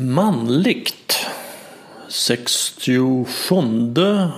Manligt 0.00 1.26
67 2.08 3.24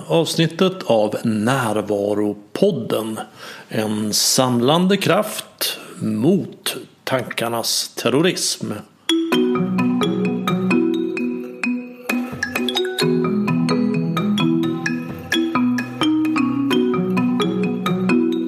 avsnittet 0.07 0.83
av 0.83 1.15
Närvaropodden. 1.23 3.19
En 3.69 4.13
samlande 4.13 4.97
kraft 4.97 5.79
mot 5.99 6.75
tankarnas 7.03 7.95
terrorism. 7.95 8.71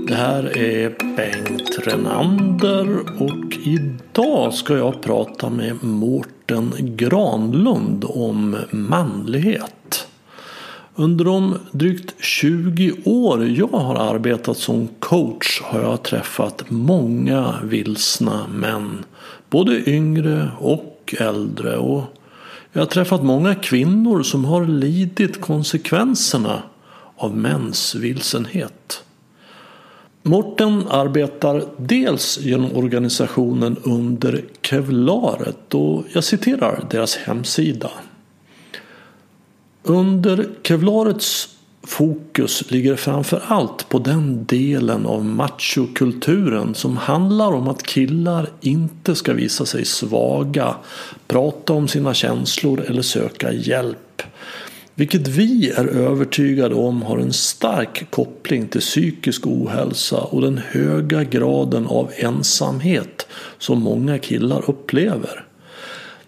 Det 0.07 0.15
här 0.15 0.57
är 0.57 0.89
Bengt 1.15 1.87
Renander 1.87 2.99
och 3.21 3.53
idag 3.53 4.53
ska 4.53 4.77
jag 4.77 5.01
prata 5.01 5.49
med 5.49 5.83
Mårten 5.83 6.34
Granlund 6.79 8.05
om 8.07 8.55
manlighet. 8.71 10.07
Under 10.95 11.25
de 11.25 11.57
drygt 11.71 12.13
20 12.19 12.93
år 13.05 13.45
jag 13.45 13.67
har 13.67 13.95
arbetat 13.95 14.57
som 14.57 14.87
coach 14.99 15.61
har 15.63 15.81
jag 15.81 16.03
träffat 16.03 16.63
många 16.69 17.55
vilsna 17.63 18.47
män. 18.47 19.05
Både 19.49 19.89
yngre 19.89 20.51
och 20.59 21.15
äldre. 21.19 21.77
Och 21.77 22.03
jag 22.71 22.81
har 22.81 22.85
träffat 22.85 23.23
många 23.23 23.55
kvinnor 23.55 24.23
som 24.23 24.45
har 24.45 24.65
lidit 24.65 25.41
konsekvenserna 25.41 26.63
av 27.17 27.37
mäns 27.37 27.95
vilsenhet. 27.95 29.03
Morten 30.27 30.87
arbetar 30.89 31.63
dels 31.77 32.37
genom 32.37 32.75
organisationen 32.75 33.77
under 33.83 34.43
Kevlaret 34.61 35.73
och 35.73 36.03
jag 36.13 36.23
citerar 36.23 36.85
deras 36.91 37.15
hemsida. 37.15 37.91
Under 39.83 40.49
Kevlarets 40.63 41.49
fokus 41.83 42.71
ligger 42.71 42.95
framför 42.95 43.43
allt 43.47 43.89
på 43.89 43.99
den 43.99 44.45
delen 44.45 45.05
av 45.05 45.25
machokulturen 45.25 46.75
som 46.75 46.97
handlar 46.97 47.51
om 47.51 47.67
att 47.67 47.83
killar 47.83 48.49
inte 48.61 49.15
ska 49.15 49.33
visa 49.33 49.65
sig 49.65 49.85
svaga, 49.85 50.75
prata 51.27 51.73
om 51.73 51.87
sina 51.87 52.13
känslor 52.13 52.81
eller 52.81 53.01
söka 53.01 53.53
hjälp. 53.53 54.21
Vilket 54.97 55.27
vi 55.27 55.69
är 55.69 55.87
övertygade 55.87 56.75
om 56.75 57.01
har 57.01 57.17
en 57.17 57.33
stark 57.33 58.11
koppling 58.11 58.67
till 58.67 58.81
psykisk 58.81 59.47
ohälsa 59.47 60.17
och 60.17 60.41
den 60.41 60.57
höga 60.57 61.23
graden 61.23 61.87
av 61.87 62.11
ensamhet 62.17 63.27
som 63.57 63.81
många 63.81 64.19
killar 64.19 64.69
upplever. 64.69 65.45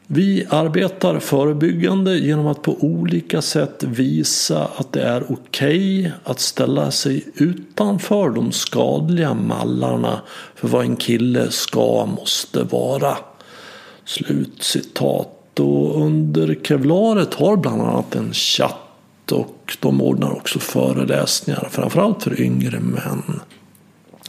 Vi 0.07 0.45
arbetar 0.49 1.19
förebyggande 1.19 2.17
genom 2.17 2.47
att 2.47 2.61
på 2.61 2.77
olika 2.79 3.41
sätt 3.41 3.83
visa 3.83 4.65
att 4.75 4.93
det 4.93 5.01
är 5.01 5.23
okej 5.31 5.99
okay 5.99 6.11
att 6.23 6.39
ställa 6.39 6.91
sig 6.91 7.25
utanför 7.35 8.29
de 8.29 8.51
skadliga 8.51 9.33
mallarna 9.33 10.21
för 10.55 10.67
vad 10.67 10.85
en 10.85 10.95
kille 10.95 11.51
ska 11.51 12.05
måste 12.05 12.63
vara. 12.63 13.17
Slutcitat 14.05 15.36
och 15.59 16.01
under 16.01 16.57
Kevlaret 16.63 17.33
har 17.33 17.57
bland 17.57 17.81
annat 17.81 18.15
en 18.15 18.33
chatt 18.33 19.31
och 19.31 19.77
de 19.79 20.01
ordnar 20.01 20.31
också 20.31 20.59
föreläsningar 20.59 21.67
framförallt 21.71 22.23
för 22.23 22.41
yngre 22.41 22.79
män. 22.79 23.39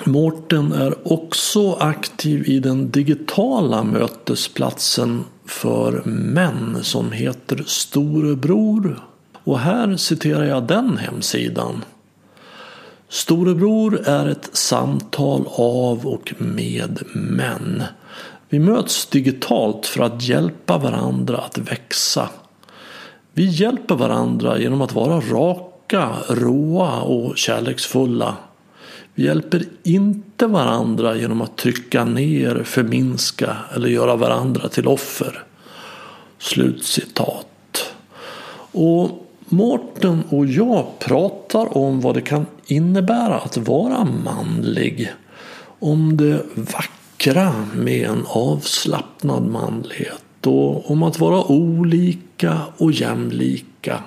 Mårten 0.05 0.73
är 0.73 1.13
också 1.13 1.73
aktiv 1.73 2.49
i 2.49 2.61
den 2.61 2.91
digitala 2.91 3.83
mötesplatsen 3.83 5.25
för 5.45 6.03
män 6.05 6.79
som 6.83 7.13
heter 7.13 7.65
Storebror. 7.67 9.01
Och 9.45 9.59
här 9.59 9.97
citerar 9.97 10.45
jag 10.45 10.67
den 10.67 10.99
hemsidan. 10.99 11.85
Storebror 13.09 14.01
är 14.05 14.29
ett 14.29 14.51
samtal 14.53 15.45
av 15.57 16.07
och 16.07 16.35
med 16.39 17.03
män. 17.15 17.83
Vi 18.49 18.59
möts 18.59 19.07
digitalt 19.07 19.87
för 19.87 20.03
att 20.03 20.23
hjälpa 20.23 20.79
varandra 20.79 21.39
att 21.39 21.59
växa. 21.59 22.29
Vi 23.33 23.45
hjälper 23.45 23.95
varandra 23.95 24.59
genom 24.59 24.81
att 24.81 24.93
vara 24.93 25.21
raka, 25.21 26.11
råa 26.29 27.01
och 27.01 27.37
kärleksfulla. 27.37 28.37
Vi 29.15 29.25
hjälper 29.25 29.65
inte 29.83 30.47
varandra 30.47 31.17
genom 31.17 31.41
att 31.41 31.57
trycka 31.57 32.05
ner, 32.05 32.63
förminska 32.65 33.57
eller 33.75 33.89
göra 33.89 34.17
varandra 34.17 34.69
till 34.69 34.89
offer. 34.89 35.45
Slutcitat. 36.39 37.95
Och 38.73 39.28
Mårten 39.49 40.23
och 40.29 40.47
jag 40.47 40.87
pratar 40.99 41.77
om 41.77 42.01
vad 42.01 42.15
det 42.15 42.21
kan 42.21 42.47
innebära 42.67 43.39
att 43.39 43.57
vara 43.57 44.05
manlig. 44.25 45.13
Om 45.79 46.17
det 46.17 46.43
vackra 46.55 47.53
med 47.75 48.11
en 48.11 48.25
avslappnad 48.27 49.43
manlighet 49.43 50.47
och 50.47 50.91
om 50.91 51.03
att 51.03 51.19
vara 51.19 51.45
olika 51.45 52.59
och 52.77 52.93
jämlika. 52.93 54.03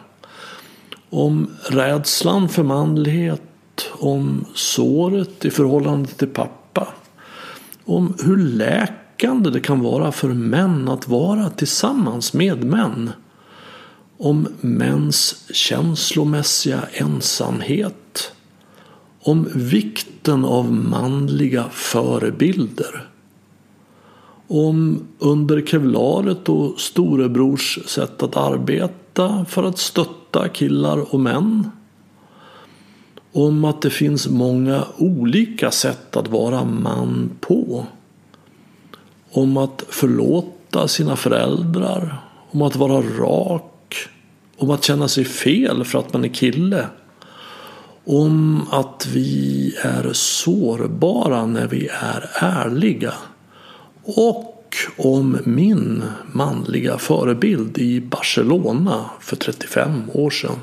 Om 1.10 1.50
rädslan 1.70 2.50
för 2.50 2.64
manlighet, 2.64 3.42
om 3.92 4.46
såret 4.56 5.46
i 5.46 5.52
förhållande 5.52 6.10
till 6.10 6.28
pappa. 6.28 6.88
Om 7.86 8.14
hur 8.24 8.38
läkande 8.38 9.50
det 9.50 9.60
kan 9.60 9.80
vara 9.80 10.12
för 10.12 10.28
män 10.28 10.90
att 10.90 11.08
vara 11.08 11.50
tillsammans 11.50 12.34
med 12.34 12.64
män. 12.64 13.12
Om 14.24 14.48
mäns 14.62 15.46
känslomässiga 15.54 16.82
ensamhet 16.94 18.32
om 19.24 19.50
vikten 19.56 20.46
av 20.46 20.72
manliga 20.72 21.66
förebilder. 21.72 23.10
Om 24.48 25.08
under 25.20 25.62
kevlaret 25.62 26.50
och 26.50 26.80
storebrors 26.80 27.80
sätt 27.86 28.24
att 28.24 28.38
arbeta 28.38 29.46
för 29.50 29.64
att 29.64 29.78
stötta 29.78 30.50
killar 30.50 31.14
och 31.14 31.20
män. 31.20 31.72
Om 33.32 33.66
att 33.66 33.82
det 33.82 33.90
finns 33.90 34.30
många 34.30 34.84
olika 34.98 35.72
sätt 35.72 36.18
att 36.18 36.28
vara 36.28 36.64
man 36.64 37.32
på. 37.40 37.86
Om 39.32 39.58
att 39.58 39.84
förlåta 39.90 40.88
sina 40.88 41.16
föräldrar. 41.16 42.18
Om 42.52 42.62
att 42.62 42.76
vara 42.76 43.02
rak. 43.02 43.71
Om 44.62 44.72
att 44.72 44.84
känna 44.84 45.08
sig 45.08 45.26
fel 45.26 45.84
för 45.84 46.00
att 46.00 46.14
man 46.14 46.24
är 46.26 46.30
kille 46.30 46.86
om 48.06 48.68
att 48.72 49.08
vi 49.14 49.76
är 49.84 50.10
sårbara 50.14 51.46
när 51.46 51.68
vi 51.68 51.88
är 51.88 52.30
ärliga. 52.34 53.14
Och 54.04 54.76
om 54.98 55.38
min 55.46 56.04
manliga 56.32 56.98
förebild 56.98 57.78
i 57.78 58.02
Barcelona 58.02 59.06
för 59.20 59.36
35 59.36 60.04
år 60.14 60.30
sedan. 60.30 60.56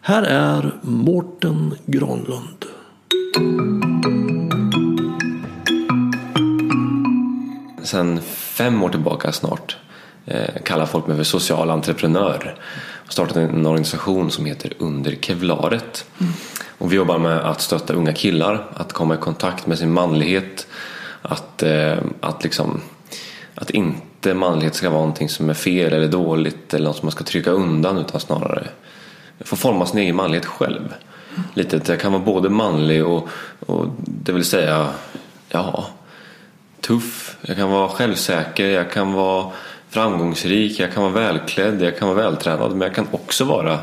Här 0.00 0.22
är 0.22 0.74
Mårten 0.82 1.74
Granlund. 1.86 2.64
Sen 7.82 8.20
fem 8.22 8.82
år 8.82 8.88
tillbaka 8.88 9.32
snart 9.32 9.76
Eh, 10.30 10.62
kallar 10.64 10.86
folk 10.86 11.06
mig 11.06 11.16
för 11.16 11.24
social 11.24 11.70
entreprenör 11.70 12.54
Jag 13.04 13.12
startat 13.12 13.36
en 13.36 13.66
organisation 13.66 14.30
som 14.30 14.44
heter 14.44 14.72
Under 14.78 15.16
Kevlaret. 15.20 16.04
Mm. 16.20 16.32
Och 16.78 16.92
vi 16.92 16.96
jobbar 16.96 17.18
med 17.18 17.38
att 17.38 17.60
stötta 17.60 17.94
unga 17.94 18.12
killar 18.12 18.66
att 18.74 18.92
komma 18.92 19.14
i 19.14 19.18
kontakt 19.18 19.66
med 19.66 19.78
sin 19.78 19.92
manlighet. 19.92 20.66
Att, 21.22 21.62
eh, 21.62 21.98
att, 22.20 22.44
liksom, 22.44 22.80
att 23.54 23.70
inte 23.70 24.34
manlighet 24.34 24.74
ska 24.74 24.90
vara 24.90 25.00
någonting 25.00 25.28
som 25.28 25.50
är 25.50 25.54
fel 25.54 25.92
eller 25.92 26.08
dåligt 26.08 26.74
eller 26.74 26.86
något 26.86 26.96
som 26.96 27.06
man 27.06 27.12
ska 27.12 27.24
trycka 27.24 27.50
undan 27.50 27.98
utan 27.98 28.20
snarare 28.20 28.68
få 29.40 29.56
forma 29.56 29.86
sin 29.86 29.98
egen 29.98 30.16
manlighet 30.16 30.46
själv. 30.46 30.94
Mm. 31.34 31.42
Lite 31.54 31.76
att 31.76 31.88
jag 31.88 32.00
kan 32.00 32.12
vara 32.12 32.22
både 32.22 32.48
manlig 32.48 33.06
och, 33.06 33.28
och 33.66 33.86
det 33.98 34.32
vill 34.32 34.44
säga 34.44 34.88
ja, 35.48 35.86
tuff. 36.80 37.36
Jag 37.42 37.56
kan 37.56 37.70
vara 37.70 37.88
självsäker. 37.88 38.66
Jag 38.66 38.90
kan 38.90 39.12
vara 39.12 39.52
framgångsrik, 39.90 40.80
jag 40.80 40.92
kan 40.92 41.02
vara 41.02 41.12
välklädd, 41.12 41.82
jag 41.82 41.98
kan 41.98 42.08
vara 42.08 42.18
vältränad 42.18 42.70
men 42.70 42.80
jag 42.80 42.94
kan 42.94 43.06
också 43.10 43.44
vara 43.44 43.78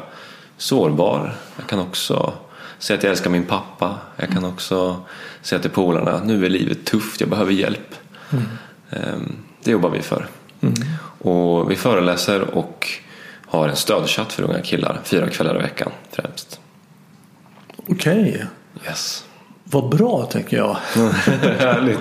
sårbar. 0.57 1.35
Jag 1.57 1.67
kan 1.67 1.79
också 1.79 2.33
säga 2.79 2.97
att 2.97 3.03
jag 3.03 3.11
älskar 3.11 3.29
min 3.29 3.45
pappa. 3.45 3.95
Jag 4.17 4.29
kan 4.29 4.45
också 4.45 5.01
säga 5.41 5.61
till 5.61 5.71
polarna 5.71 6.21
nu 6.23 6.45
är 6.45 6.49
livet 6.49 6.85
tufft, 6.85 7.21
jag 7.21 7.29
behöver 7.29 7.51
hjälp. 7.51 7.95
Mm. 8.91 9.35
Det 9.63 9.71
jobbar 9.71 9.89
vi 9.89 10.01
för. 10.01 10.27
Mm. 10.61 10.73
Och 11.19 11.71
vi 11.71 11.75
föreläser 11.75 12.41
och 12.41 12.87
har 13.45 13.67
en 13.67 13.75
stödchatt 13.75 14.33
för 14.33 14.43
unga 14.43 14.61
killar 14.61 14.99
fyra 15.03 15.29
kvällar 15.29 15.55
i 15.55 15.61
veckan 15.61 15.91
främst. 16.11 16.59
Okej. 17.87 18.29
Okay. 18.29 18.45
Yes. 18.85 19.25
Vad 19.63 19.89
bra 19.89 20.25
tänker 20.25 20.57
jag. 20.57 20.77
Härligt. 21.59 21.99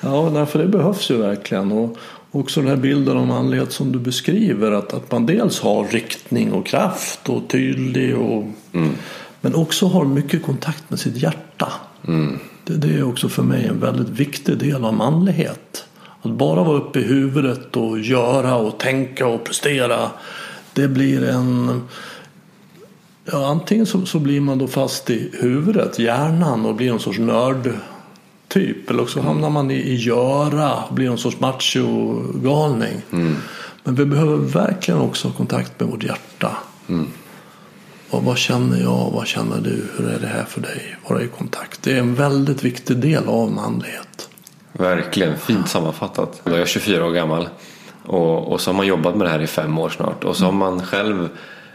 Ja, 0.00 0.46
för 0.46 0.58
det 0.58 0.66
behövs 0.66 1.10
ju 1.10 1.16
verkligen. 1.16 1.72
Och, 1.72 1.98
också 2.40 2.60
den 2.60 2.70
här 2.70 2.76
bilden 2.76 3.16
av 3.16 3.26
manlighet 3.26 3.72
som 3.72 3.92
du 3.92 3.98
beskriver. 3.98 4.72
Att, 4.72 4.94
att 4.94 5.12
man 5.12 5.26
dels 5.26 5.60
har 5.60 5.84
riktning 5.84 6.52
och 6.52 6.66
kraft 6.66 7.28
och 7.28 7.48
tydlig 7.48 8.16
och 8.16 8.44
Mm. 8.72 8.92
men 9.40 9.54
också 9.54 9.86
har 9.86 10.04
mycket 10.04 10.42
kontakt 10.42 10.90
med 10.90 10.98
sitt 10.98 11.16
hjärta. 11.16 11.72
Mm. 12.08 12.38
Det, 12.64 12.74
det 12.74 12.94
är 12.94 13.08
också 13.08 13.28
för 13.28 13.42
mig 13.42 13.66
en 13.66 13.80
väldigt 13.80 14.08
viktig 14.08 14.58
del 14.58 14.84
av 14.84 14.94
manlighet. 14.94 15.84
Att 16.22 16.30
bara 16.30 16.64
vara 16.64 16.76
uppe 16.76 16.98
i 16.98 17.02
huvudet 17.02 17.76
och 17.76 17.98
göra 17.98 18.56
och 18.56 18.78
tänka 18.78 19.26
och 19.26 19.44
prestera. 19.44 20.10
Det 20.72 20.88
blir 20.88 21.24
en... 21.28 21.82
Ja, 23.32 23.46
antingen 23.46 23.86
så, 23.86 24.06
så 24.06 24.18
blir 24.18 24.40
man 24.40 24.58
då 24.58 24.66
fast 24.66 25.10
i 25.10 25.30
huvudet, 25.32 25.98
hjärnan 25.98 26.66
och 26.66 26.74
blir 26.74 26.92
en 26.92 26.98
sorts 26.98 27.18
nördtyp. 28.54 28.90
Eller 28.90 29.02
också 29.02 29.20
hamnar 29.20 29.50
man 29.50 29.70
i, 29.70 29.74
i 29.74 29.94
göra 29.94 30.84
blir 30.90 31.10
en 31.10 31.18
sorts 31.18 31.40
macho-galning. 31.40 33.02
Men 33.84 33.94
vi 33.94 34.04
behöver 34.04 34.36
verkligen 34.36 35.00
också 35.00 35.28
ha 35.28 35.34
kontakt 35.34 35.80
med 35.80 35.88
vårt 35.88 36.02
hjärta. 36.04 36.56
Och 38.10 38.22
vad 38.24 38.38
känner 38.38 38.80
jag? 38.80 39.10
Vad 39.14 39.26
känner 39.26 39.60
du? 39.60 39.84
Hur 39.96 40.08
är 40.08 40.18
det 40.20 40.26
här 40.26 40.44
för 40.44 40.60
dig? 40.60 40.96
Vara 41.08 41.22
i 41.22 41.28
kontakt. 41.28 41.82
Det 41.82 41.92
är 41.92 41.98
en 41.98 42.14
väldigt 42.14 42.64
viktig 42.64 42.96
del 42.96 43.28
av 43.28 43.52
manlighet. 43.52 44.28
Verkligen, 44.72 45.38
fint 45.38 45.68
sammanfattat. 45.68 46.40
Jag 46.44 46.60
är 46.60 46.66
24 46.66 47.06
år 47.06 47.10
gammal 47.12 47.48
och, 48.04 48.52
och 48.52 48.60
så 48.60 48.70
har 48.70 48.76
man 48.76 48.86
jobbat 48.86 49.16
med 49.16 49.26
det 49.26 49.30
här 49.30 49.42
i 49.42 49.46
fem 49.46 49.78
år 49.78 49.88
snart 49.88 50.24
och 50.24 50.36
så 50.36 50.44
har 50.44 50.52
man 50.52 50.82
själv 50.86 51.28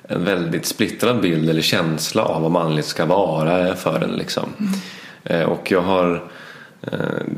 en 0.09 0.25
väldigt 0.25 0.65
splittrad 0.65 1.21
bild 1.21 1.49
eller 1.49 1.61
känsla 1.61 2.23
av 2.23 2.41
vad 2.41 2.51
manligt 2.51 2.85
ska 2.85 3.05
vara 3.05 3.75
för 3.75 4.01
en. 4.03 4.11
Liksom. 4.11 4.49
Eh, 5.23 5.41
Och 5.41 5.71
jag 5.71 5.81
har 5.81 6.23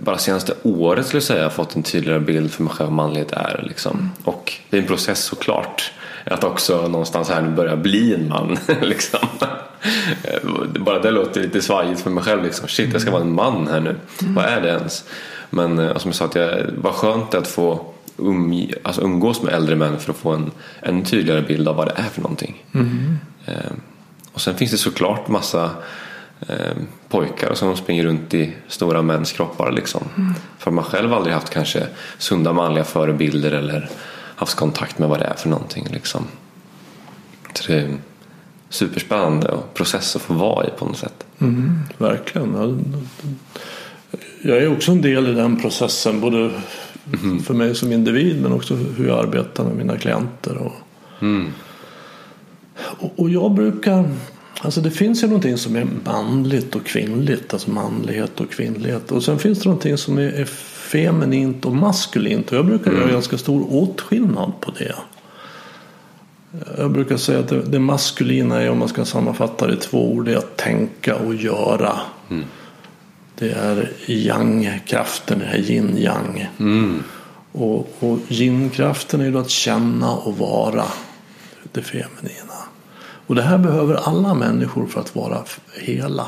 bara 0.03 0.17
senaste 0.17 0.53
året 0.63 1.05
skulle 1.05 1.17
jag 1.17 1.23
säga 1.23 1.49
fått 1.49 1.75
en 1.75 1.83
tydligare 1.83 2.19
bild 2.19 2.51
för 2.51 2.63
mig 2.63 2.73
själv 2.73 2.89
vad 2.89 2.95
manlighet 2.95 3.31
är. 3.31 3.63
Liksom. 3.67 4.11
Och 4.23 4.53
det 4.69 4.77
är 4.77 4.81
en 4.81 4.87
process 4.87 5.23
såklart. 5.23 5.91
Att 6.25 6.43
också 6.43 6.87
någonstans 6.87 7.29
här 7.29 7.41
nu 7.41 7.49
börja 7.49 7.75
bli 7.75 8.13
en 8.13 8.29
man. 8.29 8.57
liksom. 8.81 9.19
Eh, 10.23 10.49
Bara 10.79 10.99
det 10.99 11.11
låter 11.11 11.41
lite 11.41 11.61
svajigt 11.61 12.01
för 12.01 12.09
mig 12.09 12.23
själv. 12.23 12.43
Liksom. 12.43 12.67
Shit, 12.67 12.93
jag 12.93 13.01
ska 13.01 13.11
vara 13.11 13.21
en 13.21 13.33
man 13.33 13.67
här 13.67 13.79
nu. 13.79 13.95
Vad 14.19 14.45
är 14.45 14.61
det 14.61 14.67
ens? 14.69 15.03
Men 15.49 15.79
eh, 15.79 15.97
som 15.97 16.09
jag 16.09 16.15
sa, 16.15 16.25
att 16.25 16.35
jag, 16.35 16.63
vad 16.77 16.93
skönt 16.93 17.33
att 17.35 17.47
få 17.47 17.85
um, 18.17 18.67
alltså 18.83 19.01
umgås 19.01 19.41
med 19.41 19.53
äldre 19.53 19.75
män 19.75 19.99
för 19.99 20.11
att 20.11 20.17
få 20.17 20.29
en, 20.31 20.51
en 20.79 21.03
tydligare 21.03 21.41
bild 21.41 21.67
av 21.67 21.75
vad 21.75 21.87
det 21.87 21.93
är 21.95 22.09
för 22.09 22.21
någonting. 22.21 22.63
Eh, 23.45 23.53
och 24.33 24.41
sen 24.41 24.55
finns 24.55 24.71
det 24.71 24.77
såklart 24.77 25.27
massa 25.27 25.69
eh, 26.47 26.73
pojkar 27.09 27.53
som 27.53 27.77
springer 27.77 28.03
runt 28.03 28.33
i 28.33 28.53
stora 28.67 29.01
mäns 29.01 29.31
kroppar. 29.31 29.71
Liksom. 29.71 30.03
För 30.57 30.71
man 30.71 30.83
själv 30.83 31.13
aldrig 31.13 31.33
haft 31.33 31.49
kanske 31.49 31.87
sunda 32.17 32.53
manliga 32.53 32.83
förebilder 32.83 33.51
eller 33.51 33.89
haft 34.35 34.55
kontakt 34.55 34.99
med 34.99 35.09
vad 35.09 35.19
det 35.19 35.25
är 35.25 35.33
för 35.33 35.49
någonting. 35.49 35.87
Liksom. 35.91 36.27
Så 37.53 37.71
det 37.71 37.77
är 37.77 37.97
superspännande 38.69 39.47
och 39.47 39.73
process 39.73 40.15
att 40.15 40.21
få 40.21 40.33
vara 40.33 40.67
i 40.67 40.69
på 40.69 40.85
något 40.85 40.97
sätt. 40.97 41.25
Mm, 41.39 41.79
verkligen. 41.97 42.53
Ja, 42.53 44.19
Jag 44.41 44.57
är 44.57 44.71
också 44.71 44.91
en 44.91 45.01
del 45.01 45.27
i 45.27 45.33
den 45.33 45.61
processen. 45.61 46.19
Både 46.19 46.51
för 47.45 47.53
mig 47.53 47.75
som 47.75 47.91
individ 47.91 48.41
men 48.41 48.53
också 48.53 48.75
hur 48.75 49.07
jag 49.07 49.19
arbetar 49.19 49.63
med 49.63 49.75
mina 49.75 49.97
klienter. 49.97 50.57
Och, 50.57 50.73
och, 52.75 53.19
och 53.19 53.29
jag 53.29 53.51
brukar... 53.51 54.09
Alltså 54.63 54.81
det 54.81 54.91
finns 54.91 55.23
ju 55.23 55.27
någonting 55.27 55.57
som 55.57 55.75
är 55.75 55.87
manligt 56.05 56.75
och 56.75 56.85
kvinnligt. 56.85 57.53
Alltså 57.53 57.71
manlighet 57.71 58.41
och 58.41 58.51
kvinnlighet. 58.51 59.11
Och 59.11 59.23
sen 59.23 59.39
finns 59.39 59.59
det 59.59 59.65
någonting 59.65 59.97
som 59.97 60.17
är, 60.17 60.31
är 60.31 60.45
feminint 60.45 61.65
och 61.65 61.75
maskulint. 61.75 62.51
Och 62.51 62.57
jag 62.57 62.65
brukar 62.65 62.91
göra 62.91 63.11
ganska 63.11 63.37
stor 63.37 63.73
åtskillnad 63.73 64.51
på 64.61 64.71
det. 64.71 64.95
Jag 66.77 66.91
brukar 66.91 67.17
säga 67.17 67.39
att 67.39 67.47
det, 67.47 67.61
det 67.61 67.79
maskulina 67.79 68.61
är, 68.61 68.69
om 68.69 68.77
man 68.77 68.87
ska 68.87 69.05
sammanfatta 69.05 69.67
det 69.67 69.73
i 69.73 69.77
två 69.77 70.11
ord, 70.11 70.25
det 70.25 70.33
är 70.33 70.37
att 70.37 70.57
tänka 70.57 71.15
och 71.15 71.35
göra. 71.35 71.99
Det 73.35 73.51
är 73.51 73.91
yang-kraften, 74.05 75.39
det 75.39 75.45
är 75.45 75.57
yin-yang. 75.57 76.47
Och, 77.51 77.89
och 77.99 78.19
yin-kraften 78.27 79.21
är 79.21 79.25
ju 79.25 79.31
då 79.31 79.39
att 79.39 79.49
känna 79.49 80.11
och 80.11 80.37
vara 80.37 80.85
det 81.71 81.81
feminina. 81.81 82.52
Och 83.27 83.35
det 83.35 83.41
här 83.41 83.57
behöver 83.57 83.95
alla 83.95 84.33
människor 84.33 84.85
för 84.85 84.99
att 84.99 85.15
vara 85.15 85.43
hela. 85.81 86.27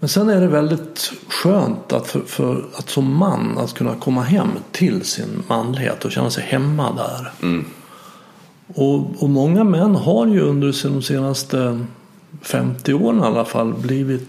Men 0.00 0.08
sen 0.08 0.28
är 0.28 0.40
det 0.40 0.48
väldigt 0.48 1.12
skönt 1.28 1.92
att, 1.92 2.06
för, 2.06 2.20
för, 2.20 2.64
att 2.76 2.90
som 2.90 3.16
man 3.16 3.58
att 3.58 3.74
kunna 3.74 3.94
komma 3.94 4.22
hem 4.22 4.48
till 4.72 5.04
sin 5.04 5.42
manlighet 5.48 6.04
och 6.04 6.12
känna 6.12 6.30
sig 6.30 6.44
hemma 6.44 6.92
där. 6.92 7.32
Och, 8.74 9.22
och 9.22 9.30
många 9.30 9.64
män 9.64 9.94
har 9.94 10.26
ju 10.26 10.40
under 10.40 10.88
de 10.88 11.02
senaste 11.02 11.84
50 12.42 12.94
åren 12.94 13.18
i 13.18 13.22
alla 13.22 13.44
fall 13.44 13.74
blivit 13.74 14.28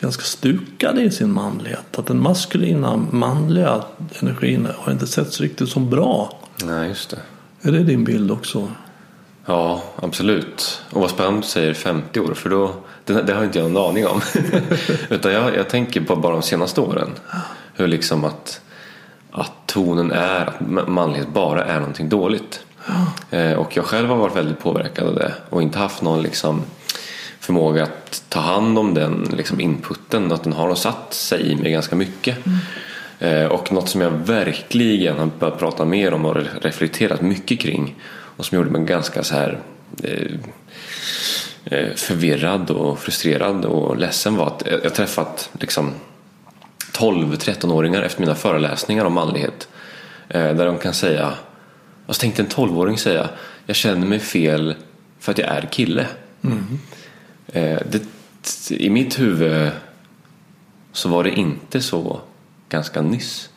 ganska 0.00 0.22
stukade 0.22 1.02
i 1.02 1.10
sin 1.10 1.32
manlighet. 1.32 1.98
Att 1.98 2.06
den 2.06 2.22
maskulina 2.22 2.96
manliga 3.10 3.84
energin 4.20 4.68
har 4.76 4.92
inte 4.92 5.06
setts 5.06 5.40
riktigt 5.40 5.68
som 5.68 5.90
bra. 5.90 6.38
Nej, 6.64 6.88
just 6.88 7.10
det. 7.10 7.18
Är 7.68 7.72
det 7.72 7.84
din 7.84 8.04
bild 8.04 8.30
också? 8.30 8.68
Ja, 9.46 9.82
absolut. 9.96 10.82
Och 10.90 11.00
vad 11.00 11.10
spännande 11.10 11.40
du 11.40 11.46
säger 11.46 11.74
50 11.74 12.20
år, 12.20 12.34
för 12.34 12.50
då, 12.50 12.74
det, 13.04 13.22
det 13.22 13.34
har 13.34 13.44
inte 13.44 13.58
jag 13.58 13.66
en 13.70 13.76
aning 13.76 14.06
om. 14.06 14.20
Utan 15.10 15.32
jag, 15.32 15.56
jag 15.56 15.68
tänker 15.68 16.00
på 16.00 16.16
bara 16.16 16.32
de 16.32 16.42
senaste 16.42 16.80
åren. 16.80 17.10
Hur 17.74 17.86
liksom 17.86 18.24
att, 18.24 18.60
att 19.30 19.52
tonen 19.66 20.12
är 20.12 20.46
att 20.46 20.58
ma- 20.58 20.88
manlighet 20.88 21.28
bara 21.28 21.64
är 21.64 21.78
någonting 21.78 22.08
dåligt. 22.08 22.60
Eh, 23.30 23.52
och 23.52 23.76
jag 23.76 23.84
själv 23.84 24.08
har 24.08 24.16
varit 24.16 24.36
väldigt 24.36 24.58
påverkad 24.60 25.08
av 25.08 25.14
det 25.14 25.32
och 25.50 25.62
inte 25.62 25.78
haft 25.78 26.02
någon 26.02 26.22
liksom 26.22 26.62
förmåga 27.40 27.82
att 27.82 28.22
ta 28.28 28.40
hand 28.40 28.78
om 28.78 28.94
den 28.94 29.28
liksom 29.36 29.60
inputen. 29.60 30.32
Att 30.32 30.44
den 30.44 30.52
har 30.52 30.74
satt 30.74 31.14
sig 31.14 31.50
i 31.52 31.56
mig 31.56 31.72
ganska 31.72 31.96
mycket. 31.96 32.38
Eh, 33.18 33.44
och 33.44 33.72
något 33.72 33.88
som 33.88 34.00
jag 34.00 34.10
verkligen 34.10 35.18
har 35.18 35.30
börjat 35.38 35.58
prata 35.58 35.84
mer 35.84 36.14
om 36.14 36.24
och 36.26 36.34
re- 36.34 36.60
reflekterat 36.60 37.20
mycket 37.20 37.60
kring 37.60 37.94
och 38.36 38.46
som 38.46 38.56
gjorde 38.58 38.70
mig 38.70 38.84
ganska 38.84 39.24
så 39.24 39.34
här 39.34 39.58
eh, 40.02 40.32
eh, 41.64 41.94
förvirrad 41.94 42.70
och 42.70 42.98
frustrerad 42.98 43.64
och 43.64 43.96
ledsen 43.96 44.36
var 44.36 44.46
att 44.46 44.62
jag 44.66 44.84
jag 44.84 44.94
träffat 44.94 45.50
liksom 45.60 45.92
12-13-åringar 46.92 48.02
efter 48.02 48.20
mina 48.20 48.34
föreläsningar 48.34 49.04
om 49.04 49.12
manlighet. 49.12 49.68
Eh, 50.28 50.54
där 50.54 50.66
de 50.66 50.78
kan 50.78 50.94
säga, 50.94 51.32
alltså 52.06 52.20
tänkte 52.20 52.42
en 52.42 52.48
12-åring 52.48 52.98
säga, 52.98 53.28
jag 53.66 53.76
känner 53.76 54.06
mig 54.06 54.18
fel 54.18 54.74
för 55.18 55.32
att 55.32 55.38
jag 55.38 55.48
är 55.48 55.68
kille. 55.72 56.06
Eh, 57.46 57.78
det, 57.90 58.02
I 58.70 58.90
mitt 58.90 59.20
huvud 59.20 59.70
så 60.92 61.08
var 61.08 61.24
det 61.24 61.30
inte 61.30 61.80
så 61.80 62.20
ganska 62.68 63.02
nyss. 63.02 63.48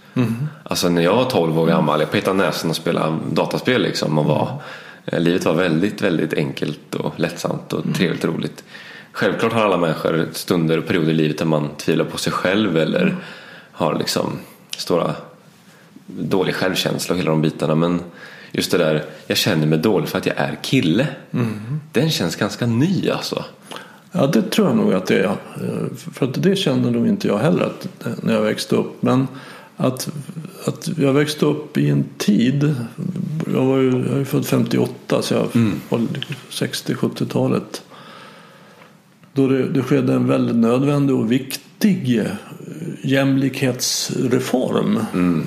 Alltså 0.64 0.90
när 0.90 1.02
jag 1.02 1.16
var 1.16 1.26
12 1.26 1.60
år 1.60 1.68
gammal, 1.68 2.00
jag 2.00 2.12
petade 2.12 2.38
näsan 2.38 2.70
och 2.70 2.76
spelade 2.76 3.18
dataspel 3.32 3.82
liksom 3.82 4.18
och 4.18 4.26
var, 4.26 4.62
eh, 5.06 5.20
livet 5.20 5.46
var 5.46 5.54
väldigt, 5.54 6.02
väldigt 6.02 6.34
enkelt 6.34 6.96
och 6.96 7.20
lättsamt 7.20 7.74
och 7.74 7.84
trevligt 7.96 8.24
och 8.24 8.34
roligt. 8.34 8.64
Självklart 9.12 9.54
har 9.54 9.62
alla 9.62 9.78
människor 9.78 10.28
stunder 10.34 10.78
och 10.78 10.88
perioder 10.88 11.12
i 11.12 11.14
livet 11.14 11.38
där 11.38 11.46
man 11.46 11.70
tvivlar 11.78 12.06
på 12.06 12.18
sig 12.18 12.34
själv 12.34 12.78
eller 12.78 13.16
har 13.72 13.96
liksom 13.96 14.40
stora 14.78 15.16
dålig 16.08 16.56
självkänsla 16.56 17.14
och 17.14 17.20
hela 17.20 17.32
de 17.32 17.42
bitarna 17.42 17.76
men 17.76 18.02
just 18.52 18.72
det 18.72 18.78
där, 18.78 19.04
jag 19.28 19.38
känner 19.38 19.68
mig 19.68 19.80
dålig 19.80 20.10
för 20.10 20.18
att 20.18 20.26
jag 20.26 20.38
är 20.38 20.58
kille. 20.62 21.08
Den 21.92 22.12
känns 22.12 22.36
ganska 22.36 22.66
ny 22.66 23.10
alltså. 23.10 23.44
Ja, 24.12 24.28
det 24.28 24.42
tror 24.42 24.68
jag 24.68 24.78
nog 24.78 24.94
att 24.94 25.06
det 25.06 25.20
är. 25.20 25.24
Eh, 25.24 25.32
För 26.14 26.26
att 26.26 26.44
det 26.44 26.56
kände 26.56 26.92
nog 26.92 27.08
inte 27.08 27.28
jag 27.28 27.38
heller 27.38 27.64
att, 27.64 27.88
när 28.24 28.34
jag 28.34 28.42
växte 28.42 28.76
upp. 28.76 29.02
Men 29.02 29.28
att, 29.78 30.10
att 30.66 30.90
jag 30.98 31.14
växte 31.14 31.46
upp 31.46 31.78
i 31.78 31.90
en 31.90 32.06
tid. 32.18 32.76
Jag, 33.54 33.66
var 33.66 33.78
ju, 33.78 33.92
jag 33.92 34.20
är 34.20 34.26
född 34.26 34.46
58 34.46 35.22
så 35.22 35.34
jag 35.34 35.48
var 35.90 36.00
60-70-talet. 36.52 37.84
Då 39.34 39.48
det, 39.48 39.68
det 39.68 39.82
skedde 39.82 40.14
en 40.14 40.28
väldigt 40.28 40.56
nödvändig 40.56 41.16
och 41.16 41.32
viktig 41.32 42.20
eh, 42.20 42.26
jämlikhetsreform. 43.04 45.00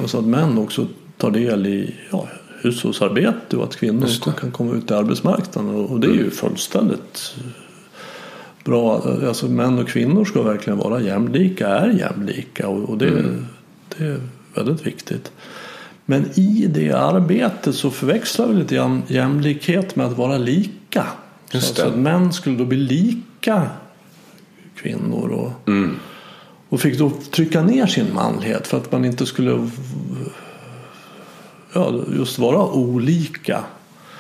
Och 0.03 0.11
så 0.11 0.19
att 0.19 0.25
män 0.25 0.59
också 0.59 0.87
tar 1.17 1.31
del 1.31 1.67
i 1.67 1.95
ja, 2.11 2.29
hushållsarbete 2.63 3.57
och 3.57 3.65
att 3.65 3.77
kvinnor 3.77 4.33
kan 4.41 4.51
komma 4.51 4.75
ut 4.75 4.91
i 4.91 4.95
arbetsmarknaden. 4.95 5.75
Och 5.75 6.01
det 6.01 6.07
är 6.07 6.15
ju 6.15 6.31
fullständigt 6.31 7.35
bra. 8.65 9.03
Alltså 9.27 9.49
män 9.49 9.79
och 9.79 9.89
kvinnor 9.89 10.25
ska 10.25 10.43
verkligen 10.43 10.79
vara 10.79 11.01
jämlika, 11.01 11.69
är 11.69 11.89
jämlika 11.89 12.69
och, 12.69 12.91
och 12.91 12.99
det, 12.99 13.25
det 13.99 14.05
är 14.05 14.21
väldigt 14.55 14.87
viktigt. 14.87 15.33
Men 16.05 16.31
i 16.35 16.67
det 16.67 16.93
arbetet 16.93 17.75
så 17.75 17.91
förväxlar 17.91 18.47
vi 18.47 18.55
lite 18.55 18.75
grann 18.75 19.03
jämlikhet 19.07 19.97
med 19.97 20.07
att 20.07 20.17
vara 20.17 20.39
lika. 20.39 21.07
Just 21.53 21.77
så 21.77 21.83
det. 21.83 21.89
att 21.89 21.99
män 21.99 22.33
skulle 22.33 22.57
då 22.57 22.65
bli 22.65 22.79
lika 22.79 23.71
kvinnor 24.77 25.29
och, 25.29 25.73
och 26.69 26.81
fick 26.81 26.99
då 26.99 27.13
trycka 27.31 27.63
ner 27.63 27.87
sin 27.87 28.15
manlighet 28.15 28.67
för 28.67 28.77
att 28.77 28.93
man 28.93 29.05
inte 29.05 29.27
skulle 29.27 29.71
ja, 31.73 32.01
just 32.17 32.39
vara 32.39 32.73
olika. 32.73 33.65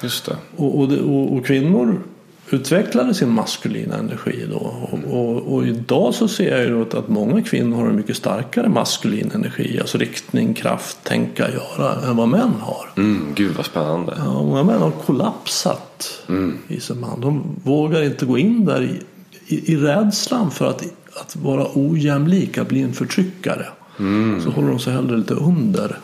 Just 0.02 0.25
det. 0.25 0.37
Och, 0.56 0.80
och, 0.80 0.92
och, 0.92 1.37
och 1.37 1.46
kvinnor 1.46 2.02
utvecklade 2.50 3.14
sin 3.14 3.28
maskulina 3.28 3.97
energi 3.97 4.47
då. 4.50 4.57
Och, 4.57 4.99
och, 5.14 5.55
och 5.55 5.67
idag 5.67 6.14
så 6.14 6.28
ser 6.28 6.50
jag 6.50 6.61
ju 6.61 6.71
då 6.71 6.83
att, 6.83 6.95
att 6.95 7.09
många 7.09 7.43
kvinnor 7.43 7.76
har 7.76 7.87
en 7.87 7.97
mycket 7.97 8.17
starkare 8.17 8.69
maskulin 8.69 9.31
energi. 9.35 9.78
Alltså 9.81 9.99
riktning, 9.99 10.55
kraft, 10.55 11.05
tänka, 11.05 11.49
göra 11.50 12.09
än 12.09 12.17
vad 12.17 12.28
män 12.28 12.52
har. 12.61 12.88
Mm, 12.97 13.26
gud 13.35 13.55
vad 13.57 13.67
spännande. 13.67 14.14
Ja, 14.19 14.43
många 14.43 14.62
män 14.62 14.81
har 14.81 14.90
kollapsat 14.90 16.23
i 16.69 16.81
sin 16.81 17.00
man. 17.00 17.21
De 17.21 17.57
vågar 17.64 18.02
inte 18.02 18.26
gå 18.26 18.38
in 18.38 18.64
där 18.64 18.83
i, 18.83 19.02
i, 19.55 19.73
i 19.73 19.76
rädslan 19.76 20.50
för 20.50 20.71
att, 20.71 20.83
att 21.21 21.37
vara 21.37 21.67
ojämlik, 21.75 22.59
att 22.59 22.69
bli 22.69 22.83
en 22.83 22.93
förtryckare. 22.93 23.67
Så 24.45 24.50
håller 24.50 24.69
de 24.69 24.78
sig 24.78 24.93
hellre 24.93 25.17
lite 25.17 25.35
under. 25.35 25.99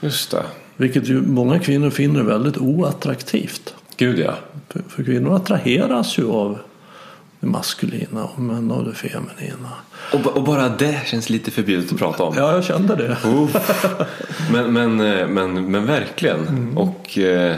Just 0.00 0.30
det. 0.30 0.42
Vilket 0.76 1.08
ju 1.08 1.22
många 1.22 1.58
kvinnor 1.58 1.90
finner 1.90 2.22
väldigt 2.22 2.58
oattraktivt. 2.58 3.74
Gud 3.96 4.18
ja. 4.18 4.34
För, 4.68 4.82
för 4.88 5.04
kvinnor 5.04 5.36
attraheras 5.36 6.18
ju 6.18 6.30
av 6.30 6.58
det 7.40 7.46
maskulina 7.46 8.24
och 8.24 8.40
män 8.40 8.70
av 8.70 8.84
det 8.84 8.94
feminina. 8.94 9.72
Och, 10.12 10.26
och 10.36 10.42
bara 10.42 10.68
det 10.68 11.00
känns 11.06 11.30
lite 11.30 11.50
förbjudet 11.50 11.92
att 11.92 11.98
prata 11.98 12.24
om. 12.24 12.34
Ja, 12.36 12.54
jag 12.54 12.64
kände 12.64 12.96
det. 12.96 13.16
Men, 14.52 14.72
men, 14.72 15.00
eh, 15.00 15.28
men, 15.28 15.70
men 15.70 15.86
verkligen. 15.86 16.72
Och, 16.76 17.18
eh, 17.18 17.56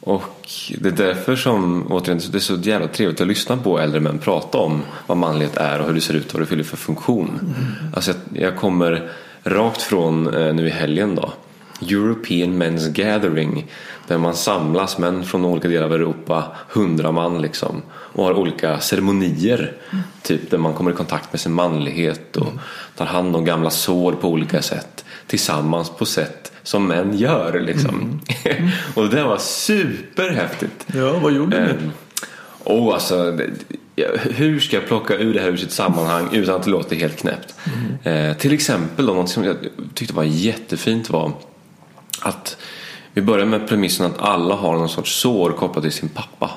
och 0.00 0.48
det 0.78 0.88
är 0.88 1.06
därför 1.06 1.36
som 1.36 1.86
återigen, 1.92 2.20
det 2.32 2.38
är 2.38 2.40
så 2.40 2.54
jävla 2.54 2.88
trevligt 2.88 3.20
att 3.20 3.26
lyssna 3.26 3.56
på 3.56 3.78
äldre 3.78 4.00
män 4.00 4.18
prata 4.18 4.58
om 4.58 4.82
vad 5.06 5.16
manlighet 5.16 5.56
är 5.56 5.80
och 5.80 5.86
hur 5.86 5.94
det 5.94 6.00
ser 6.00 6.14
ut 6.14 6.26
och 6.26 6.34
vad 6.34 6.42
det 6.42 6.46
fyller 6.46 6.64
för 6.64 6.76
funktion. 6.76 7.54
Alltså 7.94 8.10
jag, 8.10 8.42
jag 8.42 8.56
kommer 8.56 9.10
rakt 9.44 9.82
från 9.82 10.34
eh, 10.34 10.54
nu 10.54 10.66
i 10.66 10.70
helgen 10.70 11.14
då. 11.14 11.32
European 11.90 12.62
Men's 12.62 12.88
Gathering 12.92 13.66
där 14.06 14.18
man 14.18 14.34
samlas 14.34 14.98
män 14.98 15.24
från 15.24 15.44
olika 15.44 15.68
delar 15.68 15.86
av 15.86 15.92
Europa, 15.92 16.44
hundra 16.68 17.12
man 17.12 17.42
liksom 17.42 17.82
och 17.90 18.24
har 18.24 18.32
olika 18.34 18.80
ceremonier 18.80 19.72
typ 20.22 20.50
där 20.50 20.58
man 20.58 20.74
kommer 20.74 20.90
i 20.90 20.94
kontakt 20.94 21.32
med 21.32 21.40
sin 21.40 21.52
manlighet 21.52 22.36
och 22.36 22.52
tar 22.96 23.06
hand 23.06 23.36
om 23.36 23.44
gamla 23.44 23.70
sår 23.70 24.12
på 24.12 24.28
olika 24.28 24.62
sätt 24.62 25.04
tillsammans 25.26 25.90
på 25.90 26.04
sätt 26.04 26.52
som 26.62 26.86
män 26.86 27.18
gör 27.18 27.60
liksom. 27.60 28.20
och 28.94 29.02
det 29.02 29.16
där 29.16 29.24
var 29.24 29.38
superhäftigt. 29.38 30.86
Ja, 30.94 31.18
vad 31.18 31.32
gjorde 31.32 31.60
ni? 31.64 31.70
Ehm, 31.70 31.90
Och 32.64 32.94
alltså, 32.94 33.38
hur 34.22 34.60
ska 34.60 34.76
jag 34.76 34.86
plocka 34.86 35.14
ur 35.14 35.34
det 35.34 35.40
här 35.40 35.48
ur 35.48 35.56
sitt 35.56 35.72
sammanhang 35.72 36.28
utan 36.32 36.54
att 36.54 36.62
det 36.62 36.70
låter 36.70 36.96
helt 36.96 37.16
knäppt? 37.16 37.54
Eh, 38.02 38.36
till 38.36 38.52
exempel, 38.52 39.06
då, 39.06 39.14
något 39.14 39.30
som 39.30 39.44
jag 39.44 39.56
tyckte 39.94 40.14
var 40.14 40.24
jättefint 40.24 41.10
var 41.10 41.32
att 42.22 42.56
vi 43.12 43.22
börjar 43.22 43.46
med 43.46 43.68
premissen 43.68 44.06
att 44.06 44.18
alla 44.18 44.54
har 44.54 44.74
någon 44.74 44.88
sorts 44.88 45.20
sår 45.20 45.50
kopplat 45.50 45.84
till 45.84 45.92
sin 45.92 46.08
pappa. 46.08 46.50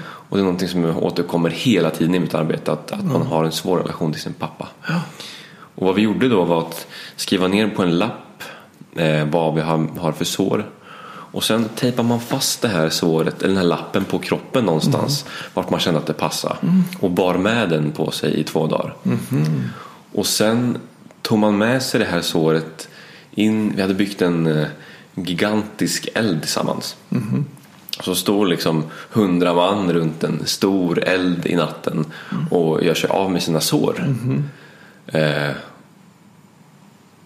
Och 0.00 0.36
det 0.36 0.40
är 0.40 0.44
någonting 0.44 0.68
som 0.68 0.84
återkommer 0.84 1.50
hela 1.50 1.90
tiden 1.90 2.14
i 2.14 2.18
mitt 2.18 2.34
arbete, 2.34 2.72
att, 2.72 2.92
att 2.92 3.04
man 3.04 3.22
har 3.22 3.44
en 3.44 3.52
svår 3.52 3.78
relation 3.78 4.12
till 4.12 4.22
sin 4.22 4.32
pappa. 4.32 4.68
Och 5.74 5.86
vad 5.86 5.94
vi 5.94 6.02
gjorde 6.02 6.28
då 6.28 6.44
var 6.44 6.58
att 6.60 6.86
skriva 7.16 7.48
ner 7.48 7.68
på 7.68 7.82
en 7.82 7.98
lapp 7.98 8.42
eh, 8.96 9.24
vad 9.24 9.54
vi 9.54 9.60
har, 9.60 9.98
har 9.98 10.12
för 10.12 10.24
sår. 10.24 10.70
Och 11.30 11.44
sen 11.44 11.68
tejpar 11.76 12.02
man 12.02 12.20
fast 12.20 12.62
det 12.62 12.68
här 12.68 12.88
såret, 12.88 13.42
eller 13.42 13.48
den 13.48 13.56
här 13.56 13.64
lappen 13.64 14.04
på 14.04 14.18
kroppen 14.18 14.64
någonstans. 14.64 15.24
Vart 15.54 15.70
man 15.70 15.80
kände 15.80 16.00
att 16.00 16.06
det 16.06 16.12
passade. 16.12 16.56
Och 17.00 17.10
bar 17.10 17.34
med 17.34 17.70
den 17.70 17.92
på 17.92 18.10
sig 18.10 18.40
i 18.40 18.44
två 18.44 18.66
dagar. 18.66 18.94
Och 20.12 20.26
sen 20.26 20.78
tog 21.22 21.38
man 21.38 21.58
med 21.58 21.82
sig 21.82 22.00
det 22.00 22.06
här 22.06 22.20
såret 22.20 22.88
in. 23.30 23.72
Vi 23.76 23.82
hade 23.82 23.94
byggt 23.94 24.22
en 24.22 24.46
eh, 24.46 24.66
gigantisk 25.24 26.08
eld 26.14 26.42
tillsammans. 26.42 26.96
Så 28.00 28.14
står 28.14 28.46
liksom 28.46 28.84
hundra 29.10 29.54
man 29.54 29.92
runt 29.92 30.24
en 30.24 30.46
stor 30.46 31.04
eld 31.04 31.46
i 31.46 31.56
natten 31.56 32.04
och 32.50 32.84
gör 32.84 32.94
sig 32.94 33.10
av 33.10 33.32
med 33.32 33.42
sina 33.42 33.60
sår. 33.60 34.14
Eh, 35.06 35.50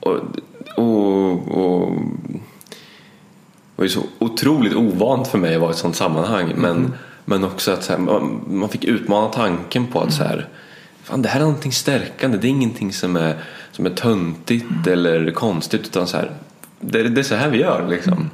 och, 0.00 0.18
och, 0.76 1.49
och 1.49 1.92
det 3.76 3.76
var 3.76 3.84
ju 3.84 3.88
så 3.88 4.02
otroligt 4.18 4.75
ovant 4.75 5.28
för 5.28 5.38
mig 5.38 5.54
att 5.54 5.61
vara 5.61 5.70
i 5.70 5.72
ett 5.72 5.78
sånt 5.78 5.96
sammanhang. 5.96 6.52
Men, 6.56 6.94
men 7.25 7.44
också 7.44 7.72
att 7.72 7.84
så 7.84 7.92
här, 7.92 7.99
man, 7.99 8.40
man 8.50 8.68
fick 8.68 8.84
utmana 8.84 9.28
tanken 9.28 9.87
på 9.87 10.00
att 10.00 10.14
så 10.14 10.22
här, 10.22 10.49
fan, 11.02 11.22
det 11.22 11.28
här 11.28 11.40
är 11.40 11.44
någonting 11.44 11.72
stärkande. 11.72 12.38
Det 12.38 12.46
är 12.46 12.50
ingenting 12.50 12.92
som 12.92 13.16
är, 13.16 13.37
som 13.72 13.87
är 13.87 13.90
töntigt 13.90 14.87
eller 14.87 15.30
konstigt. 15.30 15.87
Utan 15.87 16.06
så 16.06 16.16
här, 16.16 16.30
det, 16.83 17.03
det 17.03 17.21
är 17.21 17.25
så 17.25 17.35
här 17.35 17.49
vi 17.49 17.59
gör. 17.59 17.89
Liksom. 17.89 18.31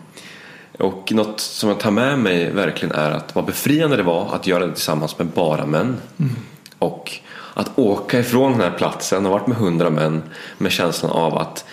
Och 0.79 1.13
något 1.13 1.41
som 1.41 1.69
jag 1.69 1.81
tar 1.81 1.91
med 1.91 2.19
mig 2.19 2.51
verkligen 2.51 2.95
är 2.95 3.11
att 3.11 3.35
vad 3.35 3.45
befriande 3.45 3.97
det 3.97 4.03
var 4.03 4.35
att 4.35 4.47
göra 4.47 4.67
det 4.67 4.73
tillsammans 4.73 5.19
med 5.19 5.27
bara 5.27 5.67
män. 5.67 5.97
Och 6.79 7.13
att 7.55 7.79
åka 7.79 8.19
ifrån 8.19 8.53
den 8.53 8.61
här 8.61 8.79
platsen 8.79 9.27
och 9.27 9.33
varit 9.33 9.47
med 9.47 9.57
hundra 9.57 9.91
män 9.91 10.23
med 10.59 10.73
känslan 10.73 11.13
av 11.13 11.39
att 11.39 11.65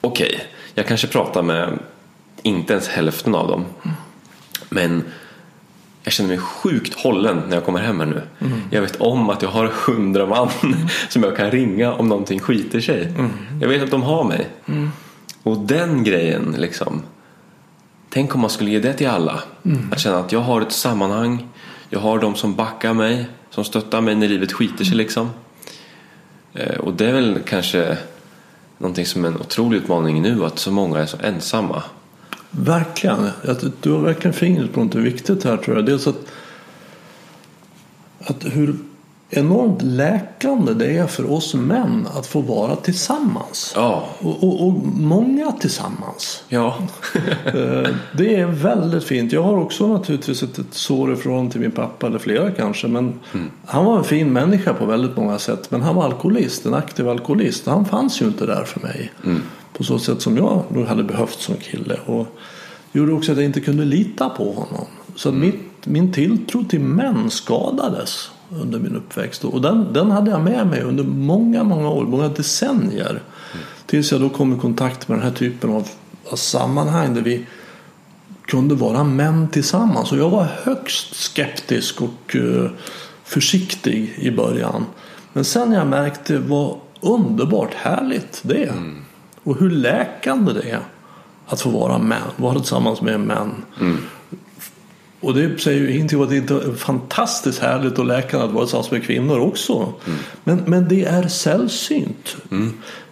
okej, 0.00 0.40
jag 0.74 0.86
kanske 0.86 1.06
pratar 1.06 1.42
med 1.42 1.78
inte 2.42 2.72
ens 2.72 2.88
hälften 2.88 3.34
av 3.34 3.48
dem. 3.48 3.64
Men 4.68 5.04
jag 6.02 6.12
känner 6.12 6.28
mig 6.28 6.38
sjukt 6.38 6.94
hållen 6.94 7.42
när 7.48 7.56
jag 7.56 7.64
kommer 7.64 7.80
hem 7.80 8.00
här 8.00 8.06
nu. 8.06 8.22
Jag 8.70 8.82
vet 8.82 9.00
om 9.00 9.30
att 9.30 9.42
jag 9.42 9.48
har 9.48 9.66
hundra 9.66 10.26
man 10.26 10.48
som 11.08 11.22
jag 11.22 11.36
kan 11.36 11.50
ringa 11.50 11.92
om 11.92 12.08
någonting 12.08 12.40
skiter 12.40 12.80
sig. 12.80 13.12
Jag 13.60 13.68
vet 13.68 13.82
att 13.82 13.90
de 13.90 14.02
har 14.02 14.24
mig. 14.24 14.48
Och 15.42 15.58
den 15.58 16.04
grejen 16.04 16.54
liksom. 16.58 17.02
Tänk 18.10 18.34
om 18.34 18.40
man 18.40 18.50
skulle 18.50 18.70
ge 18.70 18.78
det 18.78 18.92
till 18.92 19.08
alla. 19.08 19.42
Att 19.92 20.00
känna 20.00 20.18
att 20.18 20.32
jag 20.32 20.40
har 20.40 20.60
ett 20.60 20.72
sammanhang. 20.72 21.46
Jag 21.90 22.00
har 22.00 22.18
de 22.18 22.34
som 22.34 22.54
backar 22.54 22.94
mig. 22.94 23.26
Som 23.50 23.64
stöttar 23.64 24.00
mig 24.00 24.14
när 24.14 24.28
livet 24.28 24.52
skiter 24.52 24.84
sig 24.84 24.96
liksom. 24.96 25.30
Eh, 26.54 26.78
Och 26.78 26.92
det 26.92 27.06
är 27.06 27.12
väl 27.12 27.38
kanske 27.46 27.96
någonting 28.78 29.06
som 29.06 29.24
är 29.24 29.28
en 29.28 29.40
otrolig 29.40 29.78
utmaning 29.78 30.22
nu. 30.22 30.44
Att 30.44 30.58
så 30.58 30.70
många 30.70 30.98
är 30.98 31.06
så 31.06 31.16
ensamma. 31.22 31.82
Verkligen. 32.50 33.30
Du 33.80 33.90
har 33.90 33.98
verkligen 33.98 34.34
fingret 34.34 34.72
på 34.72 34.84
något 34.84 34.94
viktigt 34.94 35.44
här 35.44 35.56
tror 35.56 35.76
jag. 35.76 35.86
Dels 35.86 36.06
att, 36.06 36.26
att 38.20 38.44
hur 38.44 38.76
enormt 39.30 39.82
läkande 39.82 40.74
det 40.74 40.96
är 40.96 41.06
för 41.06 41.32
oss 41.32 41.54
män 41.54 42.08
att 42.14 42.26
få 42.26 42.40
vara 42.40 42.76
tillsammans. 42.76 43.72
Ja, 43.76 44.04
Och, 44.18 44.44
och, 44.44 44.66
och 44.66 44.72
många 44.94 45.52
tillsammans. 45.52 46.44
ja. 46.48 46.76
Eh, 47.44 47.88
Det 48.16 48.34
är 48.36 48.46
väldigt 48.46 49.04
fint. 49.04 49.32
Jag 49.32 49.42
har 49.42 49.56
också 49.58 49.86
naturligtvis 49.86 50.42
ett, 50.42 50.58
ett 50.58 50.74
sår 50.74 51.12
ifrån 51.12 51.50
till 51.50 51.60
min 51.60 51.70
pappa, 51.70 52.06
eller 52.06 52.18
flera 52.18 52.50
kanske. 52.50 52.88
Men 52.88 53.20
han 53.64 53.84
var 53.84 53.98
en 53.98 54.04
fin 54.04 54.32
människa 54.32 54.74
på 54.74 54.86
väldigt 54.86 55.16
många 55.16 55.38
sätt. 55.38 55.70
Men 55.70 55.82
han 55.82 55.94
var 55.94 56.04
alkoholist, 56.04 56.66
en 56.66 56.74
aktiv 56.74 57.08
alkoholist. 57.08 57.66
Han 57.66 57.84
fanns 57.84 58.22
ju 58.22 58.26
inte 58.26 58.46
där 58.46 58.64
för 58.64 58.80
mig. 58.80 59.12
På 59.76 59.84
så 59.84 59.98
sätt 59.98 60.20
som 60.22 60.36
jag 60.36 60.62
nog 60.68 60.86
hade 60.86 61.02
behövt 61.04 61.40
som 61.40 61.56
kille. 61.56 61.96
Och 62.06 62.26
det 62.92 62.98
gjorde 62.98 63.12
också 63.12 63.32
att 63.32 63.38
jag 63.38 63.44
inte 63.44 63.60
kunde 63.60 63.84
lita 63.84 64.28
på 64.28 64.44
honom. 64.52 64.86
Så 65.16 65.28
att 65.28 65.34
mitt, 65.34 65.86
min 65.86 66.12
tilltro 66.12 66.64
till 66.64 66.80
män 66.80 67.30
skadades 67.30 68.30
under 68.50 68.78
min 68.78 68.96
uppväxt. 68.96 69.44
Och 69.44 69.60
den, 69.60 69.92
den 69.92 70.10
hade 70.10 70.30
jag 70.30 70.40
med 70.40 70.66
mig 70.66 70.82
under 70.82 71.04
många, 71.04 71.64
många 71.64 71.88
år, 71.88 72.04
många 72.04 72.28
decennier. 72.28 73.22
Tills 73.86 74.12
jag 74.12 74.20
då 74.20 74.28
kom 74.28 74.56
i 74.56 74.58
kontakt 74.58 75.08
med 75.08 75.18
den 75.18 75.24
här 75.24 75.32
typen 75.34 75.70
av, 75.70 75.88
av 76.30 76.36
sammanhang 76.36 77.14
där 77.14 77.22
vi 77.22 77.46
kunde 78.46 78.74
vara 78.74 79.04
män 79.04 79.48
tillsammans. 79.48 80.12
Och 80.12 80.18
jag 80.18 80.30
var 80.30 80.46
högst 80.62 81.14
skeptisk 81.14 82.02
och 82.02 82.36
eh, 82.36 82.70
försiktig 83.24 84.14
i 84.18 84.30
början. 84.30 84.86
Men 85.32 85.44
sen 85.44 85.72
jag 85.72 85.86
märkte 85.86 86.38
vad 86.38 86.76
underbart 87.00 87.74
härligt 87.74 88.40
det 88.44 88.64
är. 88.64 88.72
Och 89.42 89.58
hur 89.58 89.70
läkande 89.70 90.52
det 90.52 90.70
är 90.70 90.80
att 91.46 91.60
få 91.60 91.70
vara 91.70 91.98
män, 91.98 92.18
vara 92.36 92.54
tillsammans 92.54 93.00
med 93.00 93.20
män. 93.20 93.50
Och 95.20 95.34
det 95.34 95.60
säger 95.60 95.80
ju 95.80 95.94
ingenting 95.94 96.18
om 96.18 96.24
att 96.24 96.30
det 96.30 96.36
inte 96.36 96.54
är 96.54 96.74
fantastiskt 96.74 97.58
härligt 97.58 97.98
och 97.98 98.04
läkande 98.04 98.46
att 98.46 98.52
vara 98.52 98.64
tillsammans 98.64 98.90
med 98.90 99.04
kvinnor 99.04 99.40
också. 99.40 99.92
Men, 100.44 100.62
men 100.66 100.88
det 100.88 101.04
är 101.04 101.28
sällsynt. 101.28 102.36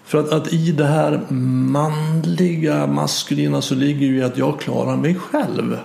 För 0.04 0.18
att, 0.18 0.32
att 0.32 0.52
i 0.52 0.72
det 0.72 0.86
här 0.86 1.20
manliga, 1.30 2.86
maskulina 2.86 3.62
så 3.62 3.74
ligger 3.74 4.06
ju 4.06 4.24
att 4.24 4.38
jag 4.38 4.60
klarar 4.60 4.96
mig 4.96 5.14
själv. 5.14 5.78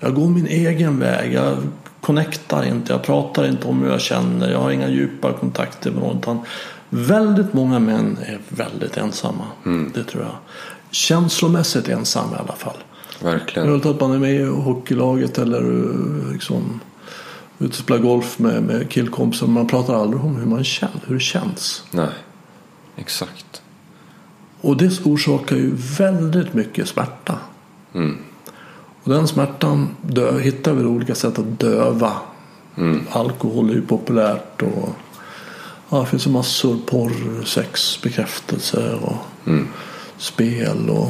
Jag 0.00 0.14
går 0.14 0.28
min 0.28 0.46
egen 0.46 0.98
väg. 0.98 1.32
Jag 1.32 1.56
connectar 2.00 2.64
inte. 2.64 2.92
Jag 2.92 3.02
pratar 3.02 3.48
inte 3.48 3.66
om 3.66 3.82
hur 3.82 3.90
jag 3.90 4.00
känner. 4.00 4.50
Jag 4.50 4.58
har 4.58 4.70
inga 4.70 4.88
djupa 4.88 5.32
kontakter 5.32 5.90
med 5.90 6.02
någon. 6.02 6.18
utan 6.18 6.40
Väldigt 6.88 7.52
många 7.52 7.78
män 7.78 8.18
är 8.26 8.38
väldigt 8.48 8.96
ensamma. 8.96 9.44
Det 9.94 10.04
tror 10.04 10.22
jag. 10.22 10.34
Känslomässigt 10.90 11.88
ensamma 11.88 12.36
i 12.36 12.38
alla 12.38 12.56
fall. 12.56 12.76
Verkligen. 13.22 13.68
Möjligt 13.68 13.86
att 13.86 14.00
man 14.00 14.12
är 14.12 14.18
med 14.18 14.34
i 14.34 14.44
hockeylaget 14.44 15.38
eller 15.38 15.60
eh, 15.60 16.32
liksom 16.32 16.80
ute 17.58 17.68
och 17.68 17.74
spelar 17.74 18.00
golf 18.00 18.38
med, 18.38 18.62
med 18.62 18.90
killkompisar. 18.90 19.46
Man 19.46 19.66
pratar 19.66 19.94
aldrig 19.94 20.24
om 20.24 20.36
hur 20.36 20.46
man 20.46 20.64
känner, 20.64 21.00
hur 21.06 21.14
det 21.14 21.20
känns. 21.20 21.84
Nej, 21.90 22.08
exakt. 22.96 23.62
Och 24.60 24.76
det 24.76 25.00
orsakar 25.06 25.56
ju 25.56 25.70
väldigt 25.98 26.54
mycket 26.54 26.88
smärta. 26.88 27.38
Mm. 27.94 28.18
Och 29.02 29.10
den 29.10 29.28
smärtan 29.28 29.88
dö, 30.02 30.38
hittar 30.38 30.72
vi 30.72 30.84
olika 30.84 31.14
sätt 31.14 31.38
att 31.38 31.60
döva. 31.60 32.12
Mm. 32.76 33.00
Alkohol 33.10 33.70
är 33.70 33.74
ju 33.74 33.82
populärt 33.82 34.62
och 34.62 34.88
ja, 35.88 36.00
det 36.00 36.06
finns 36.06 36.26
massor. 36.26 36.78
Porr, 36.86 37.44
sex, 37.44 38.02
bekräftelse 38.02 38.94
och 38.94 39.16
Mm. 39.44 39.68
spel. 40.16 40.90
Och, 40.90 41.08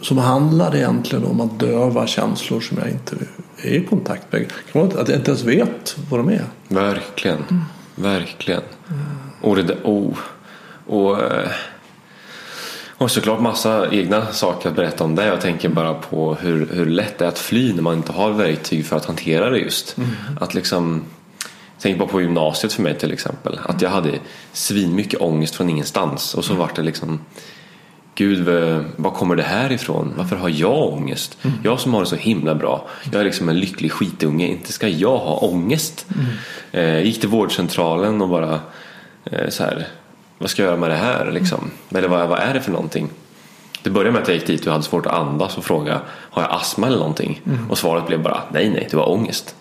som, 0.00 0.18
handlar 0.18 0.76
egentligen 0.76 1.24
om 1.24 1.40
att 1.40 1.58
döva 1.58 2.06
känslor 2.06 2.60
som 2.60 2.78
jag 2.78 2.90
inte 2.90 3.16
är 3.62 3.74
i 3.74 3.84
kontakt 3.84 4.32
med. 4.32 4.46
Att 4.72 5.08
jag 5.08 5.18
inte 5.18 5.30
ens 5.30 5.44
vet 5.44 5.96
vad 6.10 6.20
de 6.20 6.28
är. 6.28 6.44
Verkligen. 6.68 7.44
Verkligen. 7.94 8.62
Och 9.40 9.56
det 9.56 9.62
där, 9.62 9.78
oh. 9.84 10.18
Och, 10.86 11.22
eh, 11.22 11.50
och 12.98 13.10
såklart 13.10 13.40
massa 13.40 13.90
egna 13.90 14.26
saker 14.26 14.68
att 14.68 14.76
berätta 14.76 15.04
om 15.04 15.14
det. 15.14 15.26
Jag 15.26 15.40
tänker 15.40 15.68
bara 15.68 15.94
på 15.94 16.34
hur, 16.34 16.68
hur 16.72 16.86
lätt 16.86 17.18
det 17.18 17.24
är 17.24 17.28
att 17.28 17.38
fly 17.38 17.72
när 17.72 17.82
man 17.82 17.96
inte 17.96 18.12
har 18.12 18.30
verktyg 18.30 18.86
för 18.86 18.96
att 18.96 19.04
hantera 19.04 19.50
det 19.50 19.58
just. 19.58 19.96
Att 20.40 20.54
liksom 20.54 21.04
Tänk 21.80 21.98
bara 21.98 22.08
på 22.08 22.20
gymnasiet 22.20 22.72
för 22.72 22.82
mig 22.82 22.98
till 22.98 23.12
exempel. 23.12 23.60
Att 23.64 23.82
jag 23.82 23.90
hade 23.90 24.18
svinmycket 24.52 25.20
ångest 25.20 25.54
från 25.54 25.70
ingenstans. 25.70 26.34
Och 26.34 26.44
så 26.44 26.54
vart 26.54 26.76
det 26.76 26.82
liksom 26.82 27.20
Gud, 28.18 28.48
var 28.96 29.10
kommer 29.10 29.36
det 29.36 29.42
här 29.42 29.72
ifrån? 29.72 30.14
Varför 30.16 30.36
har 30.36 30.48
jag 30.48 30.92
ångest? 30.92 31.38
Jag 31.64 31.80
som 31.80 31.94
har 31.94 32.00
det 32.00 32.06
så 32.06 32.16
himla 32.16 32.54
bra. 32.54 32.88
Jag 33.12 33.20
är 33.20 33.24
liksom 33.24 33.48
en 33.48 33.60
lycklig 33.60 33.92
skitunge. 33.92 34.46
Inte 34.46 34.72
ska 34.72 34.88
jag 34.88 35.18
ha 35.18 35.36
ångest. 35.36 36.06
Eh, 36.72 36.84
jag 36.84 37.04
gick 37.04 37.20
till 37.20 37.28
vårdcentralen 37.28 38.22
och 38.22 38.28
bara 38.28 38.60
eh, 39.24 39.48
så 39.48 39.62
här. 39.62 39.86
Vad 40.38 40.50
ska 40.50 40.62
jag 40.62 40.68
göra 40.68 40.80
med 40.80 40.90
det 40.90 40.96
här 40.96 41.32
liksom? 41.32 41.70
Eller 41.90 42.08
vad, 42.08 42.28
vad 42.28 42.38
är 42.38 42.54
det 42.54 42.60
för 42.60 42.72
någonting? 42.72 43.08
Det 43.82 43.90
började 43.90 44.12
med 44.12 44.22
att 44.22 44.28
jag 44.28 44.36
gick 44.36 44.46
dit 44.46 44.66
och 44.66 44.72
hade 44.72 44.84
svårt 44.84 45.06
att 45.06 45.12
andas 45.12 45.58
och 45.58 45.64
frågade 45.64 46.00
Har 46.08 46.42
jag 46.42 46.52
astma 46.52 46.86
eller 46.86 46.98
någonting? 46.98 47.40
Och 47.70 47.78
svaret 47.78 48.06
blev 48.06 48.22
bara 48.22 48.42
Nej, 48.52 48.70
nej, 48.70 48.88
du 48.90 48.96
har 48.96 49.10
ångest. 49.10 49.54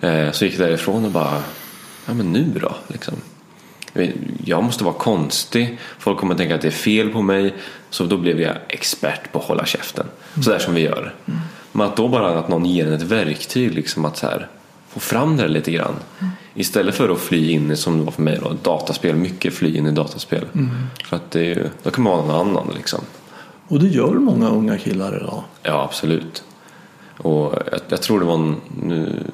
Eh, 0.00 0.30
så 0.30 0.44
gick 0.44 0.58
jag 0.58 0.68
därifrån 0.68 1.04
och 1.04 1.10
bara 1.10 1.42
Ja 2.06 2.14
men 2.14 2.32
nu 2.32 2.52
då? 2.62 2.74
Liksom. 2.88 3.14
Jag 4.44 4.64
måste 4.64 4.84
vara 4.84 4.94
konstig. 4.94 5.78
Folk 5.98 6.18
kommer 6.18 6.34
att 6.34 6.38
tänka 6.38 6.54
att 6.54 6.60
det 6.60 6.68
är 6.68 6.72
fel 6.72 7.10
på 7.10 7.22
mig. 7.22 7.54
Så 7.90 8.04
då 8.04 8.16
blev 8.16 8.40
jag 8.40 8.56
expert 8.68 9.32
på 9.32 9.38
att 9.38 9.44
hålla 9.44 9.66
käften. 9.66 10.06
Så 10.44 10.50
där 10.50 10.58
som 10.58 10.74
vi 10.74 10.80
gör. 10.80 11.14
Men 11.72 11.86
att 11.86 11.96
då 11.96 12.08
bara 12.08 12.38
att 12.38 12.48
någon 12.48 12.66
ger 12.66 12.86
en 12.86 12.92
ett 12.92 13.02
verktyg 13.02 13.74
liksom 13.74 14.04
att 14.04 14.16
så 14.16 14.26
här, 14.26 14.48
få 14.88 15.00
fram 15.00 15.36
det 15.36 15.48
lite 15.48 15.70
grann. 15.72 15.94
Istället 16.54 16.94
för 16.94 17.08
att 17.08 17.20
fly 17.20 17.50
in 17.50 17.70
i, 17.70 17.76
som 17.76 17.98
det 17.98 18.04
var 18.04 18.12
för 18.12 18.22
mig 18.22 18.38
då, 18.42 18.52
dataspel. 18.62 19.16
Mycket 19.16 19.54
fly 19.54 19.76
in 19.76 19.86
i 19.86 19.90
dataspel. 19.90 20.44
För 21.04 21.16
att 21.16 21.30
det 21.30 21.52
är 21.52 21.70
då 21.82 21.90
kan 21.90 22.04
man 22.04 22.12
vara 22.12 22.26
någon 22.26 22.48
annan 22.48 22.72
liksom. 22.76 23.00
Och 23.68 23.80
det 23.80 23.86
gör 23.86 24.12
många 24.12 24.48
unga 24.48 24.78
killar 24.78 25.16
idag. 25.16 25.42
Ja, 25.62 25.82
absolut. 25.82 26.44
Och 27.18 27.54
jag, 27.70 27.80
jag 27.88 28.02
tror 28.02 28.20
det 28.20 28.26
var 28.26 28.34
en, 28.34 28.56
nu, 28.82 29.24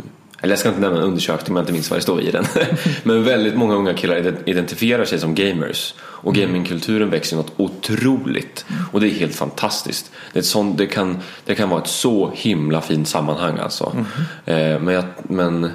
eller 0.43 0.53
jag 0.53 0.59
ska 0.59 0.69
inte 0.69 0.81
nämna 0.81 0.99
en 0.99 1.05
undersökning 1.05 1.53
om 1.53 1.57
jag 1.57 1.63
inte 1.63 1.73
minns 1.73 1.91
vad 1.91 1.99
det 1.99 2.03
står 2.03 2.21
i 2.21 2.31
den. 2.31 2.45
Men 3.03 3.25
väldigt 3.25 3.55
många 3.55 3.75
unga 3.75 3.95
killar 3.95 4.17
ident- 4.17 4.43
identifierar 4.47 5.05
sig 5.05 5.19
som 5.19 5.35
gamers. 5.35 5.95
Och 6.01 6.35
gamingkulturen 6.35 7.11
växer 7.11 7.37
något 7.37 7.53
otroligt. 7.57 8.65
Och 8.93 9.01
det 9.01 9.09
är 9.09 9.11
helt 9.11 9.35
fantastiskt. 9.35 10.11
Det, 10.33 10.39
är 10.39 10.43
sånt, 10.43 10.79
det, 10.79 10.87
kan, 10.87 11.19
det 11.45 11.55
kan 11.55 11.69
vara 11.69 11.81
ett 11.81 11.89
så 11.89 12.31
himla 12.35 12.81
fint 12.81 13.09
sammanhang 13.09 13.59
alltså. 13.59 13.97
Eh, 14.45 14.81
men, 14.81 14.95
jag, 14.95 15.05
men 15.23 15.71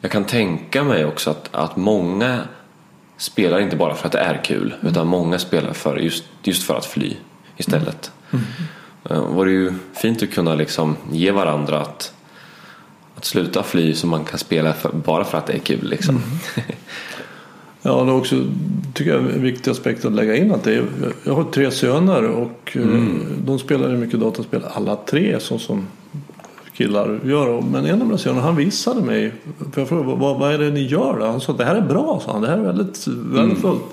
jag 0.00 0.10
kan 0.10 0.24
tänka 0.24 0.84
mig 0.84 1.04
också 1.04 1.30
att, 1.30 1.48
att 1.52 1.76
många 1.76 2.40
spelar 3.16 3.60
inte 3.60 3.76
bara 3.76 3.94
för 3.94 4.06
att 4.06 4.12
det 4.12 4.18
är 4.18 4.44
kul. 4.44 4.74
Utan 4.82 5.06
många 5.06 5.38
spelar 5.38 5.72
för, 5.72 5.96
just, 5.96 6.24
just 6.42 6.62
för 6.62 6.74
att 6.74 6.86
fly 6.86 7.16
istället. 7.56 8.10
Eh, 9.10 9.24
var 9.28 9.44
det 9.44 9.52
ju 9.52 9.72
fint 10.02 10.22
att 10.22 10.30
kunna 10.30 10.54
liksom 10.54 10.96
ge 11.12 11.30
varandra 11.30 11.80
att, 11.80 12.12
att 13.20 13.24
sluta 13.24 13.62
fly 13.62 13.94
så 13.94 14.06
man 14.06 14.24
kan 14.24 14.38
spela 14.38 14.72
för, 14.72 14.92
bara 14.92 15.24
för 15.24 15.38
att 15.38 15.46
det 15.46 15.52
är 15.52 15.58
kul. 15.58 15.88
Liksom. 15.88 16.22
Ja, 17.82 18.04
det 18.04 18.10
är 18.10 18.14
också 18.14 18.36
tycker 18.94 19.10
jag, 19.10 19.20
en 19.20 19.42
viktig 19.42 19.70
aspekt 19.70 20.04
att 20.04 20.12
lägga 20.12 20.36
in 20.36 20.52
att 20.52 20.64
det 20.64 20.74
är, 20.74 20.84
jag 21.24 21.34
har 21.34 21.44
tre 21.44 21.70
söner 21.70 22.24
och 22.24 22.76
eh, 22.76 23.04
de 23.44 23.58
spelar 23.58 23.88
mycket 23.88 24.20
dataspel 24.20 24.62
alla 24.74 24.96
tre 24.96 25.40
så 25.40 25.58
som 25.58 25.86
killar 26.76 27.20
gör. 27.24 27.60
Men 27.60 27.86
en 27.86 28.00
av 28.00 28.06
mina 28.06 28.18
söner 28.18 28.40
han 28.40 28.56
visade 28.56 29.02
mig, 29.02 29.32
för 29.72 29.80
jag 29.80 29.88
frågade 29.88 30.16
vad, 30.16 30.38
vad 30.38 30.52
är 30.54 30.58
det 30.58 30.70
ni 30.70 30.86
gör 30.86 31.18
då? 31.20 31.26
Han 31.26 31.40
sa 31.40 31.52
att 31.52 31.58
det 31.58 31.64
här 31.64 31.74
är 31.76 31.88
bra, 31.88 32.22
sa 32.24 32.32
han. 32.32 32.42
det 32.42 32.48
här 32.48 32.58
är 32.58 32.62
väldigt 32.62 33.06
värdefullt. 33.06 33.84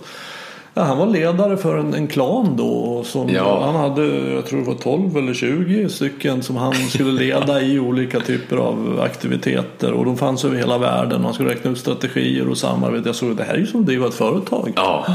Ja, 0.77 0.83
han 0.83 0.97
var 0.97 1.05
ledare 1.07 1.57
för 1.57 1.77
en, 1.77 1.93
en 1.93 2.07
klan 2.07 2.55
då. 2.57 3.03
Som 3.05 3.29
Ja. 3.29 3.65
Han 3.65 3.75
hade, 3.75 4.05
jag 4.33 4.45
tror 4.45 4.59
det 4.59 4.65
var 4.67 4.73
12 4.73 5.17
eller 5.17 5.33
20 5.33 5.89
stycken 5.89 6.43
som 6.43 6.55
han 6.55 6.73
skulle 6.73 7.11
leda 7.25 7.61
i 7.61 7.79
olika 7.79 8.19
typer 8.19 8.57
av 8.57 8.99
aktiviteter. 9.03 9.91
Och 9.91 10.05
de 10.05 10.17
fanns 10.17 10.45
över 10.45 10.57
hela 10.57 10.77
världen. 10.77 11.23
Han 11.23 11.33
skulle 11.33 11.49
räkna 11.49 11.71
ut 11.71 11.77
strategier 11.77 12.47
och 12.49 12.57
samarbete. 12.57 13.09
Jag 13.09 13.15
såg 13.15 13.31
att 13.31 13.37
det 13.37 13.43
här 13.43 13.53
är 13.53 13.57
ju 13.57 13.67
som 13.67 13.79
att 13.79 13.85
driva 13.85 14.07
ett 14.07 14.13
företag. 14.13 14.73
Ja. 14.75 15.05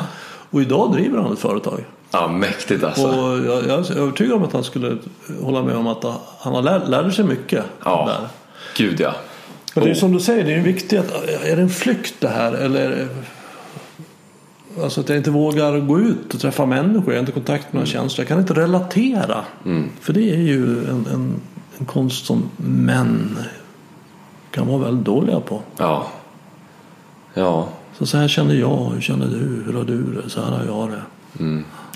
Och 0.50 0.62
idag 0.62 0.92
driver 0.92 1.18
han 1.18 1.32
ett 1.32 1.38
företag. 1.38 1.84
ja, 2.10 2.28
mäktigt 2.28 2.84
alltså. 2.84 3.06
Och 3.06 3.38
jag, 3.38 3.66
jag 3.68 3.90
är 3.90 3.98
övertygad 3.98 4.32
om 4.32 4.42
att 4.42 4.52
han 4.52 4.64
skulle 4.64 4.96
hålla 5.42 5.62
med 5.62 5.76
om 5.76 5.86
att 5.86 6.04
han 6.38 6.54
har 6.54 6.62
lär, 6.62 6.86
lärde 6.86 7.12
sig 7.12 7.24
mycket. 7.24 7.64
Ja, 7.84 8.06
Där. 8.08 8.28
gud 8.86 9.00
ja. 9.00 9.12
Men 9.74 9.84
det 9.84 9.90
är 9.90 9.92
Och- 9.92 9.96
som 9.98 10.12
du 10.12 10.20
säger, 10.20 10.44
det 10.44 10.52
är 10.54 10.60
viktigt 10.60 10.98
att 11.00 11.28
är 11.44 11.56
det 11.56 11.62
en 11.62 11.70
flykt 11.70 12.14
det 12.18 12.28
här 12.28 12.52
eller 12.52 13.08
Alltså 14.80 15.00
att 15.00 15.08
jag 15.08 15.18
inte 15.18 15.30
vågar 15.30 15.78
gå 15.78 16.00
ut 16.00 16.34
och 16.34 16.40
träffa 16.40 16.66
människor, 16.66 17.08
jag 17.08 17.14
har 17.14 17.20
inte 17.20 17.32
kontakt 17.32 17.64
med 17.64 17.74
några 17.74 17.86
känslor. 17.86 18.22
Jag 18.22 18.28
kan 18.28 18.40
inte 18.40 18.54
relatera. 18.54 19.44
För 20.00 20.12
det 20.12 20.30
är 20.30 20.40
ju 20.40 20.78
en, 20.78 21.06
en, 21.12 21.34
en 21.78 21.86
konst 21.86 22.26
som 22.26 22.50
män 22.56 23.38
kan 24.50 24.66
vara 24.66 24.78
väldigt 24.78 25.06
dåliga 25.06 25.40
på. 25.40 25.62
Ja. 25.76 26.06
Ja. 27.34 27.68
Så, 27.98 28.06
så 28.06 28.18
här 28.18 28.28
känner 28.28 28.54
jag, 28.54 28.90
hur 28.94 29.00
känner 29.00 29.26
du, 29.26 29.62
hur 29.66 29.72
har 29.72 29.84
du 29.84 30.02
det, 30.02 30.30
så 30.30 30.40
här 30.40 30.50
har 30.50 30.64
jag 30.64 30.90
det. 30.90 31.02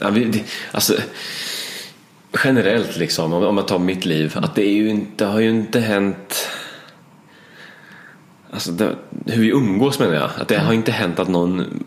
ja 0.01 0.11
vi, 0.11 0.25
det, 0.25 0.45
alltså, 0.73 0.95
generellt 2.45 2.97
liksom, 2.97 3.33
om, 3.33 3.43
om 3.43 3.57
jag 3.57 3.69
tar 3.69 3.79
mitt 3.79 4.05
liv. 4.05 4.33
Att 4.37 4.55
det, 4.55 4.63
är 4.63 4.73
ju 4.73 4.89
inte, 4.89 5.27
har 5.27 5.41
ju 5.41 5.51
inte 5.51 5.81
hänt 5.81 6.49
Alltså 8.51 8.73
det, 8.73 8.97
hur 9.27 9.43
vi 9.43 9.49
umgås 9.49 9.99
menar 9.99 10.15
jag. 10.15 10.31
Att 10.39 10.49
det 10.49 10.59
har 10.59 10.73
inte 10.73 10.93
hänt 10.93 11.19
att 11.19 11.29
någon 11.29 11.85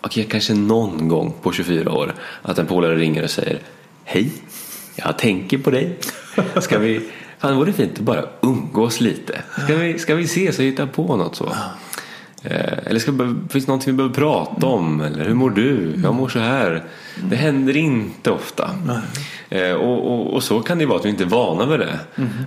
Okej, 0.00 0.26
kanske 0.30 0.54
någon 0.54 1.08
gång 1.08 1.34
på 1.42 1.52
24 1.52 1.92
år 1.92 2.14
att 2.42 2.58
en 2.58 2.66
polare 2.66 2.96
ringer 2.96 3.22
och 3.22 3.30
säger 3.30 3.58
Hej, 4.04 4.32
jag 4.96 5.18
tänker 5.18 5.58
på 5.58 5.70
dig. 5.70 5.98
Ska 6.60 6.78
vi, 6.78 7.00
fan 7.38 7.56
vore 7.56 7.66
det 7.66 7.72
fint 7.72 7.92
att 7.92 7.98
bara 7.98 8.24
umgås 8.42 9.00
lite. 9.00 9.42
Ska 9.64 9.74
vi, 9.76 9.98
ska 9.98 10.14
vi 10.14 10.24
ses 10.24 10.58
och 10.58 10.64
hitta 10.64 10.86
på 10.86 11.16
något 11.16 11.36
så? 11.36 11.52
Eh, 12.42 12.78
Eller 12.86 13.00
ska, 13.00 13.12
finns 13.50 13.64
det 13.64 13.68
någonting 13.70 13.92
vi 13.92 13.96
behöver 13.96 14.14
prata 14.14 14.66
om? 14.66 15.00
Eller 15.00 15.24
hur 15.24 15.34
mår 15.34 15.50
du? 15.50 15.94
Jag 16.02 16.14
mår 16.14 16.28
så 16.28 16.38
här. 16.38 16.84
Det 17.22 17.36
händer 17.36 17.76
inte 17.76 18.30
ofta. 18.30 18.70
Eh, 19.48 19.72
Och, 19.72 20.12
och, 20.12 20.34
och 20.34 20.42
så 20.42 20.60
kan 20.60 20.78
det 20.78 20.82
ju 20.82 20.88
vara 20.88 20.98
att 20.98 21.04
vi 21.04 21.08
inte 21.08 21.24
är 21.24 21.28
vana 21.28 21.66
vid 21.66 21.80
det. 21.80 21.98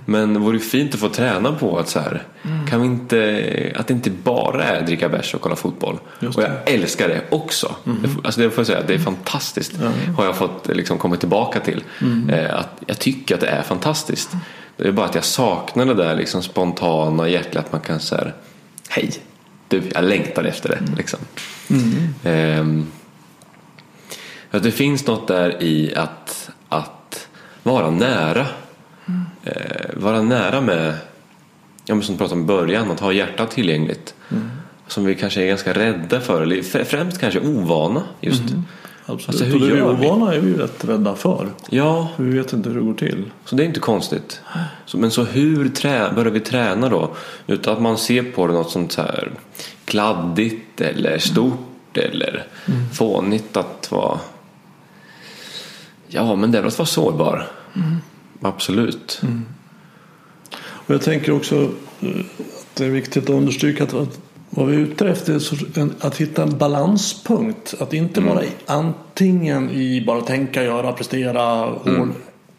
Men 0.06 0.34
det 0.34 0.40
vore 0.40 0.58
fint 0.58 0.94
att 0.94 1.00
få 1.00 1.08
träna 1.08 1.52
på 1.52 1.78
att 1.78 1.88
så 1.88 1.98
här, 2.00 2.22
kan 2.70 2.80
vi 2.80 2.86
inte, 2.86 3.72
att 3.76 3.86
det 3.86 3.94
inte 3.94 4.10
bara 4.10 4.64
är 4.64 4.82
dricka 4.86 5.08
bärs 5.08 5.34
och 5.34 5.40
kolla 5.40 5.56
fotboll. 5.56 5.98
Och 6.36 6.42
jag 6.42 6.50
älskar 6.66 7.08
det 7.08 7.20
också. 7.30 7.74
Får- 7.84 8.26
Alltså 8.26 8.40
det 8.40 8.50
får 8.50 8.58
jag 8.60 8.66
säga, 8.66 8.82
det 8.86 8.94
är 8.94 8.98
fantastiskt. 8.98 9.72
Har 10.16 10.24
jag 10.24 10.36
fått 10.36 10.68
liksom 10.68 10.98
kommit 10.98 11.20
tillbaka 11.20 11.60
till. 11.60 11.84
Eh, 12.30 12.54
Att 12.58 12.82
jag 12.86 12.98
tycker 12.98 13.34
att 13.34 13.40
det 13.40 13.46
är 13.48 13.62
fantastiskt. 13.62 14.30
Det 14.76 14.88
är 14.88 14.92
bara 14.92 15.06
att 15.06 15.14
jag 15.14 15.24
saknar 15.24 15.86
det 15.86 15.94
där 15.94 16.16
liksom 16.16 16.42
spontana 16.42 17.28
hjärtliga 17.28 17.60
att 17.60 17.72
man 17.72 17.80
kan 17.80 18.00
säga 18.00 18.26
Hej, 18.88 19.10
du, 19.68 19.82
jag 19.94 20.04
längtar 20.04 20.44
efter 20.44 20.68
det. 20.68 20.78
Liksom. 20.96 21.18
Ehm, 22.24 22.86
att 24.56 24.62
det 24.62 24.70
finns 24.70 25.06
något 25.06 25.28
där 25.28 25.62
i 25.62 25.94
att, 25.96 26.50
att 26.68 27.28
vara 27.62 27.90
nära. 27.90 28.46
Eh, 29.44 29.90
vara 29.96 30.22
nära 30.22 30.60
med, 30.60 30.94
ja, 31.84 31.94
men 31.94 32.02
som 32.02 32.14
du 32.14 32.18
pratade 32.18 32.40
om 32.40 32.44
i 32.44 32.46
början, 32.46 32.90
att 32.90 33.00
ha 33.00 33.12
hjärtat 33.12 33.50
tillgängligt. 33.50 34.14
Som 34.86 35.04
vi 35.04 35.14
kanske 35.14 35.42
är 35.42 35.46
ganska 35.46 35.72
rädda 35.72 36.20
för, 36.20 36.42
eller 36.42 36.56
fr- 36.56 36.84
främst 36.84 37.20
kanske 37.20 37.40
ovana 37.40 38.02
just. 38.20 38.42
Absolut. 39.06 39.28
Alltså, 39.28 39.44
hur 39.44 39.54
och 39.54 39.60
det 39.96 40.00
vi? 40.00 40.06
ovana 40.08 40.34
är 40.34 40.38
vi 40.40 40.48
ju 40.48 40.58
rätt 40.58 40.84
rädda 40.84 41.14
för. 41.14 41.48
Ja, 41.70 42.08
För 42.16 42.22
vi 42.22 42.38
vet 42.38 42.52
inte 42.52 42.68
hur 42.68 42.76
det 42.76 42.84
går 42.84 42.94
till. 42.94 43.24
så 43.44 43.56
det 43.56 43.62
är 43.62 43.66
inte 43.66 43.80
konstigt. 43.80 44.40
Så, 44.86 44.98
men 44.98 45.10
så 45.10 45.24
hur 45.24 45.68
trä, 45.68 46.12
börjar 46.14 46.30
vi 46.32 46.40
träna 46.40 46.88
då? 46.88 47.10
Utan 47.46 47.72
att 47.74 47.82
man 47.82 47.98
ser 47.98 48.22
på 48.22 48.46
det 48.46 48.52
något 48.52 48.70
sånt 48.70 48.92
så 48.92 49.02
här 49.02 49.30
kladdigt 49.84 50.80
eller 50.80 51.18
stort 51.18 51.96
eller 51.96 52.44
fånigt 52.92 53.56
att 53.56 53.88
vara 53.90 54.18
Ja, 56.14 56.36
men 56.36 56.50
det 56.52 56.58
är 56.58 56.62
väl 56.62 56.68
att 56.68 56.78
vara 56.78 56.86
sårbar. 56.86 57.46
Absolut. 58.42 59.22
Och 60.62 60.94
jag 60.94 61.02
tänker 61.02 61.32
också 61.32 61.56
eh, 62.00 62.08
att 62.38 62.74
det 62.76 62.84
är 62.84 62.90
viktigt 62.90 63.24
att 63.24 63.30
understryka 63.30 63.84
att, 63.84 63.94
Vad 64.50 64.66
vi 64.66 64.74
är 64.76 64.80
ute 64.80 65.08
efter 65.08 65.34
är 65.80 65.88
att 66.06 66.16
hitta 66.16 66.42
en 66.42 66.58
balanspunkt. 66.58 67.74
Att 67.80 67.92
inte 67.92 68.20
vara 68.20 68.44
i- 68.44 68.48
antingen 68.66 69.70
i 69.70 70.04
bara 70.06 70.20
tänka, 70.20 70.62
göra, 70.64 70.92
prestera, 70.92 71.42
hård. 71.64 72.08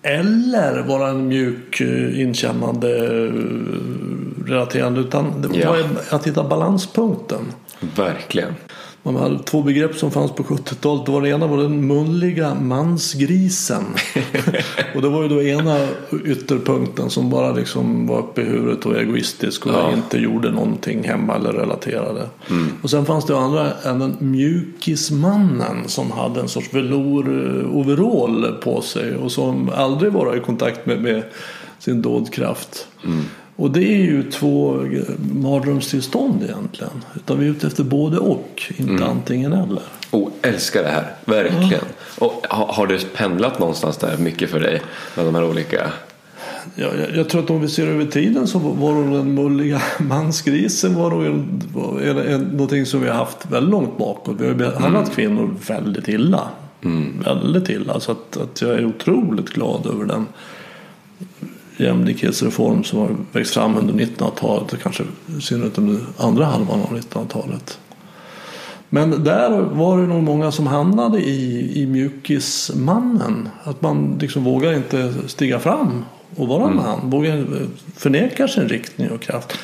Eller 0.02 0.84
vara 0.84 1.10
en 1.10 1.28
mjuk, 1.28 1.82
eh, 1.82 2.22
inkännande, 2.22 2.98
eh, 3.08 3.34
relaterande. 4.46 5.00
Utan 5.02 5.34
Ja. 5.54 5.76
att 6.10 6.28
hitta 6.28 6.44
balanspunkten. 6.44 7.42
Verkligen. 7.96 8.54
Man 9.06 9.16
hade 9.16 9.40
två 9.44 9.62
begrepp 9.62 9.96
som 9.96 10.12
fanns 10.12 10.32
på 10.32 10.44
70-talet. 10.44 11.06
Det 11.06 11.12
var 11.12 11.22
det 11.22 11.30
ena 11.30 11.48
var 11.48 11.58
den 11.58 11.88
munliga 11.88 12.56
mansgrisen. 12.56 13.84
och 14.96 15.02
det 15.02 15.10
var 15.10 15.24
ju 15.24 15.30
då 15.30 15.42
ena 15.44 15.88
ytterpunkten 16.26 17.10
som 17.10 17.30
bara 17.30 17.52
liksom 17.52 18.08
var 18.08 18.20
uppe 18.20 18.42
i 18.42 18.46
huvudet 18.46 18.86
och 18.86 18.96
egoistisk 18.98 19.66
och 19.66 19.72
Ja. 19.74 19.94
inte 19.94 20.18
gjorde 20.18 20.52
någonting 20.52 21.04
hemma 21.04 21.36
eller 21.36 21.54
relaterade. 21.54 22.30
Och 22.82 22.90
sen 22.90 23.06
fanns 23.06 23.26
det 23.26 23.38
andra 23.38 23.72
även 23.84 24.16
mjukismannen 24.20 25.78
som 25.88 26.12
hade 26.12 26.40
en 26.40 26.48
sorts 26.50 26.74
velour-overall 26.74 28.52
på 28.64 28.82
sig 28.82 29.16
och 29.16 29.32
som 29.32 29.70
aldrig 29.76 30.12
var 30.12 30.36
i 30.38 30.40
kontakt 30.40 30.86
med, 30.86 31.02
med 31.02 31.24
sin 31.80 32.02
dådkraft. 32.02 32.88
Och 33.56 33.72
det 33.72 33.84
är 33.84 33.98
ju 33.98 34.32
två 34.32 34.86
mardrömstillstånd 35.34 36.44
egentligen. 36.44 37.04
Utan 37.16 37.40
vi 37.40 37.46
är 37.46 37.50
ute 37.50 37.68
efter 37.68 37.84
både 37.84 38.18
och, 38.18 38.74
inte 38.78 39.06
antingen 39.06 39.54
eller. 39.54 39.82
Oh, 40.12 40.30
älskar 40.42 40.84
det 40.84 40.90
här, 40.90 41.12
verkligen. 41.26 41.86
Och 42.20 42.46
har, 42.50 42.88
det 42.88 43.14
pendlat 43.14 43.60
någonstans 43.60 43.98
där 43.98 44.18
mycket 44.18 44.50
för 44.50 44.60
dig? 44.60 44.82
Med 45.16 45.26
de 45.26 45.36
här 45.36 45.50
olika... 45.50 45.92
Ja, 46.76 46.88
jag, 47.00 47.16
jag 47.16 47.30
tror 47.30 47.44
att 47.44 47.50
om 47.50 47.62
vi 47.62 47.68
ser 47.68 47.88
över 47.88 48.06
tiden 48.06 48.48
så 48.48 48.60
var 48.60 48.94
nog 48.94 49.18
den 49.18 49.34
mulliga 49.34 49.82
mansgrisen 50.00 50.96
var 50.96 51.10
nog 51.10 51.26
en, 51.26 51.62
en, 52.02 52.18
en, 52.18 52.42
någonting 52.42 52.86
som 52.86 53.02
vi 53.02 53.08
har 53.08 53.16
haft 53.16 53.46
väldigt 53.52 53.72
långt 53.72 53.98
bakåt. 53.98 54.36
Vi 54.40 54.48
har 54.48 54.54
behandlat 54.54 55.16
kvinnor 55.16 55.56
väldigt 55.68 56.08
illa. 56.08 56.50
Väldigt 57.26 57.70
illa. 57.70 58.00
Så 58.00 58.12
att, 58.12 58.38
att 58.38 58.62
jag 58.62 58.72
är 58.72 58.86
otroligt 58.86 59.50
glad 59.50 59.86
över 59.86 60.06
den 60.06 60.26
jämlikhetsreform 61.78 62.84
som 62.84 63.00
har 63.00 63.16
växt 63.32 63.54
fram 63.54 63.78
under 63.78 63.94
1900-talet 63.94 64.74
och 64.74 64.82
kanske 64.82 65.04
i 65.38 65.42
synnerhet 65.42 65.78
under 65.78 66.00
andra 66.18 66.46
halvan 66.46 66.82
av 66.82 66.98
1900-talet. 66.98 67.80
Men 68.90 69.24
där 69.24 69.50
var 69.50 70.02
det 70.02 70.08
nog 70.08 70.24
många 70.24 70.52
som 70.52 70.68
hamnade 70.68 71.20
i, 71.20 71.72
i 71.82 71.86
mjukismannen. 71.86 73.50
Att 73.64 73.82
man 73.82 74.18
liksom 74.22 74.44
vågar 74.44 74.74
inte 74.74 75.14
stiga 75.28 75.60
fram 75.60 76.06
och 76.36 76.48
vara 76.48 76.70
man. 76.70 77.10
Vågar 77.10 77.46
förneka 77.96 78.48
sin 78.48 78.70
riktning 78.70 79.12
och 79.12 79.22
kraft. 79.22 79.58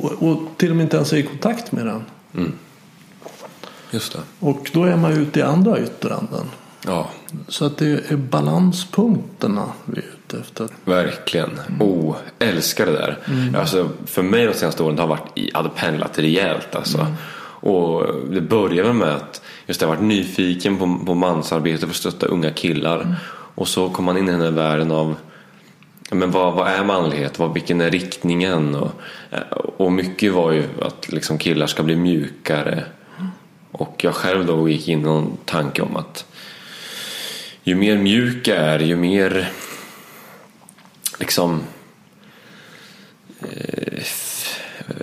Och, 0.00 0.22
och 0.22 0.38
till 0.56 0.70
och 0.70 0.76
med 0.76 0.84
inte 0.84 0.96
ens 0.96 1.12
är 1.12 1.16
i 1.16 1.22
kontakt 1.22 1.72
med 1.72 1.86
den. 1.86 2.02
Just 3.90 4.12
det. 4.12 4.18
Och 4.40 4.70
då 4.72 4.84
är 4.84 4.96
man 4.96 5.12
ute 5.12 5.40
i 5.40 5.42
andra 5.42 5.80
ytteranden. 5.80 6.46
Ja, 6.86 7.10
Så 7.48 7.64
att 7.64 7.76
det 7.76 8.10
är 8.10 8.16
balanspunkterna 8.16 9.64
vi 9.84 10.02
ute 10.26 10.38
efter. 10.38 10.68
verkligen. 10.84 11.50
Oh, 11.80 12.16
älskar 12.38 12.86
det 12.86 12.92
där. 12.92 13.18
Alltså, 13.58 13.90
för 14.06 14.22
mig 14.22 14.46
de 14.46 14.54
senaste 14.54 14.82
åren 14.82 14.98
har 14.98 15.06
varit 15.06 15.38
i, 15.38 15.50
hade 15.54 15.68
pendlat 15.68 16.18
rejält. 16.18 16.74
Alltså. 16.74 17.06
Och 17.60 18.06
det 18.30 18.40
började 18.40 18.92
med 18.92 19.14
att 19.14 19.42
just 19.66 19.80
jag 19.80 19.88
varit 19.88 20.02
nyfiken 20.02 20.78
på, 20.78 21.00
på 21.06 21.14
mansarbete 21.14 21.80
för 21.80 21.88
att 21.88 21.96
stötta 21.96 22.26
unga 22.26 22.50
killar. 22.50 23.16
Och 23.54 23.68
så 23.68 23.88
kom 23.88 24.04
man 24.04 24.18
in 24.18 24.28
i 24.28 24.32
den 24.32 24.40
här 24.40 24.50
världen 24.50 24.92
av 24.92 25.16
men 26.10 26.30
vad, 26.30 26.54
vad 26.54 26.68
är 26.68 26.84
manlighet? 26.84 27.38
Vad, 27.38 27.54
vilken 27.54 27.80
är 27.80 27.90
riktningen? 27.90 28.74
Och, 28.74 28.92
och 29.76 29.92
mycket 29.92 30.32
var 30.32 30.52
ju 30.52 30.64
att 30.82 31.12
liksom 31.12 31.38
killar 31.38 31.66
ska 31.66 31.82
bli 31.82 31.96
mjukare. 31.96 32.84
Och 33.72 34.04
jag 34.04 34.14
själv 34.14 34.46
då 34.46 34.68
gick 34.68 34.88
in 34.88 35.00
i 35.00 35.02
någon 35.02 35.36
tanke 35.44 35.82
om 35.82 35.96
att 35.96 36.24
ju 37.62 37.74
mer 37.74 37.98
mjuk 37.98 38.48
jag 38.48 38.56
är, 38.56 38.78
ju 38.78 38.96
mer 38.96 39.50
liksom 41.18 41.62
eh, 43.40 44.02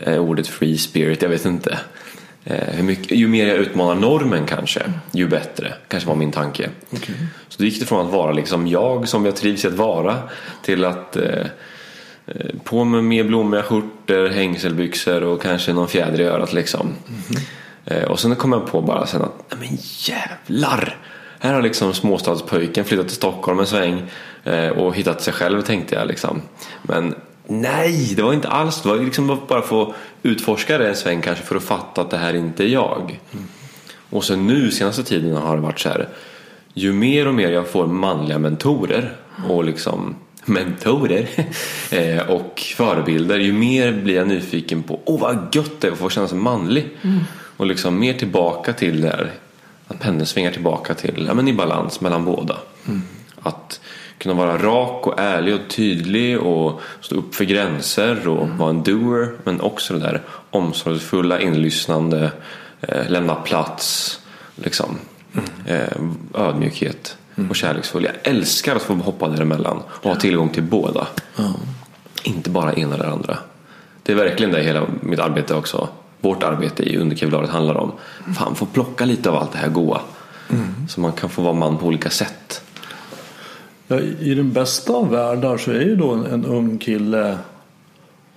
är 0.04 0.20
ordet 0.20 0.48
free 0.48 0.78
spirit, 0.78 1.22
jag 1.22 1.30
vet 1.30 1.46
inte. 1.46 1.80
Eh, 2.44 2.76
hur 2.76 2.84
mycket, 2.84 3.18
ju 3.18 3.28
mer 3.28 3.48
jag 3.48 3.58
utmanar 3.58 3.96
normen 3.96 4.46
kanske, 4.46 4.82
ju 5.12 5.28
bättre. 5.28 5.74
Kanske 5.88 6.10
var 6.10 6.16
min 6.16 6.32
tanke. 6.32 6.70
Så 7.48 7.58
då 7.58 7.66
gick 7.66 7.80
det 7.80 7.86
från 7.86 8.06
att 8.06 8.14
vara 8.14 8.32
liksom 8.32 8.68
jag 8.68 9.08
som 9.08 9.26
jag 9.26 9.36
trivs 9.36 9.66
i 9.66 9.68
att 9.68 9.74
vara 9.74 10.18
till 10.62 10.86
att 10.86 11.16
eh, 11.16 11.46
eh, 12.26 12.56
på 12.64 12.84
med 12.84 13.04
mer 13.04 13.24
blommiga 13.24 13.64
skjortor, 13.64 14.28
hängselbyxor 14.28 15.24
och 15.24 15.42
kanske 15.42 15.74
någon 15.74 15.88
fjäder 15.88 16.22
i 16.22 16.24
örat 16.24 16.54
liksom. 16.54 16.96
Eh, 17.86 18.04
och 18.04 18.20
sen 18.20 18.36
kom 18.36 18.52
jag 18.52 18.68
på 18.68 18.82
bara 18.82 19.06
sen 19.06 19.22
att, 19.22 19.44
nej 19.50 19.60
men 19.60 19.78
jävlar! 19.98 20.98
Här 21.40 21.54
har 21.54 21.62
liksom 21.62 21.94
småstadspöjken 21.94 22.86
flyttat 22.86 23.08
till 23.08 23.16
Stockholm 23.16 23.60
en 23.60 23.68
sväng 23.68 24.02
Eh, 24.44 24.70
och 24.70 24.96
hittat 24.96 25.22
sig 25.22 25.34
själv 25.34 25.62
tänkte 25.62 25.96
jag 25.96 26.08
liksom. 26.08 26.42
Men 26.84 27.16
nej, 27.48 28.14
det 28.16 28.22
var 28.22 28.34
inte 28.34 28.48
alls 28.48 28.82
det. 28.82 28.90
var 28.90 28.98
liksom 28.98 29.40
bara 29.48 29.62
få 29.62 29.94
utforska 30.24 30.78
det 30.78 30.90
en 30.90 30.96
sväng 30.96 31.22
kanske 31.22 31.46
för 31.46 31.56
att 31.56 31.64
fatta 31.64 32.02
att 32.02 32.10
det 32.10 32.18
här 32.18 32.34
inte 32.34 32.64
är 32.64 32.68
jag. 32.68 33.20
Och 34.10 34.24
sen 34.24 34.48
nu 34.48 34.72
senaste 34.72 35.04
tiden 35.04 35.36
har 35.36 35.56
det 35.56 35.62
varit 35.62 35.80
så 35.80 35.90
här. 35.90 36.10
Ju 36.74 36.94
mer 36.94 37.28
och 37.28 37.36
mer 37.36 37.52
jag 37.52 37.68
får 37.68 37.88
manliga 37.88 38.40
mentorer 38.40 39.16
och 39.50 39.64
liksom 39.64 40.16
mentorer 40.46 41.28
eh, 41.92 42.30
och 42.30 42.60
förebilder 42.76 43.40
ju 43.40 43.54
mer 43.54 43.92
blir 43.92 44.16
jag 44.16 44.28
nyfiken 44.28 44.84
på 44.84 45.00
åh 45.06 45.20
vad 45.20 45.56
gött 45.56 45.82
det 45.82 45.88
är 45.88 45.92
att 45.92 45.98
få 45.98 46.10
känna 46.10 46.28
sig 46.28 46.38
manlig. 46.38 46.90
Och 47.58 47.66
liksom 47.66 48.00
mer 48.00 48.14
tillbaka 48.14 48.74
till 48.74 49.02
det 49.02 49.08
här 49.08 49.32
att 49.88 50.00
pendeln 50.00 50.26
svingar 50.26 50.52
tillbaka 50.52 50.94
till 50.94 51.26
ja, 51.28 51.34
men 51.34 51.48
i 51.48 51.54
balans 51.54 52.02
mellan 52.02 52.26
båda. 52.26 52.58
Att 53.42 53.80
kunna 54.18 54.36
vara 54.36 54.58
rak 54.58 55.08
och 55.08 55.20
ärlig 55.20 55.56
och 55.56 55.70
tydlig 55.70 56.40
och 56.40 56.82
stå 57.02 57.16
upp 57.16 57.36
för 57.36 57.46
gränser 57.46 58.28
och 58.28 58.50
vara 58.50 58.70
en 58.70 58.84
doer 58.84 59.32
men 59.44 59.62
också 59.62 59.94
det 59.94 60.00
där 60.00 60.22
omsorgsfulla, 60.50 61.40
inlyssnande, 61.42 62.32
eh, 62.82 63.10
lämna 63.10 63.36
plats, 63.36 64.20
liksom, 64.56 64.98
eh, 65.66 65.98
ödmjukhet 66.34 67.18
och 67.50 67.56
kärleksfull. 67.56 68.04
Jag 68.04 68.14
älskar 68.24 68.76
att 68.76 68.82
få 68.82 68.94
hoppa 68.94 69.28
däremellan 69.28 69.82
och 69.88 70.10
ha 70.10 70.16
tillgång 70.16 70.50
till 70.50 70.64
båda. 70.64 71.08
Inte 72.24 72.50
bara 72.50 72.74
ena 72.74 72.96
eller 72.96 73.06
andra. 73.06 73.38
Det 74.04 74.12
är 74.12 74.16
verkligen 74.16 74.52
det 74.52 74.64
hela 74.64 74.84
mitt 75.02 75.20
arbete 75.20 75.56
också. 75.56 75.88
Vårt 76.22 76.44
arbete 76.44 76.84
i 76.84 76.98
Underkevlaret 76.98 77.50
handlar 77.50 77.76
om. 77.76 77.92
Fan, 78.38 78.56
få 78.56 78.66
plocka 78.66 79.06
lite 79.06 79.30
av 79.30 79.36
allt 79.36 79.52
det 79.52 79.58
här 79.58 79.70
goa. 79.70 80.02
Så 80.90 81.02
man 81.02 81.12
kan 81.12 81.30
få 81.30 81.42
vara 81.42 81.54
man 81.54 81.78
på 81.78 81.86
olika 81.86 82.10
sätt. 82.10 82.62
Ja, 83.88 84.00
I 84.00 84.36
den 84.36 84.54
bästa 84.54 84.94
av 84.94 85.10
världar 85.10 85.58
så 85.58 85.72
är 85.72 85.82
ju 85.82 85.96
då 85.96 86.12
en, 86.12 86.26
en 86.26 86.46
ung 86.46 86.78
kille 86.78 87.38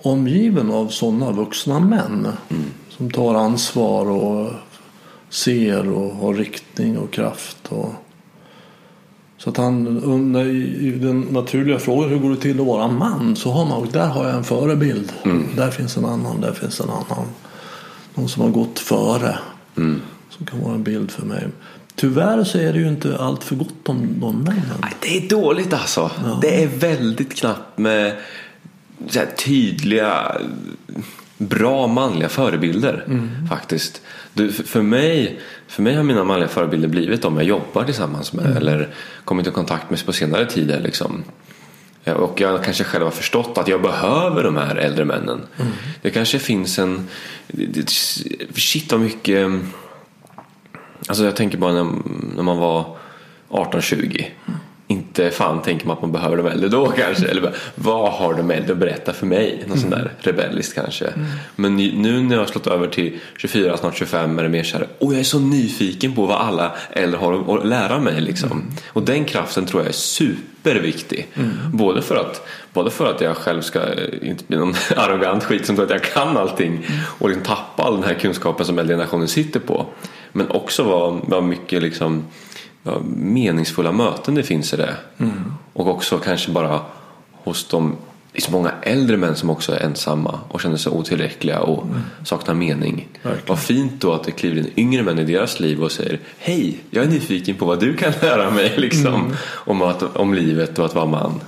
omgiven 0.01 0.71
av 0.71 0.87
sådana 0.87 1.31
vuxna 1.31 1.79
män. 1.79 2.27
Som 2.89 3.11
tar 3.11 3.35
ansvar 3.35 4.09
och 4.09 4.51
ser 5.29 5.89
och 5.89 6.15
har 6.15 6.33
riktning 6.33 6.97
och 6.97 7.11
kraft. 7.11 7.67
Och... 7.69 7.93
Så 9.37 9.49
att 9.49 9.57
han 9.57 10.03
under, 10.03 10.45
i 10.45 10.91
den 10.91 11.21
naturliga 11.21 11.79
frågan 11.79 12.09
hur 12.09 12.19
går 12.19 12.29
det 12.29 12.35
till 12.35 12.59
att 12.59 12.65
vara 12.65 12.87
man? 12.87 13.35
Så 13.35 13.51
har 13.51 13.65
man, 13.65 13.77
och 13.77 13.87
där 13.87 14.07
har 14.07 14.25
jag 14.25 14.35
en 14.35 14.43
förebild. 14.43 15.13
Där 15.55 15.71
finns 15.71 15.97
en 15.97 16.05
annan, 16.05 16.41
där 16.41 16.53
finns 16.53 16.79
en 16.79 16.89
annan. 16.89 17.25
Någon 18.13 18.29
som 18.29 18.43
har 18.43 18.49
gått 18.49 18.79
före. 18.79 19.37
Som 20.29 20.45
kan 20.45 20.61
vara 20.61 20.73
en 20.73 20.83
bild 20.83 21.11
för 21.11 21.25
mig. 21.25 21.47
Tyvärr 21.99 22.43
så 22.43 22.57
är 22.57 22.73
det 22.73 22.79
ju 22.79 22.87
inte 22.87 23.17
allt 23.19 23.43
för 23.43 23.55
gott 23.55 23.89
om 23.89 24.19
de 24.19 24.43
männen. 24.43 24.77
Nej, 24.81 24.93
det 25.01 25.17
är 25.17 25.29
dåligt 25.29 25.73
alltså. 25.73 26.11
Det 26.41 26.63
är 26.63 26.67
väldigt 26.67 27.39
knappt 27.39 27.77
med 27.77 28.15
tydliga, 29.37 30.37
bra 31.37 31.87
manliga 31.87 32.29
förebilder. 32.29 33.05
Faktiskt. 33.49 34.01
Du, 34.33 34.51
för, 34.51 34.81
mig, 34.81 35.39
för 35.67 35.81
mig 35.81 35.95
har 35.95 36.03
mina 36.03 36.23
manliga 36.23 36.49
förebilder 36.49 36.87
blivit 36.87 37.21
de 37.21 37.35
jag 37.35 37.45
jobbar 37.45 37.83
tillsammans 37.83 38.33
med 38.33 38.57
eller 38.57 38.89
kommit 39.25 39.47
i 39.47 39.51
kontakt 39.51 39.89
med 39.89 40.05
på 40.05 40.13
senare 40.13 40.45
tider. 40.45 40.79
Liksom. 40.79 41.23
Ja, 42.03 42.13
Och 42.13 42.41
jag 42.41 42.63
kanske 42.63 42.83
själv 42.83 43.03
har 43.03 43.11
förstått 43.11 43.57
att 43.57 43.67
jag 43.67 43.81
behöver 43.81 44.43
de 44.43 44.57
här 44.57 44.75
äldre 44.75 45.05
männen. 45.05 45.41
Det 46.01 46.09
kanske 46.09 46.39
finns 46.39 46.79
en... 46.79 47.07
Shit 48.55 48.91
vad 48.91 49.01
mycket... 49.01 49.51
Alltså 51.07 51.25
jag 51.25 51.35
tänker 51.35 51.57
bara 51.57 51.73
när, 51.73 51.93
när 52.35 52.43
man 52.43 52.57
var 52.57 52.97
18-20. 53.49 54.25
Inte 54.87 55.17
inte 55.17 55.31
fan 55.31 55.61
tänker 55.61 55.87
man 55.87 55.95
att 55.95 56.01
man 56.01 56.11
behöver 56.11 56.37
de 56.37 56.47
äldre 56.47 56.69
då 56.69 56.87
kanske. 56.97 57.27
Eller 57.27 57.41
bara, 57.41 57.53
vad 57.75 58.11
har 58.11 58.33
de 58.33 58.51
äldre 58.51 58.71
att 58.71 58.77
berätta 58.77 59.13
för 59.13 59.25
mig? 59.25 59.63
Något 59.67 59.79
sånt 59.79 59.91
där 59.91 60.13
rebelliskt 60.19 60.75
kanske. 60.75 61.13
Men 61.55 61.75
nu 61.75 62.21
när 62.21 62.35
jag 62.35 62.41
har 62.41 62.47
slått 62.47 62.67
över 62.67 62.87
till 62.87 63.19
24, 63.37 63.77
snart 63.77 63.97
25 63.97 64.39
är 64.39 64.43
det 64.43 64.49
mer 64.49 64.63
såhär, 64.63 64.87
åh 64.99 65.13
jag 65.13 65.19
är 65.19 65.23
så 65.23 65.39
nyfiken 65.39 66.15
på 66.15 66.25
vad 66.25 66.41
alla 66.41 66.75
äldre 66.91 67.19
har 67.19 67.57
att 67.57 67.67
lära 67.67 67.99
mig 67.99 68.21
liksom. 68.21 68.63
Och 68.87 69.03
den 69.03 69.25
kraften 69.25 69.65
tror 69.65 69.81
jag 69.81 69.89
är 69.89 69.93
superviktig. 69.93 71.27
Både, 71.73 72.01
för 72.01 72.15
att, 72.15 72.47
både 72.73 72.91
för 72.91 73.11
att 73.15 73.21
jag 73.21 73.37
själv 73.37 73.61
ska 73.61 73.79
eh, 73.79 74.29
inte 74.29 74.43
bli 74.47 74.57
någon 74.57 74.75
arrogant 74.95 75.43
skit 75.43 75.65
som 75.65 75.75
tror 75.75 75.85
att 75.85 75.91
jag 75.91 76.03
kan 76.03 76.37
allting 76.37 76.85
och 77.19 77.29
liksom 77.29 77.45
tappa 77.45 77.83
all 77.83 77.95
den 77.95 78.03
här 78.03 78.13
kunskapen 78.13 78.65
som 78.65 78.79
äldre 78.79 78.93
generationen 78.93 79.27
sitter 79.27 79.59
på. 79.59 79.85
Men 80.31 80.51
också 80.51 80.83
vad, 80.83 81.19
vad 81.27 81.43
mycket 81.43 81.81
liksom, 81.81 82.23
vad 82.83 83.05
meningsfulla 83.05 83.91
möten 83.91 84.35
det 84.35 84.43
finns 84.43 84.73
i 84.73 84.77
det. 84.77 84.95
Och 85.73 85.87
också 85.87 86.17
kanske 86.17 86.51
bara 86.51 86.81
hos 87.43 87.67
de 87.67 87.95
det 88.37 88.39
är 88.39 88.45
så 88.45 88.51
många 88.51 88.71
äldre 88.81 89.17
män 89.17 89.35
som 89.35 89.49
också 89.49 89.71
är 89.71 89.79
ensamma 89.79 90.39
och 90.47 90.61
känner 90.61 90.77
sig 90.77 90.91
otillräckliga 90.91 91.59
och 91.59 91.87
saknar 92.23 92.53
mening. 92.53 93.07
Verkligen. 93.23 93.45
Vad 93.47 93.59
fint 93.59 94.01
då 94.01 94.13
att 94.13 94.23
det 94.23 94.31
kliver 94.31 94.57
in 94.57 94.71
yngre 94.75 95.03
män 95.03 95.19
i 95.19 95.23
deras 95.23 95.59
liv 95.59 95.83
och 95.83 95.91
säger 95.91 96.19
Hej, 96.37 96.79
jag 96.89 97.05
är 97.05 97.09
nyfiken 97.09 97.55
på 97.55 97.65
vad 97.65 97.79
du 97.79 97.95
kan 97.95 98.13
lära 98.21 98.51
mig 98.51 98.73
liksom, 98.77 99.33
om, 99.49 99.81
att, 99.81 100.15
om 100.15 100.33
livet 100.33 100.79
och 100.79 100.85
att 100.85 100.95
vara 100.95 101.05
man. 101.05 101.41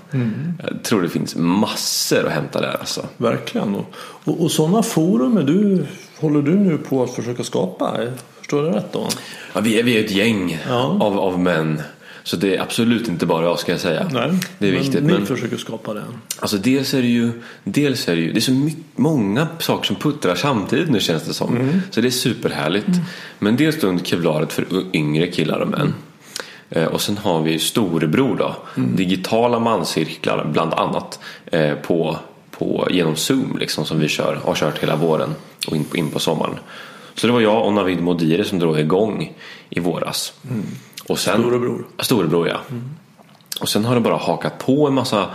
Jag 0.70 0.84
tror 0.84 1.02
det 1.02 1.10
finns 1.10 1.36
massor 1.36 2.26
att 2.26 2.34
hämta 2.34 2.62
där 2.62 2.78
alltså. 2.80 3.06
Verkligen. 3.18 3.76
Och, 3.76 3.94
och, 4.24 4.42
och 4.42 4.52
sådana 4.52 4.84
forum 4.84 5.38
är 5.38 5.44
du, 5.44 5.86
håller 6.20 6.42
du 6.42 6.56
nu 6.56 6.78
på 6.78 7.04
att 7.04 7.14
försöka 7.14 7.44
skapa? 7.44 7.98
Förstår 8.50 8.66
jag 8.66 8.76
rätt 8.76 8.94
då? 8.94 9.08
Ja, 9.54 9.60
vi, 9.62 9.80
är, 9.80 9.84
vi 9.84 9.98
är 10.00 10.04
ett 10.06 10.12
gäng 10.12 10.60
Ja. 10.70 10.98
av, 11.00 11.20
av 11.20 11.40
män. 11.40 11.82
Så 12.24 12.36
det 12.36 12.56
är 12.56 12.62
absolut 12.62 13.08
inte 13.08 13.26
bara 13.26 13.46
jag 13.46 13.60
ska 13.60 13.72
jag 13.72 13.82
säga. 13.82 14.08
Nej, 14.12 14.32
det 14.58 14.68
är 14.68 14.72
viktigt. 14.72 14.94
Men 14.94 15.04
ni 15.06 15.14
Men, 15.14 15.26
försöker 15.26 15.58
skapa 15.58 15.94
det. 15.94 16.04
alltså, 16.40 16.58
dels 16.58 16.94
är 16.94 17.02
det 17.02 17.08
ju, 17.08 17.32
dels 17.64 18.08
är 18.08 18.16
det 18.16 18.22
ju, 18.22 18.32
det 18.32 18.40
är 18.40 18.42
så 18.42 18.52
mycket, 18.52 18.84
många 18.96 19.48
saker 19.60 19.88
som 19.88 19.96
puttrar 19.96 20.36
samtidigt 20.36 20.90
nu 20.90 21.00
känns 21.00 21.24
det 21.24 21.34
som. 21.34 21.58
Mm. 21.58 21.82
Så 21.92 22.02
det 22.02 22.08
är 22.08 22.12
superhärligt. 22.12 22.88
Men 23.40 23.56
dels 23.56 23.80
då 23.82 23.88
under 23.88 24.04
kevlaret 24.06 24.54
för 24.54 24.66
yngre 24.94 25.28
killar 25.28 25.60
och 25.60 25.68
män. 25.68 25.94
Eh, 26.70 26.86
Och 26.86 27.02
sen 27.02 27.18
har 27.18 27.42
vi 27.42 27.60
storebror 27.60 28.36
då. 28.36 28.56
Mm. 28.78 28.96
Digitala 28.96 29.60
manscirklar 29.60 30.46
bland 30.54 30.74
annat. 30.74 31.20
eh, 31.46 31.74
På, 31.74 32.18
på, 32.52 32.88
genom 32.92 33.16
Zoom 33.16 33.58
liksom 33.60 33.86
som 33.86 34.00
vi 34.00 34.08
kör 34.08 34.36
har 34.46 34.56
kört 34.56 34.84
hela 34.84 34.96
våren 34.96 35.36
och 35.68 35.76
in 35.76 35.86
in 35.96 36.12
på 36.12 36.20
sommaren. 36.20 36.56
Så 37.20 37.28
det 37.28 37.34
var 37.34 37.42
jag 37.42 37.66
och 37.66 37.74
Navid 37.74 38.02
Modiri 38.02 38.46
som 38.46 38.60
drog 38.60 38.80
igång 38.80 39.34
i 39.70 39.80
våras. 39.80 40.34
Och 41.08 41.20
sen, 41.20 41.42
Storebror. 41.42 41.88
Storebror 42.00 42.48
ja. 42.48 42.60
Och 43.62 43.70
sen 43.70 43.86
har 43.86 43.96
det 43.96 44.02
bara 44.02 44.18
hakat 44.18 44.58
på 44.60 44.88
en 44.88 44.94
massa 44.94 45.30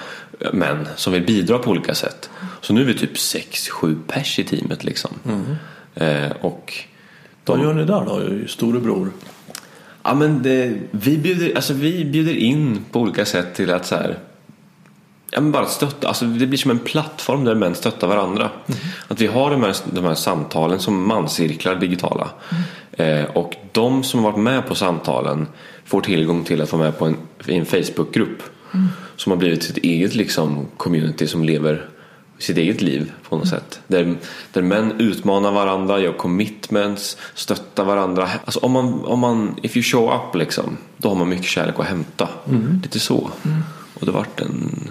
män 0.53 0.89
som 0.97 1.13
vill 1.13 1.23
bidra 1.23 1.59
på 1.59 1.71
olika 1.71 1.95
sätt. 1.95 2.31
Så 2.61 2.73
nu 2.73 2.81
är 2.81 2.85
vi 2.85 2.95
typ 2.95 3.15
6-7 3.15 3.97
pers 4.07 4.39
i 4.39 4.45
teamet 4.45 4.85
liksom. 4.85 5.11
Eh, 5.95 6.31
och 6.41 6.75
Vad 7.45 7.61
gör 7.61 7.75
ni 7.75 7.85
där 7.85 8.05
då, 8.05 8.49
storebror? 8.49 9.11
Ja, 10.03 10.15
men 10.15 10.43
det, 10.43 10.73
vi, 10.91 11.19
bjuder, 11.19 11.57
alltså, 11.57 11.73
vi 11.73 12.05
bjuder 12.05 12.37
in 12.37 12.85
på 12.93 13.01
olika 13.01 13.25
sätt 13.25 13.55
till 13.55 13.71
att 13.71 13.87
så 13.87 13.95
här, 13.95 14.19
ja, 15.35 15.41
men 15.41 15.53
bara 15.53 15.67
stötta. 15.67 16.09
Alltså, 16.09 16.25
det 16.25 16.47
blir 16.47 16.59
som 16.59 16.71
en 16.71 16.79
plattform 16.79 17.45
där 17.45 17.55
män 17.55 17.75
stöttar 17.75 18.07
varandra. 18.07 18.51
Att 19.09 19.21
vi 19.21 19.27
har 19.27 19.51
de 19.51 19.63
här, 19.63 19.77
de 19.93 20.05
här 20.05 20.15
samtalen 20.15 20.79
som 20.79 21.07
manscirklar 21.09 21.75
digitala. 21.75 22.29
Eh, 22.93 23.25
och 23.25 23.57
de 23.73 24.03
som 24.03 24.25
har 24.25 24.31
varit 24.31 24.43
med 24.43 24.69
på 24.69 24.75
samtalen 24.75 25.47
får 25.85 26.01
tillgång 26.01 26.45
till 26.45 26.63
att 26.63 26.73
vara 26.73 26.83
med 26.83 26.99
på 26.99 27.07
en, 27.07 27.17
i 27.47 27.57
en 27.57 27.67
Facebookgrupp. 27.67 28.43
Som 29.17 29.31
har 29.33 29.37
blivit 29.37 29.63
sitt 29.63 29.77
eget 29.77 30.15
liksom, 30.15 30.67
community 30.77 31.27
som 31.27 31.45
lever 31.45 31.89
sitt 32.39 32.57
eget 32.57 32.83
liv 32.83 33.13
på 33.29 33.37
något 33.37 33.49
sätt. 33.49 33.81
Där, 33.87 34.17
där 34.53 34.63
män 34.63 34.93
utmanar 35.01 35.53
varandra, 35.53 36.01
gör 36.01 36.13
commitments, 36.13 37.17
stöttar 37.35 37.85
varandra. 37.85 38.29
Alltså 38.45 38.61
om 38.61 38.73
man, 38.73 39.05
om 39.05 39.19
man, 39.19 39.57
if 39.63 39.77
you 39.77 39.83
show 39.83 40.15
up 40.15 40.35
liksom, 40.35 40.77
då 40.97 41.09
har 41.09 41.17
man 41.17 41.29
mycket 41.29 41.47
kärlek 41.47 41.75
att 41.79 41.87
hämta. 41.87 42.29
Lite 42.83 43.01
så. 43.01 43.31
Och 43.95 44.07
det 44.07 44.13
har 44.13 44.19
varit 44.19 44.41
en 44.41 44.91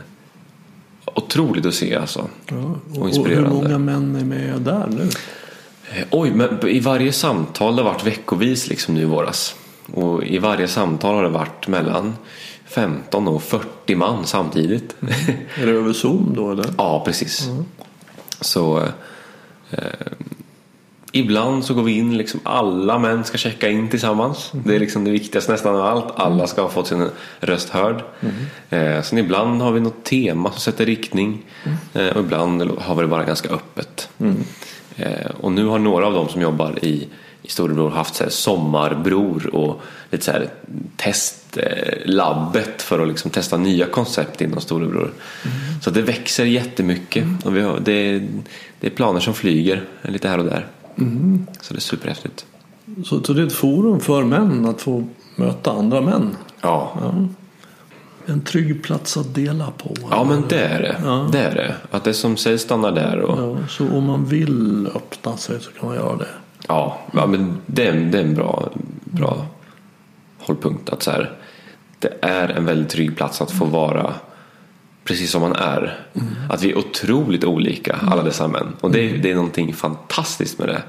otroligt 1.13 1.65
att 1.65 1.73
se 1.73 1.95
alltså. 1.95 2.27
Ja. 2.45 2.55
Och, 2.55 2.97
och 2.97 2.97
hur 2.97 3.07
inspirerande. 3.07 3.49
många 3.49 3.77
män 3.77 4.15
är 4.15 4.25
med 4.25 4.61
där 4.61 4.87
nu? 4.89 5.09
Eh, 5.91 6.05
Oj, 6.11 6.31
men 6.31 6.67
i 6.67 6.79
varje 6.79 7.11
samtal 7.11 7.75
det 7.75 7.81
har 7.81 7.91
varit 7.91 8.05
veckovis 8.07 8.67
liksom 8.69 8.95
nu 8.95 9.01
i 9.01 9.05
våras. 9.05 9.55
Och 9.93 10.23
i 10.23 10.37
varje 10.37 10.67
samtal 10.67 11.15
har 11.15 11.23
det 11.23 11.29
varit 11.29 11.67
mellan 11.67 12.13
15 12.65 13.27
och 13.27 13.43
40 13.43 13.95
man 13.95 14.25
samtidigt. 14.25 14.95
Är 15.55 15.65
det 15.65 15.71
över 15.71 15.93
Zoom 15.93 16.33
då 16.35 16.51
eller? 16.51 16.65
Ja, 16.77 17.03
precis. 17.05 17.47
Så 18.41 18.83
eh, 19.71 19.79
ibland 21.15 21.65
så 21.65 21.73
går 21.73 21.83
vi 21.83 21.97
in 21.97 22.17
liksom 22.17 22.39
alla 22.43 22.99
män 22.99 23.23
ska 23.23 23.37
checka 23.37 23.69
in 23.69 23.89
tillsammans. 23.89 24.51
Det 24.51 24.75
är 24.75 24.79
liksom 24.79 25.03
det 25.03 25.11
viktigaste 25.11 25.51
nästan 25.51 25.75
av 25.75 25.81
allt. 25.81 26.13
Alla 26.15 26.47
ska 26.47 26.61
ha 26.61 26.69
fått 26.69 26.87
sin 26.87 27.09
röst 27.39 27.69
hörd. 27.69 28.03
Eh, 28.69 29.01
sen 29.01 29.19
ibland 29.19 29.61
har 29.61 29.71
vi 29.71 29.79
något 29.79 30.03
tema 30.03 30.51
som 30.51 30.59
sätter 30.59 30.85
riktning. 30.85 31.45
Eh, 31.93 32.07
och 32.07 32.19
ibland 32.19 32.61
har 32.61 32.95
vi 32.95 33.01
det 33.01 33.07
bara 33.07 33.23
ganska 33.23 33.49
öppet. 33.49 34.09
Eh, 34.95 35.29
och 35.41 35.51
nu 35.51 35.65
har 35.65 35.79
några 35.79 36.07
av 36.07 36.13
dem 36.13 36.29
som 36.29 36.41
jobbar 36.41 36.85
i 36.85 37.07
i 37.43 37.49
Storebror 37.49 37.89
haft 37.89 38.15
så 38.15 38.29
sommarbror 38.29 39.55
och 39.55 39.81
lite 40.09 40.25
så 40.25 40.31
här 40.31 40.49
testlabbet 40.97 42.81
för 42.81 42.99
att 42.99 43.07
liksom 43.07 43.31
testa 43.31 43.57
nya 43.57 43.85
koncept 43.85 44.41
inom 44.41 44.61
Storebror. 44.61 45.13
Så 45.81 45.89
det 45.89 46.01
växer 46.01 46.45
jättemycket 46.45 47.25
och 47.45 47.55
vi 47.55 47.61
har, 47.61 47.79
det, 47.79 48.19
det 48.79 48.87
är 48.87 48.91
planer 48.91 49.19
som 49.19 49.33
flyger 49.33 49.83
lite 50.01 50.27
här 50.27 50.37
och 50.37 50.45
där. 50.45 50.67
Så 51.61 51.73
det 51.73 51.77
är 51.77 51.81
superhäftigt. 51.81 52.45
Så, 53.05 53.23
så 53.23 53.33
det 53.33 53.41
är 53.41 53.45
ett 53.45 53.53
forum 53.53 53.99
för 53.99 54.23
män 54.23 54.65
att 54.65 54.81
få 54.81 55.07
möta 55.35 55.71
andra 55.71 56.01
män? 56.01 56.35
Ja. 56.61 56.91
Ja. 57.01 57.13
En 58.25 58.41
trygg 58.41 58.83
plats 58.83 59.17
att 59.17 59.35
dela 59.35 59.71
på? 59.71 59.95
ja, 60.11 60.23
men 60.23 60.43
det 60.49 60.59
är 60.59 60.81
det. 60.81 60.97
Det 61.31 61.39
är 61.39 61.55
det. 61.55 61.75
Att 61.91 62.03
det 62.03 62.13
som 62.13 62.37
sägs 62.37 62.61
stannar 62.61 62.91
där. 62.91 63.19
Och, 63.19 63.39
Ja, 63.39 63.67
så 63.67 63.97
om 63.97 64.03
man 64.03 64.25
vill 64.25 64.87
öppna 64.95 65.37
sig 65.37 65.61
så 65.61 65.71
kan 65.71 65.87
man 65.87 65.95
göra 65.95 66.15
det? 66.15 66.27
Ja, 66.67 66.97
ja 67.13 67.25
men 67.25 67.57
det 67.65 67.87
är, 67.87 67.93
det 67.93 68.17
är 68.17 68.23
en 68.23 68.33
bra, 68.33 68.69
bra 69.03 69.45
hållpunkt. 70.39 70.89
Att 70.89 71.03
så 71.03 71.11
här, 71.11 71.31
det 71.99 72.13
är 72.21 72.49
en 72.49 72.65
väldigt 72.65 72.89
trygg 72.89 73.17
plats 73.17 73.41
att 73.41 73.51
få 73.51 73.65
vara 73.65 74.13
precis 75.03 75.31
som 75.31 75.41
man 75.41 75.55
är. 75.55 75.99
Att 76.49 76.63
vi 76.63 76.71
är 76.71 76.77
otroligt 76.77 77.43
olika, 77.43 77.95
alla 78.11 78.23
dessa 78.23 78.47
män. 78.47 78.75
Och 78.81 78.91
det, 78.91 78.99
är- 78.99 79.17
det 79.17 79.31
är 79.31 79.35
någonting 79.35 79.73
fantastiskt 79.73 80.59
med 80.59 80.67
det. 80.67 80.81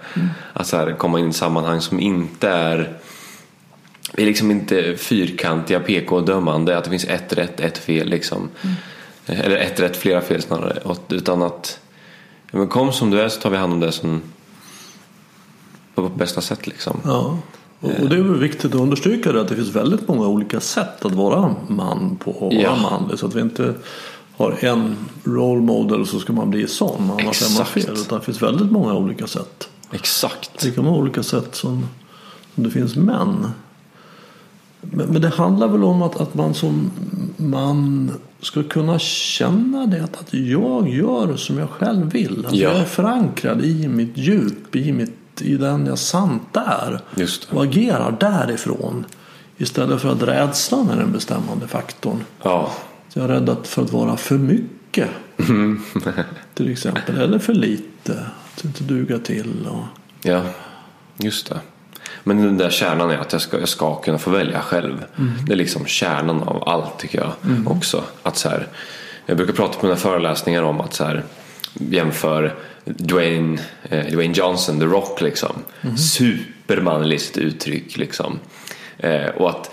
Att 0.53 0.67
så 0.67 0.77
här, 0.77 0.93
komma 0.93 1.19
in 1.19 1.27
i 1.27 1.29
ett 1.29 1.37
sammanhang 1.37 1.81
som 1.81 2.01
inte 2.01 2.49
är 2.49 2.97
vi 4.17 4.23
är 4.23 4.27
liksom 4.27 4.51
inte 4.51 4.97
fyrkantiga, 4.97 5.81
PK 5.81 6.17
och 6.17 6.25
dömande. 6.25 6.79
Att 6.79 6.85
det 6.85 6.91
finns 6.91 7.05
ett 7.05 7.33
rätt, 7.33 7.61
ett 7.61 7.79
fel. 7.79 8.09
Liksom. 8.09 8.49
Eller 9.27 9.57
ett 9.57 9.81
rätt, 9.81 9.97
flera 9.97 10.21
fel 10.21 10.43
snarare. 10.43 10.97
Utan 11.09 11.43
att 11.43 11.81
men 12.51 12.69
kom 12.69 12.93
som 12.93 13.11
du 13.11 13.21
är 13.21 13.29
så 13.29 13.41
tar 13.41 13.51
vi 13.51 13.57
hand 13.57 13.73
om 13.73 13.81
det 13.81 13.93
som 13.93 14.23
på 15.95 16.09
bästa 16.09 16.41
sätt. 16.41 16.67
Liksom. 16.67 17.01
Ja. 17.05 17.39
Och 17.81 17.91
och 18.03 18.09
det 18.09 18.17
är 18.17 18.21
väl 18.23 18.39
viktigt 18.39 18.75
att 18.75 18.81
understryka 18.81 19.33
det 19.33 19.41
att 19.41 19.49
det 19.49 19.57
finns 19.57 19.69
väldigt 19.77 20.09
många 20.09 20.27
olika 20.29 20.61
sätt 20.61 21.05
att 21.05 21.13
vara 21.13 21.55
man 21.69 22.17
på 22.25 22.31
och 22.31 22.41
vara 22.55 22.63
Ja. 22.63 22.77
manlig. 22.91 23.19
Så 23.19 23.27
att 23.27 23.35
vi 23.35 23.41
inte 23.41 23.75
har 24.37 24.57
en 24.65 24.97
role 25.25 25.61
model 25.63 26.07
så 26.07 26.19
ska 26.21 26.33
man 26.33 26.51
bli 26.51 26.67
sån. 26.67 27.11
Annars 27.11 27.43
är 27.43 27.55
man 27.55 27.63
Exakt. 27.63 27.69
fel. 27.71 27.93
Utan 27.95 28.19
det 28.19 28.25
finns 28.25 28.43
väldigt 28.43 28.73
många 28.73 28.95
olika 28.95 29.27
sätt. 29.27 29.69
Exakt. 29.93 30.65
Lika 30.65 30.83
många 30.83 30.97
olika 30.99 31.23
sätt 31.23 31.55
som, 31.55 31.87
som 32.55 32.65
det 32.65 32.71
finns 32.71 32.97
män. 32.97 33.47
Men, 34.81 35.07
men 35.09 35.23
det 35.23 35.29
handlar 35.29 35.69
väl 35.69 35.85
om 35.85 36.03
att, 36.03 36.21
att 36.21 36.35
man 36.35 36.55
som 36.55 36.91
man 37.37 38.11
ska 38.41 38.63
kunna 38.63 38.99
känna 38.99 39.87
det 39.87 40.05
att, 40.05 40.21
att 40.21 40.35
jag 40.35 40.89
gör 40.89 41.37
som 41.37 41.59
jag 41.59 41.71
själv 41.71 42.13
vill. 42.13 42.39
Alltså 42.39 42.57
Ja. 42.63 42.71
Jag 42.73 42.81
är 42.81 42.85
förankrad 42.85 43.65
i 43.65 43.89
mitt 43.89 44.13
djup, 44.19 44.77
i, 44.77 44.93
mitt, 44.93 45.15
i 45.43 45.57
den 45.57 45.87
jag 45.87 45.99
sant 45.99 46.57
är. 46.57 47.01
Och 47.51 47.63
agerar 47.65 48.17
därifrån. 48.21 49.05
Istället 49.57 50.01
för 50.03 50.13
att 50.13 50.23
rädslan 50.23 50.91
är 50.91 50.97
den 50.97 51.13
bestämmande 51.13 51.69
faktorn. 51.69 52.25
Ja, 52.43 52.71
Så 53.09 53.19
jag 53.19 53.25
är 53.25 53.29
rädd 53.35 53.49
att- 53.49 53.67
för 53.67 53.83
att 53.83 53.93
vara 53.93 54.17
för 54.17 54.39
mycket. 54.39 55.09
till 56.55 56.73
exempel. 56.73 57.19
Eller 57.21 57.39
för 57.39 57.55
lite. 57.55 58.27
Att 58.55 58.65
inte 58.65 58.85
duga 58.85 59.19
till. 59.19 59.69
Och... 59.71 59.85
ja, 60.23 60.43
just 61.17 61.49
det. 61.49 61.61
Men 62.25 62.43
den 62.43 62.59
där 62.59 62.71
kärnan 62.71 63.11
är 63.11 63.19
att 63.19 63.33
jag 63.33 63.43
ska, 63.43 63.59
jag 63.61 63.69
ska 63.69 63.95
kunna 63.95 64.19
få 64.19 64.31
välja 64.31 64.61
själv. 64.61 65.05
Det 65.47 65.53
är 65.53 65.57
liksom 65.57 65.87
kärnan 65.87 66.43
av 66.43 66.69
allt 66.69 66.99
tycker 66.99 67.19
jag 67.19 67.33
också. 67.67 68.05
Att 68.23 68.37
så 68.37 68.49
här, 68.49 68.69
jag 69.27 69.37
brukar 69.37 69.53
prata 69.53 69.79
på 69.79 69.87
mina 69.87 69.97
föreläsningar 69.97 70.63
om 70.63 70.81
att 70.81 70.95
så 70.95 71.05
här, 71.05 71.25
jämför 71.75 72.55
Dwayne, 72.85 73.59
eh, 73.83 74.07
Dwayne 74.07 74.35
Johnson, 74.35 74.81
The 74.81 74.87
Rock 74.87 75.21
liksom. 75.21 75.57
Supermanligt 75.97 77.39
uttryck 77.39 77.97
liksom. 77.97 78.39
Eh, 78.99 79.27
och 79.27 79.51
att 79.51 79.71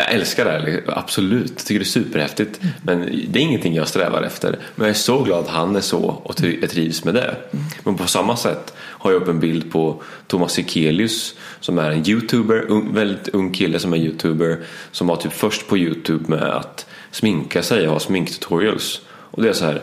Jag 0.00 0.12
älskar 0.12 0.44
det 0.44 0.50
här, 0.50 0.82
absolut. 0.86 1.52
Jag 1.56 1.64
tycker 1.66 1.78
det 1.78 1.82
är 1.82 1.84
superhäftigt. 1.84 2.60
Men 2.82 3.00
det 3.28 3.38
är 3.38 3.42
ingenting 3.42 3.74
jag 3.74 3.88
strävar 3.88 4.22
efter. 4.22 4.58
Men 4.74 4.86
jag 4.86 4.90
är 4.90 4.98
så 4.98 5.22
glad 5.22 5.40
att 5.40 5.48
han 5.48 5.76
är 5.76 5.80
så 5.80 6.04
och 6.04 6.34
jag 6.60 6.70
trivs 6.70 7.04
med 7.04 7.14
det. 7.14 7.36
Men 7.84 7.96
på 7.96 8.06
samma 8.06 8.36
sätt 8.36 8.72
har 8.78 9.12
jag 9.12 9.22
upp 9.22 9.28
en 9.28 9.40
bild 9.40 9.72
på 9.72 10.02
Thomas 10.26 10.52
Sekelius 10.52 11.34
som 11.60 11.78
är 11.78 11.90
en 11.90 12.08
youtuber, 12.08 12.64
ung, 12.68 12.94
väldigt 12.94 13.28
ung 13.28 13.52
kille 13.52 13.78
som 13.78 13.92
är 13.92 13.96
youtuber. 13.96 14.58
Som 14.92 15.06
var 15.06 15.16
typ 15.16 15.32
först 15.32 15.68
på 15.68 15.78
youtube 15.78 16.24
med 16.26 16.42
att 16.42 16.86
sminka 17.10 17.62
sig 17.62 17.86
och 17.86 17.92
ha 17.92 18.00
sminktutorials. 18.00 19.00
Och 19.08 19.42
det 19.42 19.48
är 19.48 19.52
så 19.52 19.64
här. 19.64 19.82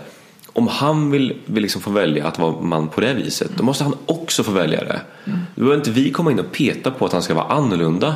Om 0.57 0.67
han 0.67 1.11
vill, 1.11 1.33
vill 1.45 1.61
liksom 1.61 1.81
få 1.81 1.91
välja 1.91 2.27
att 2.27 2.39
vara 2.39 2.61
man 2.61 2.87
på 2.87 3.01
det 3.01 3.13
viset 3.13 3.51
då 3.57 3.63
måste 3.63 3.83
han 3.83 3.95
också 4.05 4.43
få 4.43 4.51
välja 4.51 4.83
det. 4.83 5.01
Då 5.25 5.31
behöver 5.55 5.77
inte 5.77 5.91
vi 5.91 6.11
komma 6.11 6.31
in 6.31 6.39
och 6.39 6.51
peta 6.51 6.91
på 6.91 7.05
att 7.05 7.13
han 7.13 7.21
ska 7.21 7.33
vara 7.33 7.45
annorlunda. 7.45 8.15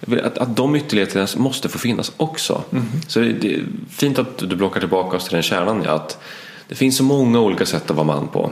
Vill 0.00 0.20
att, 0.20 0.38
att 0.38 0.56
de 0.56 0.76
ytterligheterna 0.76 1.26
måste 1.36 1.68
få 1.68 1.78
finnas 1.78 2.12
också. 2.16 2.62
Så 3.06 3.20
det 3.20 3.44
är 3.54 3.64
fint 3.90 4.18
att 4.18 4.38
du 4.38 4.56
blockar 4.56 4.80
tillbaka 4.80 5.16
oss 5.16 5.24
till 5.24 5.34
den 5.34 5.42
kärnan. 5.42 5.82
Ja, 5.84 5.92
att 5.92 6.22
det 6.68 6.74
finns 6.74 6.96
så 6.96 7.04
många 7.04 7.40
olika 7.40 7.66
sätt 7.66 7.90
att 7.90 7.96
vara 7.96 8.06
man 8.06 8.28
på. 8.28 8.50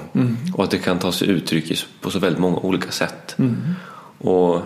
Och 0.55 0.64
att 0.64 0.70
det 0.70 0.79
kan 0.79 0.98
ta 0.98 1.12
sig 1.12 1.29
uttryck 1.29 1.85
på 2.01 2.11
så 2.11 2.18
väldigt 2.18 2.40
många 2.40 2.57
olika 2.57 2.90
sätt. 2.90 3.37
Och 4.18 4.61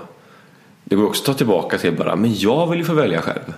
det 0.93 0.97
går 0.97 1.07
också 1.07 1.23
att 1.23 1.27
ta 1.27 1.35
tillbaka 1.35 1.79
till 1.79 1.97
bara, 1.97 2.17
men 2.17 2.35
jag 2.35 2.67
vill 2.67 2.79
ju 2.79 2.85
få 2.85 2.95
välja 2.95 3.23
själv. 3.23 3.55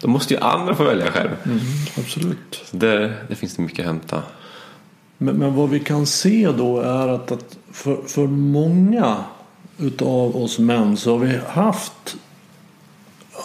Då 0.00 0.08
måste 0.08 0.34
ju 0.34 0.40
andra 0.40 0.74
få 0.74 0.84
välja 0.84 1.12
själv. 1.12 1.30
Absolut. 1.98 2.62
Så 2.64 2.76
där, 2.76 3.16
där 3.28 3.34
finns 3.34 3.56
det 3.56 3.62
mycket 3.62 3.78
att 3.78 3.86
hämta. 3.86 4.22
Men, 5.18 5.36
men 5.36 5.54
vad 5.54 5.70
vi 5.70 5.80
kan 5.80 6.06
se 6.06 6.52
då 6.56 6.80
är 6.80 7.08
att, 7.08 7.32
att 7.32 7.58
för, 7.72 7.96
för 8.06 8.26
många 8.26 9.16
utav 9.78 10.36
oss 10.36 10.58
män 10.58 10.96
så 10.96 11.10
har 11.10 11.18
vi 11.18 11.40
haft 11.48 12.16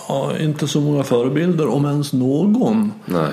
ja, 0.07 0.38
inte 0.38 0.67
så 0.67 0.81
många 0.81 1.03
förebilder 1.03 1.67
om 1.67 1.86
ens 1.86 2.13
någon. 2.13 2.91
Nej. 3.05 3.31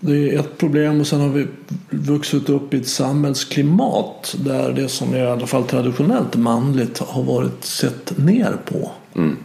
Det 0.00 0.34
är 0.34 0.40
ett 0.40 0.58
problem 0.58 1.00
och 1.00 1.06
sen 1.06 1.20
har 1.20 1.28
vi 1.28 1.46
vuxit 1.90 2.48
upp 2.48 2.74
i 2.74 2.76
ett 2.76 2.88
samhällsklimat 2.88 4.36
där 4.38 4.72
det 4.72 4.88
som 4.88 5.14
är 5.14 5.24
i 5.24 5.26
alla 5.26 5.46
fall 5.46 5.64
traditionellt 5.64 6.36
manligt 6.36 6.98
har 6.98 7.22
varit 7.22 7.64
sett 7.64 8.18
ner 8.18 8.56
på. 8.64 8.90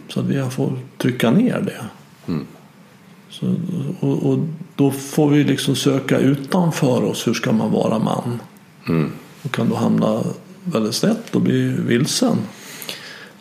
Så 0.08 0.20
att 0.20 0.26
vi 0.26 0.38
har 0.38 0.50
fått 0.50 0.98
trycka 0.98 1.30
ner 1.30 1.60
det. 1.60 1.84
Så, 3.30 3.54
och, 4.00 4.30
och 4.30 4.38
då 4.76 4.90
får 4.90 5.30
vi 5.30 5.44
liksom 5.44 5.76
söka 5.76 6.18
utanför 6.18 7.04
oss. 7.04 7.26
Hur 7.26 7.34
ska 7.34 7.52
man 7.52 7.70
vara 7.72 7.98
man? 7.98 8.40
Och 9.42 9.52
kan 9.52 9.68
då 9.68 9.76
hamna 9.76 10.22
väldigt 10.64 10.94
snett 10.94 11.34
och 11.34 11.40
bli 11.40 11.68
vilsen. 11.68 12.36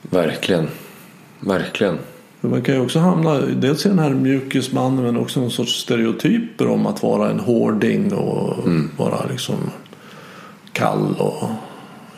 Verkligen. 0.02 0.68
Verkligen. 1.40 1.98
För 2.44 2.48
man 2.50 2.62
kan 2.62 2.76
ju 2.76 2.82
också 2.82 3.00
hamna 3.00 3.38
dels 3.40 3.86
i 3.86 3.90
den 3.90 4.00
här 4.00 4.10
mjukismannen 4.10 5.04
men 5.04 5.18
också 5.18 5.40
någon 5.40 5.52
sorts 5.52 5.72
stereotyper 5.72 6.68
om 6.68 6.86
att 6.86 7.04
vara 7.04 7.30
en 7.30 7.40
hårding 7.40 8.14
och 8.14 8.70
vara 8.98 9.26
liksom 9.30 9.56
kall 10.74 11.16
och 11.18 11.50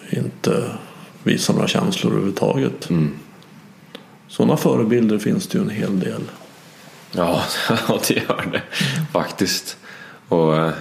inte 0.09 0.63
visa 1.23 1.53
några 1.53 1.67
känslor 1.67 2.11
överhuvudtaget. 2.11 2.89
Sådana 4.27 4.57
förebilder 4.57 5.17
finns 5.17 5.47
det 5.47 5.57
ju 5.57 5.63
en 5.63 5.69
hel 5.69 5.99
del. 5.99 6.21
Ja, 7.11 7.41
ja, 7.88 7.99
det 8.07 8.15
gör 8.15 8.49
det 8.51 8.61
faktiskt. 9.11 9.77
Och, 10.27 10.57
eh, 10.57 10.71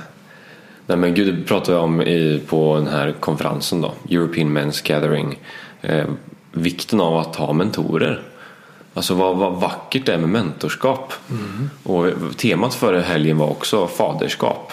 nej 0.87 0.97
men 0.97 1.15
gud, 1.15 1.35
det 1.35 1.43
pratade 1.43 1.73
jag 1.73 1.85
om 1.85 2.03
i, 2.03 2.43
på 2.47 2.77
den 2.77 2.87
här 2.87 3.13
konferensen 3.21 3.81
då, 3.81 3.95
European 4.11 4.59
Men's 4.59 4.87
Gathering. 4.89 5.39
Eh, 5.81 6.07
vikten 6.53 7.01
av 7.01 7.17
att 7.17 7.37
ha 7.37 7.53
mentorer. 7.53 8.23
Alltså 8.95 9.15
vad, 9.15 9.37
vad 9.37 9.53
vackert 9.53 10.07
det 10.07 10.15
är 10.15 10.19
med 10.19 10.29
mentorskap. 10.29 11.13
Och 11.83 12.07
temat 12.37 12.75
för 12.75 13.01
helgen 13.01 13.39
var 13.39 13.51
också 13.51 13.87
faderskap. 13.87 14.73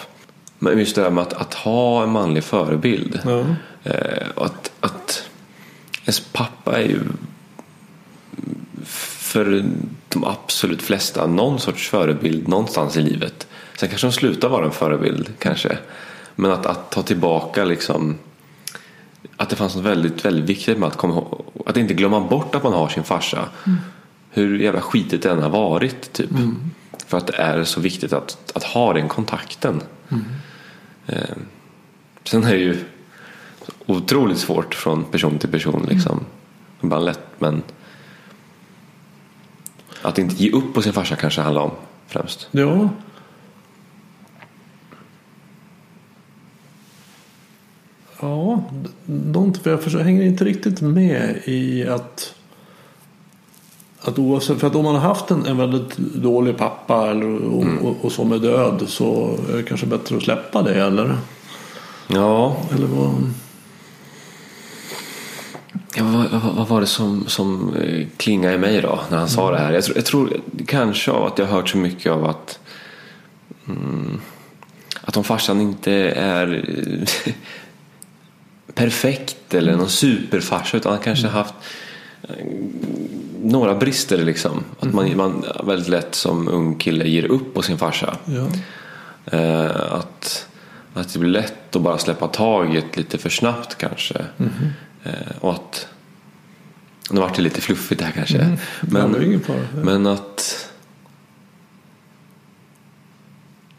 Men 0.58 0.78
just 0.78 0.94
det 0.94 1.02
här 1.02 1.10
med 1.10 1.22
att, 1.22 1.32
att 1.32 1.54
ha 1.54 2.02
en 2.02 2.10
manlig 2.10 2.44
förebild. 2.44 3.20
Ja. 3.24 3.44
Eh, 3.84 4.26
att, 4.36 4.72
att 4.80 5.28
ens 6.04 6.20
pappa 6.20 6.78
är 6.78 6.88
ju 6.88 7.00
för 8.84 9.64
de 10.08 10.24
absolut 10.24 10.82
flesta 10.82 11.26
någon 11.26 11.60
sorts 11.60 11.88
förebild 11.88 12.48
någonstans 12.48 12.96
i 12.96 13.02
livet. 13.02 13.46
Sen 13.78 13.88
kanske 13.88 14.06
de 14.06 14.12
slutar 14.12 14.48
vara 14.48 14.64
en 14.64 14.72
förebild 14.72 15.32
kanske. 15.38 15.78
Men 16.34 16.50
att, 16.50 16.66
att 16.66 16.90
ta 16.90 17.02
tillbaka 17.02 17.64
liksom 17.64 18.18
att 19.36 19.48
det 19.48 19.56
fanns 19.56 19.76
något 19.76 19.84
väldigt, 19.84 20.24
väldigt 20.24 20.44
viktigt 20.44 20.78
med 20.78 20.86
att 20.86 20.96
komma 20.96 21.14
ihåg, 21.14 21.44
att 21.66 21.76
inte 21.76 21.94
glömma 21.94 22.20
bort 22.20 22.54
att 22.54 22.62
man 22.62 22.72
har 22.72 22.88
sin 22.88 23.04
farsa. 23.04 23.48
Hur 24.34 24.58
jävla 24.58 24.80
skitigt 24.80 25.22
det 25.22 25.30
än 25.30 25.42
har 25.42 25.50
varit 25.50 26.12
typ. 26.12 26.30
För 27.06 27.18
att 27.18 27.26
det 27.26 27.36
är 27.36 27.64
så 27.64 27.80
viktigt 27.80 28.12
att, 28.12 28.52
att 28.54 28.62
ha 28.64 28.92
den 28.92 29.08
kontakten. 29.08 29.82
Eh, 31.06 31.36
sen 32.24 32.44
är 32.44 32.52
det 32.52 32.58
ju 32.58 32.84
otroligt 33.86 34.38
svårt 34.38 34.74
från 34.74 35.04
person 35.04 35.38
till 35.38 35.50
person 35.50 35.86
liksom. 35.88 36.20
Ibland 36.82 37.04
lätt 37.04 37.20
men 37.38 37.62
att 40.02 40.18
inte 40.18 40.34
ge 40.34 40.50
upp 40.50 40.74
på 40.74 40.82
sin 40.82 40.92
farsa 40.92 41.16
kanske 41.16 41.40
handlar 41.40 41.62
om 41.62 41.70
främst. 42.06 42.48
Ja. 42.50 42.88
Ja, 48.20 48.64
de, 49.06 49.54
för 49.54 49.70
jag 49.70 49.82
försöker, 49.82 50.04
hänger 50.04 50.22
inte 50.22 50.44
riktigt 50.44 50.80
med 50.80 51.42
i 51.44 51.86
att 51.86 52.34
att 54.04 54.18
oavsett, 54.18 54.60
för 54.60 54.66
att 54.66 54.74
om 54.74 54.84
man 54.84 54.94
har 54.94 55.02
haft 55.02 55.30
en, 55.30 55.46
en 55.46 55.56
väldigt 55.56 55.96
dålig 55.96 56.56
pappa 56.58 57.10
eller, 57.10 57.44
och, 57.44 57.64
och, 57.82 58.04
och 58.04 58.12
som 58.12 58.32
är 58.32 58.38
död 58.38 58.84
så 58.86 59.38
är 59.52 59.56
det 59.56 59.62
kanske 59.62 59.86
bättre 59.86 60.16
att 60.16 60.22
släppa 60.22 60.62
det 60.62 60.74
eller? 60.74 61.16
Ja, 62.06 62.56
Eller 62.74 62.86
vad? 62.86 63.32
Ja, 65.96 66.04
vad, 66.04 66.42
vad, 66.56 66.68
var 66.68 66.80
det 66.80 66.86
som, 66.86 67.24
som 67.26 67.74
eh, 67.76 68.06
klingade 68.16 68.54
i 68.54 68.58
mig 68.58 68.80
då 68.80 69.00
när 69.10 69.18
han 69.18 69.28
sa 69.28 69.50
det 69.50 69.58
här? 69.58 69.72
Jag 69.72 69.84
tror, 69.84 69.96
jag 69.96 70.06
tror 70.06 70.40
kanske 70.66 71.10
av 71.10 71.24
att 71.24 71.38
jag 71.38 71.46
hört 71.46 71.68
så 71.68 71.76
mycket 71.76 72.12
av 72.12 72.24
att 72.24 72.58
mm, 73.68 74.20
att 75.00 75.16
om 75.16 75.24
farsan 75.24 75.60
inte 75.60 75.92
är 76.16 76.64
eh, 76.68 77.34
perfekt 78.74 79.54
eller 79.54 79.76
någon 79.76 79.88
superfarsa 79.88 80.76
utan 80.76 80.92
han 80.92 81.02
kanske 81.02 81.28
haft 81.28 81.54
eh, 82.22 82.46
några 83.42 83.74
brister 83.74 84.24
liksom. 84.24 84.64
Att 84.80 84.92
man, 84.92 85.16
man 85.16 85.44
väldigt 85.64 85.88
lätt 85.88 86.14
som 86.14 86.48
ung 86.48 86.78
kille 86.78 87.08
ger 87.08 87.24
upp 87.24 87.54
på 87.54 87.62
sin 87.62 87.78
farsa. 87.78 88.16
Ja. 88.24 88.46
Eh, 89.38 89.92
att, 89.92 90.46
att 90.94 91.12
det 91.12 91.18
blir 91.18 91.30
lätt 91.30 91.76
att 91.76 91.82
bara 91.82 91.98
släppa 91.98 92.28
taget 92.28 92.96
lite 92.96 93.18
för 93.18 93.30
snabbt 93.30 93.78
kanske. 93.78 94.24
Eh, 95.04 95.12
och 95.40 95.52
att 95.52 95.88
nu 97.10 97.20
vart 97.20 97.36
det 97.36 97.42
lite 97.42 97.60
fluffigt 97.60 98.00
här 98.00 98.10
kanske. 98.10 98.36
Ja, 98.36 98.42
är 98.42 98.58
Men, 98.80 99.40
fara. 99.40 99.58
men 99.82 100.06
att, 100.06 100.68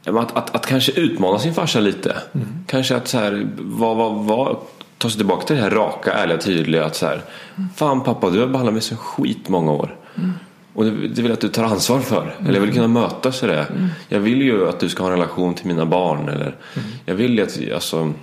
Ja, 0.06 0.21
att, 0.21 0.36
att, 0.38 0.56
att 0.56 0.65
kanske 0.65 0.91
utmana 0.91 1.39
sin 1.39 1.54
farsa 1.54 1.80
lite. 1.80 2.17
Kanske 2.67 2.95
att 2.95 3.08
så 3.08 3.17
här, 3.17 3.47
vad, 3.58 3.97
vad, 3.97 4.26
vad, 4.26 4.58
ta 5.04 5.10
sig 5.10 5.18
tillbaka 5.18 5.46
till 5.46 5.56
det 5.56 5.62
här 5.62 5.70
raka, 5.70 6.13
ärliga, 6.13 6.38
tydliga. 6.38 6.86
Att 6.86 6.96
så 6.96 7.06
här, 7.06 7.22
Fan 7.76 8.04
pappa, 8.04 8.30
du 8.30 8.39
har 8.39 8.48
behandlat 8.48 8.74
mig 8.74 8.82
som 8.82 8.98
skit 8.98 9.50
många 9.50 9.72
år. 9.72 9.96
Och 10.74 10.86
det, 10.86 10.92
det 10.92 11.22
vill 11.22 11.26
jag 11.26 11.32
att 11.32 11.42
du 11.42 11.50
tar 11.50 11.63
ansvar 11.63 12.00
för. 12.00 12.36
Eller 12.39 12.54
jag 12.54 12.62
vill 12.62 12.74
kunna 12.74 12.88
mötas 12.88 13.44
i 13.44 13.48
det. 13.48 13.66
Jag 14.08 14.20
vill 14.20 14.42
ju 14.42 14.70
att 14.70 14.80
du 14.80 14.89
ska 14.89 15.04
ha 15.04 15.12
en 15.12 15.20
relation 15.20 15.54
till 15.54 15.68
mina 15.68 15.86
barn. 15.86 16.30
Eller 16.30 16.56
jag 17.06 17.16
vill 17.16 17.38
ju 17.38 17.44
att, 17.44 17.74
alltså, 17.74 18.13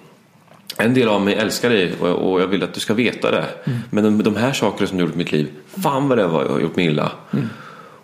en 0.77 0.95
del 0.95 1.09
av 1.09 1.21
mig 1.21 1.35
älskar 1.35 1.71
dig 1.71 1.93
och, 2.01 2.33
och 2.33 2.40
jag 2.40 2.47
vill 2.47 2.62
att 2.62 2.75
du 2.75 2.81
ska 2.81 2.95
veta 2.95 3.31
det. 3.31 3.45
Men 3.90 4.05
de, 4.05 4.23
de 4.23 4.37
här 4.37 4.53
sakerna 4.53 4.87
som 4.87 4.99
du 4.99 5.05
gjort 5.05 5.14
i 5.14 5.19
mitt 5.19 5.33
liv, 5.33 5.51
fan 5.83 6.09
vad 6.09 6.19
det 6.19 6.27
var 6.27 6.43
jag 6.43 6.51
har 6.51 6.61
gjort 6.61 6.77
mig 6.77 6.87
illa. 6.87 7.12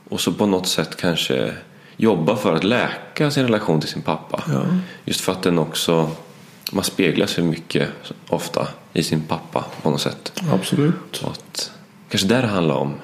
Och 0.09 0.21
så 0.21 0.33
på 0.33 0.47
något 0.47 0.67
sätt 0.67 0.97
kanske 0.97 1.53
jobba 1.97 2.37
för 2.37 2.55
att 2.55 2.65
läka 2.65 3.31
sin 3.31 3.43
relation 3.43 3.81
till 3.81 3.89
sin 3.89 4.03
pappa. 4.03 4.43
Ja. 4.49 4.63
Just 5.05 5.21
för 5.21 5.33
att 5.33 5.43
den 5.43 5.59
också, 5.59 6.11
man 6.73 6.85
speglar 6.85 7.27
sig 7.27 7.45
mycket 7.45 7.89
ofta 8.29 8.69
i 8.93 9.03
sin 9.03 9.21
pappa 9.21 9.65
på 9.83 9.91
något 9.91 10.01
sätt. 10.01 10.43
Absolut. 10.53 11.23
Och 11.23 11.31
att, 11.31 11.71
kanske 12.09 12.29
där 12.29 12.43
det 12.43 12.49
handlar 12.49 12.75
om. 12.75 12.95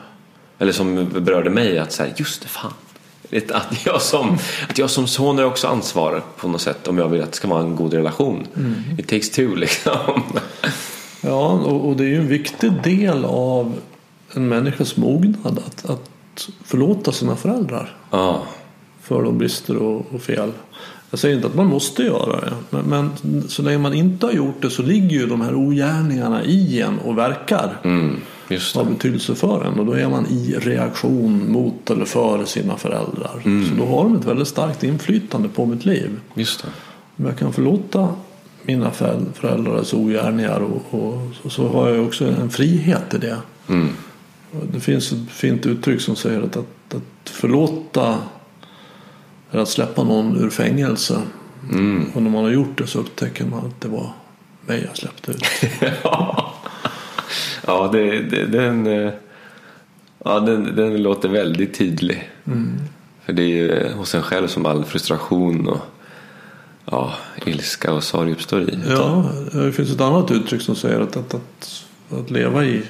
Eller 0.58 0.72
som 0.72 1.08
berörde 1.24 1.50
mig 1.50 1.78
att 1.78 1.92
säga, 1.92 2.14
just 2.16 2.42
det 2.42 2.48
fan. 2.48 2.72
Att 3.52 3.86
jag, 3.86 4.02
som, 4.02 4.38
att 4.68 4.78
jag 4.78 4.90
som 4.90 5.06
son 5.06 5.38
är 5.38 5.44
också 5.44 5.68
ansvarig 5.68 6.22
på 6.36 6.48
något 6.48 6.60
sätt 6.60 6.88
om 6.88 6.98
jag 6.98 7.08
vill 7.08 7.22
att 7.22 7.30
det 7.30 7.36
ska 7.36 7.48
vara 7.48 7.62
en 7.62 7.76
god 7.76 7.94
relation. 7.94 8.46
It 8.98 9.08
takes 9.08 9.30
two 9.30 9.56
liksom. 9.56 10.22
Ja, 11.20 11.50
och, 11.50 11.88
och 11.88 11.96
det 11.96 12.04
är 12.04 12.08
ju 12.08 12.18
en 12.18 12.28
viktig 12.28 12.72
del 12.82 13.24
av 13.24 13.74
en 14.32 14.48
människas 14.48 14.96
mognad 14.96 15.62
att, 15.66 15.90
att 15.90 16.48
förlåta 16.64 17.12
sina 17.12 17.36
föräldrar 17.36 17.96
Ja, 18.10 18.42
för 19.02 19.22
de 19.22 19.38
brister 19.38 19.76
och, 19.76 20.06
och 20.14 20.22
fel. 20.22 20.52
Jag 21.12 21.18
säger 21.18 21.34
inte 21.36 21.46
att 21.46 21.54
man 21.54 21.66
måste 21.66 22.02
göra 22.02 22.40
det. 22.40 22.52
Men, 22.70 22.84
men 22.84 23.10
så 23.48 23.62
länge 23.62 23.78
man 23.78 23.94
inte 23.94 24.26
har 24.26 24.32
gjort 24.32 24.62
det 24.62 24.70
så 24.70 24.82
ligger 24.82 25.20
ju 25.20 25.26
de 25.26 25.40
här 25.40 25.54
ogärningarna 25.54 26.44
i 26.44 26.80
en 26.80 26.98
och 26.98 27.18
verkar. 27.18 27.80
Mm, 27.84 28.20
just 28.48 28.76
Har 28.76 28.84
betydelse 28.84 29.34
för 29.34 29.64
en. 29.64 29.78
Och 29.78 29.86
då 29.86 29.92
är 29.92 30.08
man 30.08 30.26
i 30.26 30.54
reaktion 30.58 31.52
mot 31.52 31.90
eller 31.90 32.04
för 32.04 32.44
sina 32.44 32.76
föräldrar. 32.76 33.40
Så 33.42 33.74
då 33.78 33.86
har 33.86 34.04
de 34.04 34.16
ett 34.16 34.24
väldigt 34.24 34.48
starkt 34.48 34.84
inflytande 34.84 35.48
på 35.48 35.66
mitt 35.66 35.84
liv. 35.84 36.20
Just 36.34 36.62
det. 36.62 36.68
Om 37.16 37.26
jag 37.26 37.38
kan 37.38 37.52
förlåta 37.52 38.08
mina 38.62 38.90
föräld- 38.90 39.34
föräldrars 39.34 39.94
ogärningar 39.94 40.60
och, 40.60 41.00
och 41.00 41.20
så, 41.42 41.50
så 41.50 41.68
har 41.68 41.88
jag 41.88 42.06
också 42.06 42.24
en 42.24 42.50
frihet 42.50 43.14
i 43.14 43.18
det. 43.18 43.38
Mm. 43.68 43.88
Och 44.52 44.66
Det 44.72 44.80
finns 44.80 45.12
ett 45.12 45.30
fint 45.30 45.66
uttryck 45.66 46.00
som 46.00 46.16
säger 46.16 46.42
att, 46.42 46.56
att, 46.56 46.94
att 46.94 47.30
förlåta 47.30 48.18
är 49.52 49.58
att 49.58 49.68
släppa 49.68 50.04
någon 50.04 50.36
ur 50.36 50.50
fängelse. 50.50 51.22
Mm. 51.72 52.10
Och 52.14 52.22
när 52.22 52.30
man 52.30 52.44
har 52.44 52.50
gjort 52.50 52.78
det 52.78 52.86
så 52.86 52.98
upptäcker 52.98 53.44
man 53.44 53.66
att 53.66 53.80
det 53.80 53.88
var 53.88 54.12
mig 54.66 54.84
jag 54.88 54.96
släppte 54.96 55.32
ut. 55.32 55.44
Ja, 57.66 57.88
det, 57.92 58.20
det, 58.20 58.46
den, 58.46 58.86
eh, 58.86 59.12
ja 60.24 60.40
den, 60.40 60.76
den 60.76 61.02
låter 61.02 61.28
väldigt 61.28 61.78
tydlig. 61.78 62.30
För 63.24 63.32
det 63.32 63.42
är 63.42 63.46
ju 63.46 63.92
hos 63.92 64.14
en 64.14 64.22
själv 64.22 64.46
som 64.46 64.66
all 64.66 64.84
frustration 64.84 65.68
och 65.68 65.80
ja, 66.84 67.12
ilska 67.46 67.92
och 67.92 68.04
sorg 68.04 68.32
uppstår 68.32 68.62
i. 68.62 68.78
Ja, 68.88 69.30
det 69.52 69.72
finns 69.72 69.90
ett 69.90 70.00
annat 70.00 70.30
uttryck 70.30 70.62
som 70.62 70.76
säger 70.76 71.00
att, 71.00 71.16
att, 71.16 71.34
att, 71.34 71.84
att 72.10 72.30
leva 72.30 72.64
i 72.64 72.82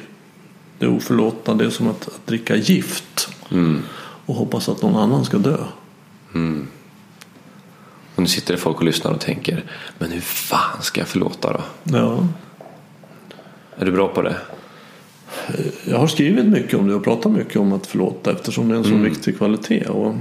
det 0.79 0.87
oförlåtna 0.87 1.55
det 1.55 1.65
är 1.65 1.71
som 1.71 1.89
att, 1.89 2.09
att 2.09 2.27
dricka 2.27 2.57
gift. 2.57 3.29
Mm. 3.51 3.83
Och 4.27 4.35
hoppas 4.35 4.69
att 4.69 4.83
någon 4.83 4.97
annan 4.97 5.25
ska 5.25 5.39
dö. 5.39 5.57
Och 8.15 8.23
nu 8.23 8.27
sitter 8.27 8.55
det 8.55 8.61
folk 8.61 8.77
och 8.77 8.85
lyssnar 8.85 9.13
och 9.13 9.21
tänker 9.21 9.65
Men 9.99 10.11
hur 10.11 10.21
fan 10.21 10.83
ska 10.83 11.01
jag 11.01 11.09
förlåta 11.09 11.53
då? 11.53 11.61
Ja, 11.97 12.29
Är 13.77 13.85
du 13.85 13.93
bra 13.93 14.09
på 14.09 14.23
det? 14.23 14.37
jag 15.85 15.99
har 15.99 16.07
skrivit 16.07 16.47
mycket 16.47 16.79
om 16.79 16.89
det 16.89 16.95
och 16.95 17.05
pratat 17.05 17.33
mycket 17.33 17.57
om 17.57 17.73
att 17.73 17.87
förlåta 17.87 18.33
eftersom 18.33 18.69
det 18.69 18.75
är 18.75 18.79
en 18.79 18.85
så 18.85 18.97
viktig 18.97 19.37
kvalitet. 19.37 19.85
Och 19.85 20.15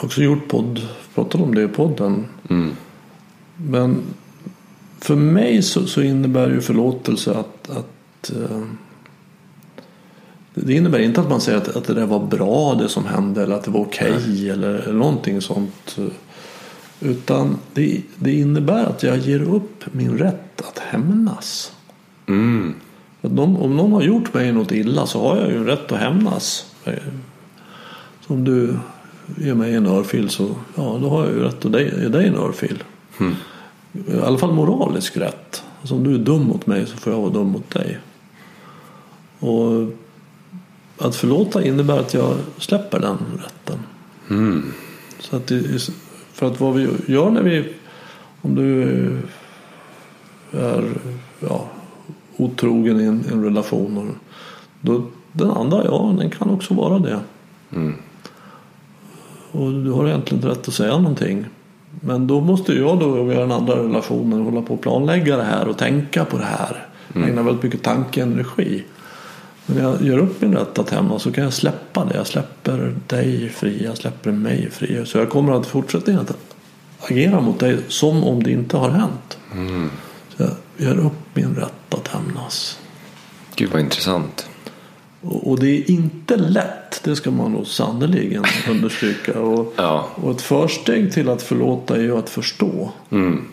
också 0.00 0.22
gjort 0.22 0.48
podd, 0.48 0.88
pratat 1.14 1.40
om 1.40 1.54
det 1.54 1.62
i 1.62 1.68
podden. 1.68 2.26
Mm. 2.50 2.76
Men 3.56 4.02
för 5.00 5.16
mig 5.16 5.62
så, 5.62 5.86
så 5.86 6.02
innebär 6.02 6.50
ju 6.50 6.60
förlåtelse 6.60 7.30
att, 7.30 7.70
att 7.70 8.30
eh, 8.30 8.62
det 10.54 10.72
innebär 10.74 10.98
inte 10.98 11.20
att 11.20 11.28
man 11.28 11.40
säger 11.40 11.58
att, 11.58 11.76
att 11.76 11.84
det 11.84 11.94
där 11.94 12.06
var 12.06 12.26
bra 12.26 12.74
det 12.74 12.88
som 12.88 13.04
hände 13.06 13.42
eller 13.42 13.56
att 13.56 13.64
det 13.64 13.70
var 13.70 13.80
okej 13.80 14.50
eller, 14.50 14.74
eller 14.74 14.92
någonting 14.92 15.40
sånt. 15.40 15.96
Utan 17.00 17.58
det, 17.74 18.02
det 18.16 18.32
innebär 18.32 18.84
att 18.84 19.02
jag 19.02 19.18
ger 19.18 19.42
upp 19.42 19.84
min 19.92 20.18
rätt 20.18 20.60
att 20.60 20.78
hämnas. 20.78 21.72
Mm. 22.26 22.74
Att 23.22 23.36
de, 23.36 23.56
om 23.56 23.76
någon 23.76 23.92
har 23.92 24.02
gjort 24.02 24.34
mig 24.34 24.52
något 24.52 24.72
illa 24.72 25.06
så 25.06 25.28
har 25.28 25.36
jag 25.36 25.50
ju 25.50 25.64
rätt 25.64 25.92
att 25.92 25.98
hämnas. 25.98 26.66
Så 28.26 28.34
om 28.34 28.44
du 28.44 28.76
ger 29.36 29.54
mig 29.54 29.74
en 29.74 29.86
örfil 29.86 30.30
så 30.30 30.48
ja, 30.74 30.98
då 31.02 31.08
har 31.08 31.24
jag 31.24 31.32
ju 31.32 31.42
rätt 31.42 31.64
att 31.64 31.80
ge 31.80 32.08
dig 32.08 32.28
en 32.28 32.36
örfil. 32.36 32.82
I 33.92 34.20
alla 34.22 34.38
fall 34.38 34.52
moralisk 34.52 35.16
rätt. 35.16 35.62
Alltså 35.80 35.94
om 35.94 36.04
du 36.04 36.14
är 36.14 36.18
dum 36.18 36.42
mot 36.42 36.66
mig 36.66 36.86
så 36.86 36.96
får 36.96 37.12
jag 37.12 37.20
vara 37.20 37.32
dum 37.32 37.46
mot 37.46 37.70
dig. 37.70 37.98
Och 39.38 39.92
att 41.02 41.16
förlåta 41.16 41.64
innebär 41.64 41.98
att 41.98 42.14
jag 42.14 42.34
släpper 42.58 43.00
den 43.00 43.18
rätten. 43.42 43.78
Mm. 44.30 44.72
Så 45.18 45.36
att 45.36 45.46
det, 45.46 45.90
för 46.32 46.46
att 46.46 46.60
vad 46.60 46.74
vi 46.74 46.88
gör 47.06 47.30
när 47.30 47.42
vi 47.42 47.74
om 48.42 48.54
du 48.54 48.82
är 50.52 50.84
ja, 51.40 51.66
otrogen 52.36 53.00
i 53.00 53.04
en, 53.04 53.24
en 53.32 53.44
relation 53.44 54.18
då, 54.80 55.06
den 55.32 55.50
andra, 55.50 55.84
ja 55.84 56.14
den 56.18 56.30
kan 56.30 56.50
också 56.50 56.74
vara 56.74 56.98
det. 56.98 57.20
Mm. 57.72 57.94
Och 59.52 59.72
du 59.72 59.90
har 59.90 60.08
egentligen 60.08 60.38
inte 60.38 60.48
rätt 60.48 60.68
att 60.68 60.74
säga 60.74 60.98
någonting. 60.98 61.46
Men 62.00 62.26
då 62.26 62.40
måste 62.40 62.72
jag 62.72 63.00
då, 63.00 63.20
om 63.20 63.28
har 63.28 63.34
den 63.34 63.52
andra 63.52 63.76
relationen, 63.76 64.42
hålla 64.42 64.62
på 64.62 64.74
och 64.74 64.80
planlägga 64.80 65.36
det 65.36 65.42
här 65.42 65.68
och 65.68 65.78
tänka 65.78 66.24
på 66.24 66.36
det 66.36 66.44
här. 66.44 66.86
Ägna 67.14 67.42
väldigt 67.42 67.62
mycket 67.62 67.82
tankeenergi. 67.82 68.84
När 69.66 69.82
jag 69.82 70.02
gör 70.02 70.18
upp 70.18 70.40
min 70.40 70.54
rätt 70.54 70.78
att 70.78 70.90
hämna 70.90 71.18
så 71.18 71.32
kan 71.32 71.44
jag 71.44 71.52
släppa 71.52 72.04
det. 72.04 72.16
Jag 72.16 72.26
släpper 72.26 72.94
dig 73.06 73.48
fri, 73.48 73.84
jag 73.84 73.96
släpper 73.96 74.32
mig 74.32 74.70
fri. 74.70 75.02
Så 75.06 75.18
jag 75.18 75.30
kommer 75.30 75.52
att 75.52 75.66
fortsätta 75.66 76.12
att 76.20 76.36
agera 77.00 77.40
mot 77.40 77.58
dig 77.60 77.78
som 77.88 78.24
om 78.24 78.42
det 78.42 78.50
inte 78.50 78.76
har 78.76 78.90
hänt. 78.90 79.38
Så 80.36 80.42
jag 80.42 80.50
gör 80.76 80.98
upp 81.06 81.12
min 81.34 81.54
rätt 81.54 81.94
att 81.94 82.08
hämnas. 82.08 82.78
Gud 83.56 83.70
vad 83.70 83.80
intressant. 83.80 84.46
Och 85.20 85.60
det 85.60 85.68
är 85.68 85.90
inte 85.90 86.36
lätt, 86.36 87.00
det 87.04 87.16
ska 87.16 87.30
man 87.30 87.52
nog 87.52 87.66
sannerligen 87.66 88.44
understryka. 88.70 89.38
Och, 89.40 89.74
Ja. 89.76 90.08
och 90.14 90.30
ett 90.30 90.42
försteg 90.42 91.12
till 91.12 91.28
att 91.28 91.42
förlåta 91.42 91.96
är 91.96 92.00
ju 92.00 92.18
att 92.18 92.30
förstå. 92.30 92.90
Mm. 93.10 93.44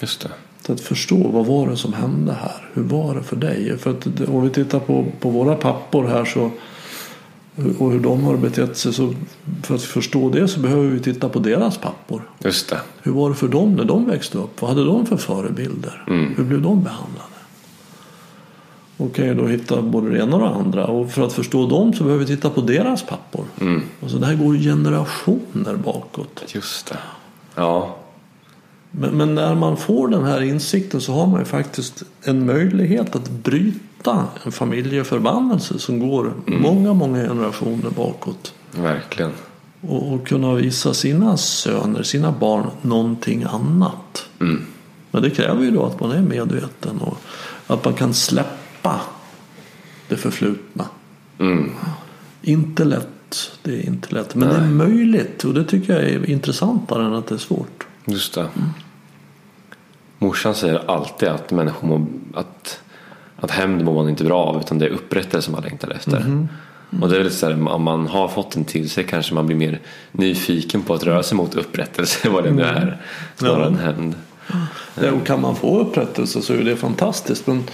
Just 0.00 0.20
det. 0.20 0.30
Att 0.68 0.80
förstå 0.80 1.28
vad 1.28 1.46
var 1.46 1.68
det 1.68 1.76
som 1.76 1.92
hände 1.92 2.32
här? 2.32 2.68
Hur 2.72 2.82
var 2.82 3.14
det 3.14 3.22
för 3.22 3.36
dig? 3.36 3.78
För 3.78 3.90
att 3.90 4.06
om 4.28 4.42
vi 4.42 4.50
tittar 4.50 4.78
på, 4.78 5.06
på 5.20 5.30
våra 5.30 5.54
pappor 5.54 6.06
här 6.06 6.24
så 6.24 6.50
och 7.78 7.92
hur 7.92 8.00
de 8.00 8.24
har 8.24 8.36
betett 8.36 8.76
sig 8.76 8.92
så 8.92 9.14
för 9.62 9.74
att 9.74 9.82
förstå 9.82 10.30
det 10.30 10.48
så 10.48 10.60
behöver 10.60 10.88
vi 10.88 11.00
titta 11.00 11.28
på 11.28 11.38
deras 11.38 11.78
pappor. 11.78 12.22
Just 12.38 12.70
det. 12.70 12.80
Hur 13.02 13.12
var 13.12 13.28
det 13.28 13.34
för 13.34 13.48
dem 13.48 13.74
när 13.74 13.84
de 13.84 14.06
växte 14.06 14.38
upp? 14.38 14.62
Vad 14.62 14.70
hade 14.70 14.84
de 14.84 15.06
för 15.06 15.16
förebilder? 15.16 16.04
Mm. 16.06 16.34
Hur 16.36 16.44
blev 16.44 16.62
de 16.62 16.82
behandlade? 16.82 17.28
Och 18.96 19.14
kan 19.14 19.26
ju 19.26 19.34
då 19.34 19.46
hitta 19.46 19.82
både 19.82 20.10
det 20.10 20.18
ena 20.18 20.36
och 20.36 20.42
det 20.42 20.48
andra. 20.48 20.86
Och 20.86 21.10
för 21.10 21.26
att 21.26 21.32
förstå 21.32 21.66
dem 21.66 21.92
så 21.92 22.04
behöver 22.04 22.24
vi 22.24 22.36
titta 22.36 22.50
på 22.50 22.60
deras 22.60 23.02
pappor. 23.02 23.44
Mm. 23.60 23.82
Alltså 24.02 24.18
det 24.18 24.26
här 24.26 24.34
går 24.34 24.54
generationer 24.54 25.76
bakåt. 25.76 26.44
Just 26.54 26.86
det. 26.86 26.98
Ja. 27.54 27.96
Men, 28.98 29.10
men 29.16 29.34
när 29.34 29.54
man 29.54 29.76
får 29.76 30.08
den 30.08 30.24
här 30.24 30.42
insikten 30.42 31.00
så 31.00 31.12
har 31.12 31.26
man 31.26 31.40
ju 31.40 31.44
faktiskt 31.44 32.02
en 32.22 32.46
möjlighet 32.46 33.16
att 33.16 33.30
bryta 33.30 34.26
en 34.44 34.52
familjeförbannelse 34.52 35.78
som 35.78 36.08
går 36.08 36.32
många, 36.46 36.92
många 36.92 37.28
generationer 37.28 37.90
bakåt. 37.90 38.54
Verkligen. 38.70 39.30
Och, 39.80 40.12
och 40.12 40.26
kunna 40.26 40.54
visa 40.54 40.94
sina 40.94 41.36
söner, 41.36 42.02
sina 42.02 42.32
barn 42.32 42.66
någonting 42.82 43.42
annat. 43.42 44.28
Mm. 44.40 44.62
Men 45.10 45.22
det 45.22 45.30
kräver 45.30 45.62
ju 45.62 45.70
då 45.70 45.86
att 45.86 46.00
man 46.00 46.10
är 46.10 46.22
medveten 46.22 46.98
och 46.98 47.18
att 47.66 47.84
man 47.84 47.94
kan 47.94 48.14
släppa 48.14 49.00
det 50.08 50.16
förflutna. 50.16 50.86
Mm. 51.38 51.70
Inte 52.42 52.84
lätt, 52.84 53.50
det 53.62 53.72
är 53.72 53.86
inte 53.86 54.14
lätt. 54.14 54.34
Men 54.34 54.48
det 54.48 54.54
är 54.54 54.66
möjligt 54.66 55.44
och 55.44 55.54
det 55.54 55.64
tycker 55.64 55.92
jag 55.92 56.02
är 56.02 56.30
intressantare 56.30 57.04
än 57.04 57.14
att 57.14 57.26
det 57.26 57.34
är 57.34 57.38
svårt. 57.38 57.86
Just 58.04 58.34
det. 58.34 58.48
Morsan 60.24 60.54
säger 60.54 60.90
alltid 60.90 61.28
att 61.28 61.50
människor 61.50 61.88
mår, 61.88 62.06
att, 62.34 62.80
att 63.36 63.50
hämnd 63.50 63.84
mår 63.84 63.94
man 63.94 64.08
inte 64.08 64.24
bra 64.24 64.44
av 64.44 64.60
utan 64.60 64.78
det 64.78 64.86
är 64.86 64.90
upprättelse 64.90 65.50
man 65.50 65.62
längtar 65.62 65.90
efter. 65.90 66.46
Och 67.02 67.08
det 67.08 67.16
är 67.16 67.24
lite 67.24 67.36
så 67.36 67.46
här, 67.46 67.68
om 67.68 67.82
man 67.82 68.06
har 68.06 68.28
fått 68.28 68.50
den 68.50 68.64
till 68.64 68.90
sig 68.90 69.04
kanske 69.04 69.34
man 69.34 69.46
blir 69.46 69.56
mer 69.56 69.80
nyfiken 70.12 70.82
på 70.82 70.94
att 70.94 71.04
röra 71.04 71.22
sig 71.22 71.36
mot 71.36 71.54
upprättelse 71.54 72.28
vad 72.30 72.44
det 72.44 72.50
nu 72.50 72.62
är. 72.62 73.00
Snarare 73.36 73.60
Ja. 73.60 73.66
än 73.66 73.78
hämnd. 73.78 74.14
Ja, 75.00 75.10
och 75.12 75.26
kan 75.26 75.40
man 75.40 75.56
få 75.56 75.78
upprättelse 75.80 76.42
så 76.42 76.52
är 76.52 76.64
det 76.64 76.76
fantastiskt. 76.76 77.46
Men, 77.46 77.64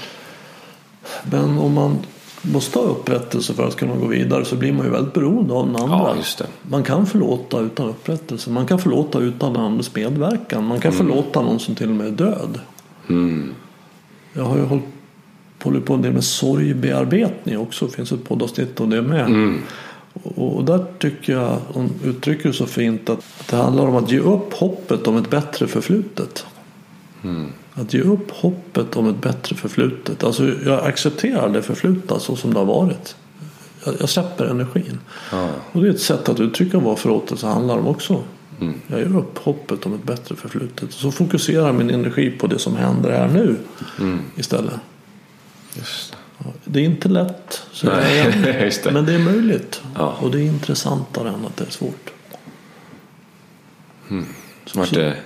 men 1.30 1.58
om 1.58 1.74
man 1.74 1.98
måste 2.42 2.78
ha 2.78 2.86
upprättelse 2.86 3.54
för 3.54 3.66
att 3.66 3.76
kunna 3.76 3.96
gå 3.96 4.06
vidare 4.06 4.44
så 4.44 4.56
blir 4.56 4.72
man 4.72 4.86
ju 4.86 4.92
väldigt 4.92 5.14
beroende 5.14 5.54
av 5.54 5.66
den 5.66 5.76
andra. 5.76 6.16
Ja. 6.38 6.46
Man 6.62 6.82
kan 6.82 7.06
förlåta 7.06 7.60
utan 7.60 7.88
upprättelse. 7.88 8.50
Man 8.50 8.66
kan 8.66 8.78
förlåta 8.78 9.18
utan 9.18 9.56
andres 9.56 9.94
medverkan. 9.94 10.66
Man 10.66 10.80
kan 10.80 10.92
förlåta 10.92 11.42
någon 11.42 11.60
som 11.60 11.74
till 11.74 11.88
och 11.88 11.96
med 11.96 12.06
är 12.06 12.10
död. 12.10 12.60
Mm. 13.08 13.54
Jag 14.32 14.44
har 14.44 14.56
ju 14.56 14.64
hållit, 14.64 14.84
hållit 15.62 15.84
på 15.84 15.94
en 15.94 16.02
del 16.02 16.12
med 16.12 16.24
sorgbearbetning 16.24 17.58
också. 17.58 17.86
Det 17.86 17.92
finns 17.92 18.12
ett 18.12 18.28
poddavsnitt 18.28 18.80
om 18.80 18.90
det 18.90 19.02
med. 19.02 19.26
Mm. 19.26 19.60
Och, 20.12 20.56
och 20.56 20.64
där 20.64 20.84
tycker 20.98 21.32
jag 21.32 21.58
hon 21.72 21.90
uttrycker 22.04 22.48
det 22.48 22.54
så 22.54 22.66
fint 22.66 23.08
att, 23.08 23.18
att 23.40 23.48
det 23.48 23.56
handlar 23.56 23.86
om 23.86 23.96
att 23.96 24.10
ge 24.10 24.18
upp 24.18 24.52
hoppet 24.52 25.06
om 25.06 25.16
ett 25.16 25.30
bättre 25.30 25.66
förflutet. 25.66 26.46
Att 27.74 27.94
ge 27.94 28.00
upp 28.00 28.30
hoppet 28.30 28.96
om 28.96 29.08
ett 29.08 29.20
bättre 29.20 29.56
förflutet. 29.56 30.24
Alltså 30.24 30.48
jag 30.66 30.86
accepterar 30.86 31.48
det 31.48 31.62
förflutna 31.62 32.18
så 32.18 32.36
som 32.36 32.52
det 32.52 32.58
har 32.58 32.66
varit. 32.66 33.16
Jag, 33.84 33.94
jag 34.00 34.08
släpper 34.08 34.44
energin. 34.44 34.98
Ja. 35.32 35.48
Och 35.72 35.82
det 35.82 35.88
är 35.88 35.92
ett 35.92 36.00
sätt 36.00 36.28
att 36.28 36.40
uttrycka 36.40 36.78
vad 36.78 36.98
förlåtelse 36.98 37.46
handlar 37.46 37.78
om 37.78 37.86
också. 37.86 38.22
Jag 38.86 38.98
ger 38.98 39.16
upp 39.16 39.38
hoppet 39.38 39.86
om 39.86 39.94
ett 39.94 40.02
bättre 40.02 40.36
förflutet. 40.36 40.92
Så 40.92 41.12
fokuserar 41.12 41.72
min 41.72 41.90
energi 41.90 42.30
på 42.30 42.46
det 42.46 42.58
som 42.58 42.76
händer 42.76 43.10
här 43.10 43.28
nu 43.28 43.56
istället. 44.36 44.74
Just 45.76 46.16
det. 46.64 46.80
Är 46.80 46.84
inte 46.84 47.08
lätt, 47.08 47.62
så 47.72 47.86
Nej, 47.86 48.32
det. 48.84 48.90
men 48.92 49.06
det 49.06 49.12
är 49.12 49.18
möjligt. 49.18 49.82
Ja. 49.94 50.16
Och 50.20 50.30
det 50.30 50.38
är 50.38 50.42
intressantare 50.44 51.28
än 51.28 51.46
att 51.46 51.56
det 51.56 51.64
är 51.64 51.70
svårt. 51.70 52.10
Vart 54.74 54.94
det, 54.94 55.16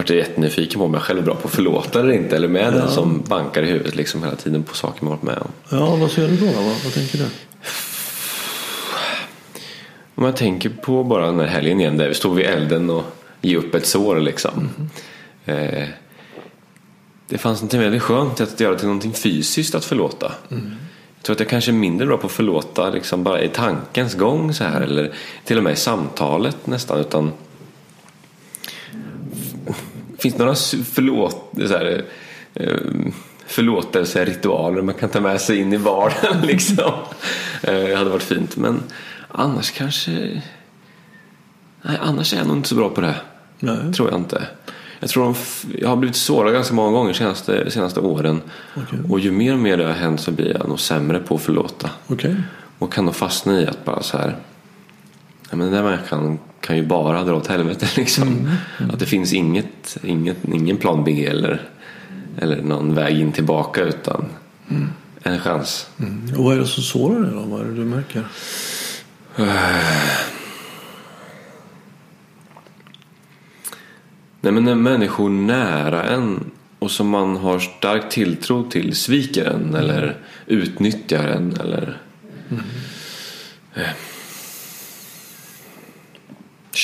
vart 0.00 0.10
jättenyfiken 0.10 0.78
på 0.78 0.84
om 0.84 0.94
jag 0.94 1.02
själv 1.02 1.18
är 1.18 1.24
bra 1.24 1.34
på 1.34 1.48
att 1.48 1.54
förlåta 1.54 2.00
eller 2.00 2.12
inte. 2.12 2.36
Eller 2.36 2.48
med 2.48 2.72
den 2.72 2.90
som 2.90 3.22
bankar 3.28 3.62
i 3.62 3.66
huvudet 3.66 3.96
liksom 3.96 4.22
hela 4.22 4.36
tiden 4.36 4.62
på 4.62 4.74
saker 4.74 5.04
man 5.04 5.10
varit 5.10 5.22
med 5.22 5.38
om. 5.38 5.78
Ja, 5.78 5.96
vad 5.96 6.10
ser 6.10 6.28
du 6.28 6.36
då? 6.36 6.46
Vad, 6.46 6.64
vad 6.84 6.92
tänker 6.94 7.18
du? 7.18 7.24
Om 10.14 10.24
jag 10.24 10.36
tänker 10.36 10.68
på 10.68 11.04
bara 11.04 11.26
den 11.26 11.40
här 11.40 11.46
helgen 11.46 11.80
igen 11.80 11.96
där 11.96 12.08
vi 12.08 12.14
stod 12.14 12.36
vid 12.36 12.46
elden 12.46 12.90
och 12.90 13.04
ge 13.40 13.56
upp 13.56 13.74
ett 13.74 13.86
sår 13.86 14.20
liksom. 14.20 14.68
Eh, 15.44 15.88
det 17.28 17.38
fanns 17.38 17.62
något 17.62 17.74
väldigt 17.74 18.02
skönt 18.02 18.40
att 18.40 18.60
göra 18.60 18.76
till 18.76 18.86
någonting 18.86 19.12
fysiskt 19.12 19.74
att 19.74 19.84
förlåta. 19.84 20.32
Jag 20.48 21.22
tror 21.22 21.34
att 21.34 21.40
jag 21.40 21.48
kanske 21.48 21.70
är 21.70 21.72
mindre 21.72 22.06
bra 22.06 22.16
på 22.16 22.26
att 22.26 22.32
förlåta 22.32 22.90
liksom 22.90 23.24
bara 23.24 23.42
i 23.42 23.48
tankens 23.48 24.14
gång 24.14 24.54
så 24.54 24.64
här 24.64 24.80
eller 24.80 25.12
till 25.44 25.58
och 25.58 25.64
med 25.64 25.72
i 25.72 25.76
samtalet 25.76 26.66
nästan 26.66 27.00
utan 27.00 27.32
Finns 30.20 30.34
det 30.34 30.44
några 30.44 30.54
förlåt, 30.84 31.50
så 31.56 31.66
här, 31.68 32.04
eh, 32.54 32.76
förlåtelseritualer 33.46 34.82
man 34.82 34.94
kan 34.94 35.08
ta 35.08 35.20
med 35.20 35.40
sig 35.40 35.58
in 35.58 35.72
i 35.72 35.76
vardagen 35.76 36.40
liksom? 36.46 36.92
Eh, 37.62 37.74
Det 37.74 37.94
hade 37.96 38.10
varit 38.10 38.22
fint 38.22 38.56
men 38.56 38.82
annars 39.28 39.70
kanske 39.70 40.42
Nej, 41.82 41.98
annars 42.02 42.32
är 42.32 42.38
jag 42.38 42.46
nog 42.46 42.56
inte 42.56 42.68
så 42.68 42.74
bra 42.74 42.88
på 42.88 43.00
det. 43.00 43.14
Nej. 43.58 43.92
Tror 43.92 44.10
jag 44.10 44.18
inte. 44.20 44.46
Jag 45.00 45.10
tror 45.10 45.24
de, 45.24 45.34
jag 45.78 45.88
har 45.88 45.96
blivit 45.96 46.16
sårad 46.16 46.52
ganska 46.52 46.74
många 46.74 46.90
gånger 46.92 47.12
senaste, 47.12 47.70
senaste 47.70 48.00
åren. 48.00 48.42
Okej. 48.76 48.98
Och 49.08 49.20
ju 49.20 49.30
mer 49.30 49.52
och 49.52 49.58
mer 49.58 49.76
det 49.76 49.84
har 49.84 49.92
hänt 49.92 50.20
så 50.20 50.30
blir 50.32 50.56
jag 50.58 50.68
nog 50.68 50.80
sämre 50.80 51.18
på 51.18 51.34
att 51.34 51.42
förlåta. 51.42 51.90
Okej. 52.06 52.36
Och 52.78 52.92
kan 52.92 53.04
nog 53.04 53.14
fastna 53.16 53.60
i 53.60 53.66
att 53.66 53.84
bara 53.84 54.02
så 54.02 54.18
här. 54.18 54.36
Ja, 55.50 55.56
men 55.56 55.58
den 55.58 55.72
där 55.72 55.82
människan 55.82 56.38
kan 56.60 56.76
ju 56.76 56.86
bara 56.86 57.24
dra 57.24 57.34
åt 57.34 57.46
helvete 57.46 57.88
liksom. 57.96 58.50
Att 58.92 58.98
det 58.98 59.06
finns 59.06 59.32
inget, 59.32 59.96
inget, 60.02 60.44
ingen 60.44 60.76
plan 60.76 61.04
B 61.04 61.26
eller, 61.26 61.68
eller 62.38 62.62
någon 62.62 62.94
väg 62.94 63.20
in 63.20 63.32
tillbaka 63.32 63.82
utan 63.82 64.24
en 65.22 65.38
chans. 65.38 65.90
Mm. 65.98 66.34
Och 66.36 66.44
vad 66.44 66.56
är 66.56 66.60
det 66.60 66.66
som 66.66 66.82
sårar 66.82 67.20
dig 67.20 67.30
då? 67.32 67.40
Vad 67.40 67.60
är 67.60 67.64
det 67.64 67.74
du 67.74 67.84
märker? 67.84 68.24
Nej 74.42 74.52
men 74.52 74.64
när 74.64 74.74
människor 74.74 75.28
nära 75.28 76.04
en 76.04 76.50
och 76.78 76.90
som 76.90 77.08
man 77.08 77.36
har 77.36 77.58
stark 77.58 78.10
tilltro 78.10 78.70
till 78.70 78.96
sviker 78.96 79.44
en 79.44 79.74
eller 79.74 80.16
utnyttjar 80.46 81.28
en 81.28 81.56
eller 81.56 81.98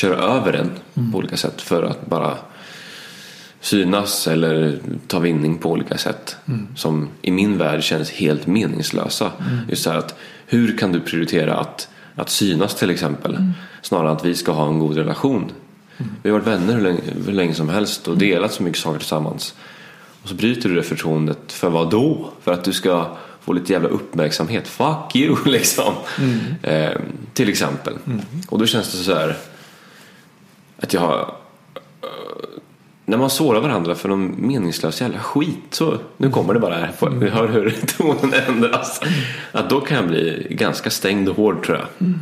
eh, 0.05 0.11
kör 0.11 0.37
över 0.37 0.53
en 0.53 0.71
på 1.13 1.19
olika 1.19 1.37
sätt 1.37 1.63
för 1.63 1.83
att 1.83 2.07
bara 2.07 2.35
synas 3.61 4.27
eller 4.27 4.79
ta 5.07 5.19
vinning 5.19 5.59
på 5.59 5.71
olika 5.71 5.99
sätt 5.99 6.37
som 6.77 7.09
i 7.23 7.31
min 7.31 7.59
värld 7.59 7.83
känns 7.83 8.11
helt 8.11 8.47
meningslösa. 8.47 9.33
Just 9.69 9.83
så 9.83 9.91
att 9.91 10.15
hur 10.47 10.79
kan 10.79 10.93
du 10.93 11.01
prioritera 11.01 11.55
att, 11.55 11.89
att 12.15 12.31
synas 12.31 12.75
till 12.75 12.91
exempel 12.91 13.53
snarare 13.83 14.11
än 14.11 14.17
att 14.17 14.25
vi 14.25 14.35
ska 14.35 14.53
ha 14.53 14.69
en 14.69 14.79
god 14.79 14.97
relation. 14.97 15.53
Vi 16.23 16.31
har 16.31 16.39
varit 16.39 16.47
vänner 16.47 16.75
hur 16.75 16.83
länge, 16.83 17.01
hur 17.27 17.33
länge 17.33 17.55
som 17.55 17.69
helst 17.69 18.09
och 18.09 18.19
delat 18.19 18.53
så 18.53 18.63
mycket 18.63 18.81
saker 18.81 18.99
tillsammans. 18.99 19.55
Och 20.23 20.29
så 20.29 20.35
bryter 20.35 20.69
du 20.69 20.75
det 20.75 20.83
förtroendet 20.83 21.53
för 21.53 21.71
vad 21.71 21.91
då? 21.91 22.31
För 22.43 22.53
att 22.53 22.65
du 22.65 22.73
ska 22.73 23.17
få 23.41 23.53
lite 23.53 23.73
jävla 23.73 23.89
uppmärksamhet. 23.89 24.69
Fuck 24.69 25.17
you 25.17 25.37
liksom. 25.45 25.95
Eh, 26.63 26.91
till 27.33 27.49
exempel. 27.49 27.95
Och 28.49 28.59
då 28.59 28.67
känns 28.67 28.93
det 28.93 28.99
så 28.99 29.15
här 29.15 29.37
att 30.77 30.93
jag 30.93 31.01
har 31.01 31.35
när 33.05 33.17
man 33.17 33.31
sårar 33.31 33.61
varandra 33.61 33.95
för 33.95 34.09
någon 34.09 34.47
meningslös 34.47 35.01
jävla 35.01 35.19
skit 35.19 35.65
så 35.71 35.99
nu 36.17 36.31
kommer 36.31 36.55
det 36.55 36.61
bara 36.61 36.75
här. 36.75 37.11
Vi 37.11 37.29
hör 37.29 37.49
hur 37.49 37.71
tonen 37.97 38.35
ändras. 38.49 39.01
Att 39.53 39.71
då 39.71 39.81
kan 39.81 39.97
jag 39.97 40.07
bli 40.07 40.47
ganska 40.51 40.91
stängd 40.91 41.29
och 41.29 41.37
hård 41.37 41.67
tror 41.67 41.79
jag. 41.79 42.13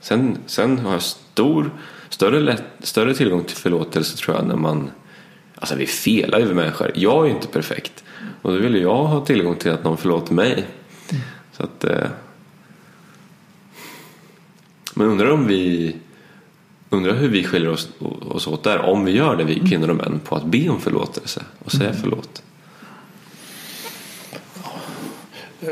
Sen, 0.00 0.38
sen 0.46 0.78
har 0.78 0.92
jag 0.92 1.02
stor, 1.02 1.70
större, 2.08 2.40
lätt, 2.40 2.64
större 2.80 3.14
tillgång 3.14 3.44
till 3.44 3.56
förlåtelse 3.56 4.16
tror 4.16 4.36
jag 4.36 4.46
när 4.46 4.56
man 4.56 4.90
Alltså 5.54 5.76
vi 5.76 5.86
felar 5.86 6.38
ju 6.38 6.44
vi 6.44 6.54
människor. 6.54 6.92
Jag 6.94 7.24
är 7.24 7.28
ju 7.28 7.34
inte 7.34 7.48
perfekt. 7.48 8.04
Och 8.42 8.52
då 8.52 8.58
vill 8.58 8.82
jag 8.82 9.04
ha 9.04 9.24
tillgång 9.24 9.56
till 9.56 9.70
att 9.70 9.84
någon 9.84 9.96
förlåter 9.96 10.34
mig. 10.34 10.66
Så 11.52 11.62
att 11.62 11.84
eh... 11.84 12.06
Men 14.94 15.06
undrar 15.06 15.30
om 15.30 15.46
vi 15.46 15.96
Undrar 16.90 17.14
hur 17.14 17.28
vi 17.28 17.44
skiljer 17.44 17.70
oss, 17.70 17.88
oss 18.28 18.46
åt 18.46 18.62
där. 18.62 18.78
Om 18.78 19.04
vi 19.04 19.12
gör 19.12 19.36
det, 19.36 19.44
vi 19.44 19.60
kvinnor 19.68 19.90
och 19.90 19.96
män, 19.96 20.20
på 20.24 20.36
att 20.36 20.44
be 20.44 20.68
om 20.68 20.80
förlåtelse 20.80 21.42
och 21.64 21.72
säga 21.72 21.92
förlåt. 22.00 22.42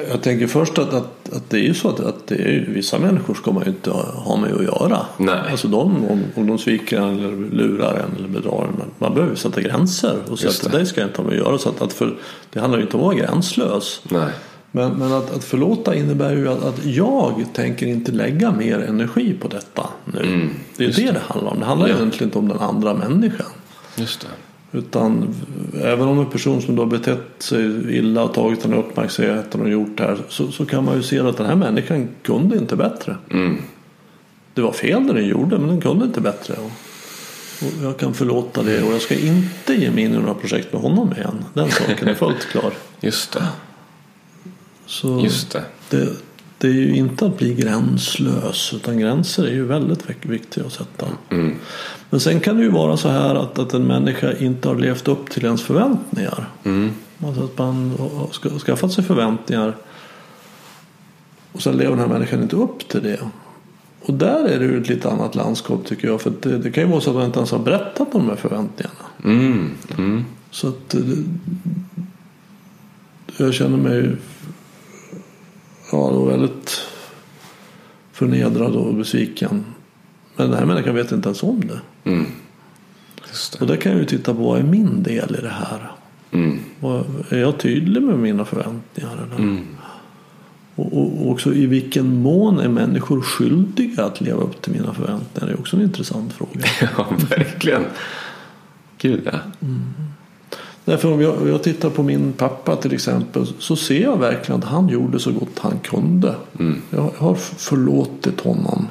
Jag 0.08 0.22
tänker 0.22 0.46
först 0.46 0.78
att, 0.78 0.94
att, 0.94 1.32
att 1.32 1.50
det 1.50 1.56
är 1.56 1.62
ju 1.62 1.74
så 1.74 1.88
att, 1.88 2.00
att 2.00 2.26
det 2.26 2.34
är, 2.34 2.66
vissa 2.68 2.98
människor 2.98 3.34
ska 3.34 3.52
man 3.52 3.64
ju 3.64 3.70
inte 3.70 3.90
ha 3.90 4.36
med 4.36 4.54
att 4.54 4.62
göra. 4.62 5.06
Nej. 5.16 5.40
Alltså 5.50 5.68
de, 5.68 6.04
om, 6.04 6.24
om 6.34 6.46
de 6.46 6.58
sviker 6.58 6.98
en 6.98 7.18
eller 7.18 7.50
lurar 7.50 7.94
en 7.94 8.16
eller 8.16 8.28
bedrar 8.28 8.64
en. 8.64 8.82
Man, 8.98 9.14
behöver 9.14 9.34
sätta 9.34 9.60
gränser 9.60 10.16
och 10.30 10.38
säga 10.38 10.50
att 10.50 10.72
det. 10.72 10.78
det 10.78 10.86
ska 10.86 11.00
jag 11.00 11.10
inte 11.10 11.22
ha 11.22 11.28
med 11.28 11.40
att 11.40 11.46
göra. 11.46 11.58
Så 11.58 11.68
att, 11.68 11.82
att 11.82 11.92
för, 11.92 12.14
det 12.50 12.60
handlar 12.60 12.78
ju 12.78 12.84
inte 12.84 12.96
om 12.96 13.02
att 13.02 13.06
vara 13.06 13.16
gränslös. 13.16 14.00
Nej. 14.08 14.30
Men, 14.72 14.92
men 14.92 15.12
att, 15.12 15.34
att 15.34 15.44
förlåta 15.44 15.94
innebär 15.94 16.36
ju 16.36 16.48
att, 16.48 16.62
att 16.64 16.84
jag 16.84 17.44
tänker 17.52 17.86
inte 17.86 18.12
lägga 18.12 18.52
mer 18.52 18.78
energi 18.78 19.34
på 19.40 19.48
detta 19.48 19.86
nu. 20.04 20.48
det 20.76 20.84
är 20.84 20.88
ju 20.88 21.06
det 21.06 21.12
det 21.12 21.20
handlar 21.28 21.52
om. 21.52 21.60
Det 21.60 21.66
handlar 21.66 21.88
Ja. 21.88 21.94
egentligen 21.94 22.28
inte 22.28 22.38
om 22.38 22.48
den 22.48 22.58
andra 22.58 22.94
människan. 22.94 23.46
Just 23.96 24.20
det. 24.20 24.78
Utan 24.78 25.34
även 25.82 26.08
om 26.08 26.18
en 26.18 26.26
person 26.26 26.62
som 26.62 26.76
då 26.76 26.82
har 26.82 26.90
betett 26.90 27.20
sig 27.38 27.96
illa 27.96 28.22
och 28.22 28.34
tagit 28.34 28.62
den 28.62 28.74
uppmärksamheten 28.74 29.60
och 29.60 29.68
gjort 29.68 29.96
det 29.96 30.02
här 30.04 30.18
så, 30.28 30.52
så 30.52 30.66
kan 30.66 30.84
man 30.84 30.96
ju 30.96 31.02
se 31.02 31.18
att 31.20 31.36
den 31.36 31.46
här 31.46 31.56
människan 31.56 32.08
kunde 32.22 32.56
inte 32.56 32.76
bättre. 32.76 33.16
Mm. 33.30 33.56
Det 34.54 34.60
var 34.60 34.72
fel 34.72 35.06
det 35.06 35.12
den 35.12 35.28
gjorde 35.28 35.58
men 35.58 35.68
den 35.68 35.80
kunde 35.80 36.04
inte 36.04 36.20
bättre. 36.20 36.54
Och 36.54 36.70
jag 37.82 37.98
kan 37.98 38.14
förlåta 38.14 38.62
det 38.62 38.82
och 38.82 38.92
jag 38.92 39.00
ska 39.00 39.14
inte 39.14 39.74
ge 39.74 39.90
mig 39.90 40.04
in 40.04 40.14
i 40.14 40.18
några 40.18 40.34
projekt 40.34 40.72
med 40.72 40.82
honom 40.82 41.12
igen. 41.12 41.44
Den 41.54 41.70
saken 41.70 42.08
är 42.08 42.14
fullt 42.14 42.46
klar. 42.46 42.72
Just 43.00 43.32
det. 43.32 43.42
Så 44.88 45.20
Just 45.24 45.50
det. 45.50 45.64
det, 45.90 46.08
det 46.58 46.68
är 46.68 46.72
ju 46.72 46.96
inte 46.96 47.26
att 47.26 47.38
bli 47.38 47.54
gränslös 47.54 48.72
utan 48.74 48.98
gränser 48.98 49.44
är 49.46 49.50
ju 49.52 49.64
väldigt 49.64 50.06
vik- 50.10 50.26
viktiga 50.30 50.64
att 50.66 50.72
sätta. 50.72 51.06
Mm. 51.30 51.54
Men 52.10 52.20
sen 52.20 52.40
kan 52.40 52.56
det 52.56 52.62
ju 52.62 52.70
vara 52.70 52.96
så 52.96 53.08
här 53.08 53.34
att, 53.34 53.58
att 53.58 53.74
en 53.74 53.86
människa 53.86 54.32
inte 54.32 54.68
har 54.68 54.76
levt 54.76 55.08
upp 55.08 55.30
till 55.30 55.44
ens 55.44 55.62
förväntningar. 55.62 56.48
Mm. 56.64 56.90
Alltså 57.24 57.44
att 57.44 57.58
man 57.58 57.90
har 57.98 58.28
ska- 58.32 58.58
skaffat 58.58 58.92
sig 58.92 59.04
förväntningar 59.04 59.76
och 61.52 61.62
sen 61.62 61.76
lever 61.76 61.90
den 61.90 61.98
här 61.98 62.06
människan 62.18 62.42
inte 62.42 62.56
upp 62.56 62.88
till 62.88 63.02
det. 63.02 63.20
Och 64.02 64.14
där 64.14 64.44
är 64.44 64.58
det 64.58 64.64
ju 64.64 64.80
ett 64.80 64.88
lite 64.88 65.10
annat 65.10 65.34
landskap 65.34 65.86
tycker 65.86 66.08
jag. 66.08 66.20
För 66.20 66.32
det, 66.42 66.58
det 66.58 66.70
kan 66.70 66.82
ju 66.84 66.90
vara 66.90 67.00
så 67.00 67.10
att 67.10 67.16
man 67.16 67.24
inte 67.26 67.38
ens 67.38 67.50
har 67.50 67.58
berättat 67.58 68.14
om 68.14 68.20
de 68.20 68.28
här 68.28 68.36
förväntningarna. 68.36 68.94
Mm. 69.24 69.70
Mm. 69.98 70.24
Så 70.50 70.68
att 70.68 70.94
eh, 70.94 71.00
jag 73.36 73.54
känner 73.54 73.76
mig 73.76 74.16
ja, 75.92 76.10
då 76.10 76.24
väldigt 76.24 76.80
förnedrad 78.12 78.76
och 78.76 78.94
besviken. 78.94 79.64
Men 80.36 80.50
den 80.50 80.58
här 80.58 80.66
människan 80.66 80.94
vet 80.94 81.12
inte 81.12 81.28
ens 81.28 81.42
om 81.42 81.60
det. 81.60 82.10
Mm. 82.10 82.26
Just 83.28 83.52
det. 83.52 83.60
Och 83.60 83.66
där 83.66 83.76
kan 83.76 83.92
jag 83.92 84.00
ju 84.00 84.06
titta 84.06 84.34
på 84.34 84.42
vad 84.42 84.58
är 84.58 84.62
min 84.62 85.02
del 85.02 85.36
i 85.38 85.42
det 85.42 85.48
här. 85.48 85.92
Mm. 86.30 86.58
Är 87.28 87.38
jag 87.38 87.58
tydlig 87.58 88.02
med 88.02 88.18
mina 88.18 88.44
förväntningar? 88.44 89.12
Eller? 89.12 89.36
Mm. 89.36 89.66
Och, 90.74 90.98
och 90.98 91.30
också 91.30 91.54
i 91.54 91.66
vilken 91.66 92.22
mån 92.22 92.58
är 92.58 92.68
människor 92.68 93.20
skyldiga 93.20 94.04
att 94.04 94.20
leva 94.20 94.42
upp 94.42 94.62
till 94.62 94.72
mina 94.72 94.94
förväntningar? 94.94 95.46
Det 95.46 95.52
är 95.52 95.60
också 95.60 95.76
en 95.76 95.82
intressant 95.82 96.32
fråga. 96.32 96.64
Ja, 96.96 97.06
verkligen. 97.30 97.84
Gud 98.98 99.20
ja. 99.24 99.38
Därför 100.88 101.12
om 101.12 101.20
jag, 101.20 101.48
jag 101.48 101.62
tittar 101.62 101.90
på 101.90 102.02
min 102.02 102.32
pappa 102.32 102.76
till 102.76 102.94
exempel 102.94 103.46
så 103.58 103.76
ser 103.76 104.02
jag 104.02 104.16
verkligen 104.16 104.62
att 104.62 104.68
han 104.68 104.88
gjorde 104.88 105.20
så 105.20 105.32
gott 105.32 105.58
han 105.58 105.78
kunde. 105.78 106.34
Mm. 106.58 106.82
Jag 106.90 107.10
har 107.16 107.34
förlåtit 107.34 108.40
honom. 108.40 108.86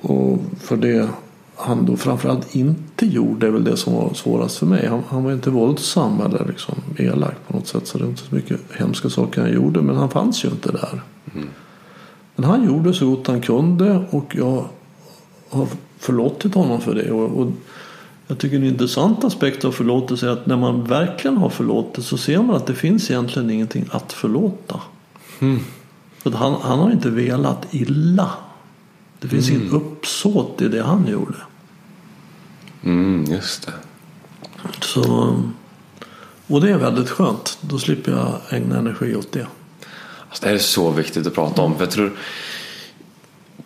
Och 0.00 0.38
för 0.60 0.76
det 0.76 1.08
han 1.56 1.86
då 1.86 1.96
framförallt 1.96 2.54
inte 2.54 3.06
gjorde 3.06 3.46
är 3.46 3.50
väl 3.50 3.64
det 3.64 3.76
som 3.76 3.94
var 3.94 4.14
svårast 4.14 4.56
för 4.56 4.66
mig. 4.66 4.86
Han, 4.86 5.02
han 5.08 5.24
var 5.24 5.32
inte 5.32 5.50
våldsam 5.50 6.20
eller 6.20 6.46
liksom 6.46 6.74
elak 6.98 7.34
på 7.46 7.56
något 7.56 7.66
sätt. 7.66 7.86
Så 7.86 7.98
det 7.98 8.04
är 8.04 8.08
inte 8.08 8.22
så 8.22 8.34
mycket 8.34 8.60
hemska 8.78 9.10
saker 9.10 9.40
han 9.40 9.52
gjorde. 9.52 9.82
Men 9.82 9.96
han 9.96 10.10
fanns 10.10 10.44
ju 10.44 10.48
inte 10.48 10.72
där. 10.72 11.02
Men 12.34 12.44
han 12.44 12.66
gjorde 12.66 12.94
så 12.94 13.10
gott 13.10 13.26
han 13.26 13.40
kunde 13.40 14.06
och 14.10 14.36
jag 14.36 14.64
har 15.50 15.66
förlåtit 15.98 16.54
honom 16.54 16.80
för 16.80 16.94
det. 16.94 17.10
Och, 17.10 17.40
och 17.40 17.52
jag 18.32 18.38
tycker 18.38 18.56
en 18.56 18.64
intressant 18.64 19.24
aspekt 19.24 19.64
av 19.64 19.72
förlåtelse 19.72 20.26
är 20.26 20.30
att 20.30 20.46
när 20.46 20.56
man 20.56 20.84
verkligen 20.84 21.36
har 21.36 21.48
förlåtit 21.48 22.04
så 22.04 22.16
ser 22.16 22.42
man 22.42 22.56
att 22.56 22.66
det 22.66 22.74
finns 22.74 23.10
egentligen 23.10 23.50
ingenting 23.50 23.86
att 23.90 24.12
förlåta. 24.12 24.80
För 26.18 26.30
att 26.30 26.36
han, 26.36 26.56
han 26.62 26.78
har 26.78 26.90
inte 26.90 27.10
velat 27.10 27.66
illa. 27.70 28.30
Det 29.20 29.28
finns 29.28 29.50
ingen 29.50 29.70
uppsåt 29.70 30.62
i 30.62 30.68
det 30.68 30.82
han 30.82 31.06
gjorde. 31.06 31.36
Mm, 32.82 33.24
just 33.24 33.66
det. 33.66 33.72
Så, 34.80 35.36
och 36.46 36.60
det 36.60 36.70
är 36.70 36.78
väldigt 36.78 37.10
skönt. 37.10 37.58
Då 37.60 37.78
slipper 37.78 38.12
jag 38.12 38.40
ägna 38.50 38.78
energi 38.78 39.16
åt 39.16 39.32
det. 39.32 39.46
Alltså, 40.28 40.42
det 40.42 40.46
här 40.46 40.54
är 40.54 40.58
så 40.58 40.90
viktigt 40.90 41.26
att 41.26 41.34
prata 41.34 41.62
om. 41.62 41.74
För 41.74 41.82
jag 41.82 41.90
tror 41.90 42.12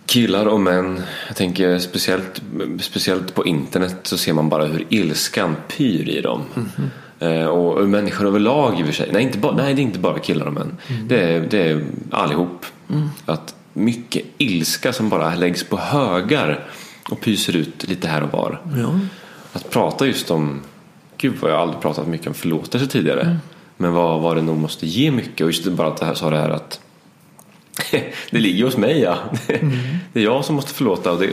killar 0.07 0.47
och 0.47 0.61
män, 0.61 1.03
jag 1.27 1.37
tänker 1.37 1.79
speciellt, 1.79 2.43
speciellt 2.81 3.35
på 3.35 3.47
internet 3.47 3.97
så 4.03 4.17
ser 4.19 4.33
man 4.33 4.49
bara 4.49 4.65
hur 4.65 4.87
ilskan 4.89 5.57
pyr 5.69 6.09
i 6.09 6.21
dem. 6.21 6.43
Eh, 7.19 7.45
och, 7.47 7.75
och 7.75 7.89
människor 7.89 8.27
överlag 8.27 8.81
i 8.81 8.83
och 8.83 8.87
för 8.87 8.95
sig. 8.95 9.09
Nej, 9.13 9.23
inte 9.23 9.39
bara, 9.39 9.57
nej 9.57 9.75
det 9.75 9.81
är 9.81 9.83
inte 9.83 9.99
bara 9.99 10.19
killar 10.19 10.47
och 10.47 10.53
män. 10.53 10.77
Det, 11.05 11.21
är, 11.21 11.41
det 11.41 11.59
är 11.59 11.85
allihop. 12.11 12.67
Att 13.27 13.55
mycket 13.73 14.25
ilska 14.39 14.93
som 14.93 15.09
bara 15.09 15.35
läggs 15.35 15.65
på 15.65 15.77
högar 15.77 16.67
och 17.11 17.21
pyser 17.21 17.57
ut 17.57 17.89
lite 17.89 18.09
här 18.09 18.23
och 18.23 18.33
var. 18.33 18.61
Ja. 18.77 18.99
Att 19.53 19.71
prata 19.71 20.07
just 20.07 20.31
om, 20.31 20.61
gud 21.19 21.35
vad 21.41 21.51
jag 21.51 21.61
aldrig 21.61 21.81
pratat 21.81 22.07
mycket 22.07 22.27
om 22.27 22.35
förlåtelse 22.35 22.87
tidigare. 22.87 23.39
Men 23.77 23.93
vad, 23.93 24.21
vad 24.21 24.37
det 24.37 24.43
nog 24.43 24.59
måste 24.59 24.87
ge 24.87 25.11
mycket. 25.11 25.41
Och 25.41 25.53
just 25.53 25.67
bara 25.67 25.89
att 25.89 25.97
det 25.97 26.07
här 26.07 26.15
sa 26.15 26.31
det 26.31 26.39
här 26.39 26.51
att 26.51 26.81
det 28.31 28.39
ligger 28.39 28.65
hos 28.65 28.77
mig 28.77 29.01
ja. 29.01 29.19
Det 30.13 30.21
är 30.21 30.25
jag 30.25 30.45
som 30.45 30.55
måste 30.57 30.75
förlåta. 30.75 31.13
Och 31.13 31.21
det, 31.21 31.29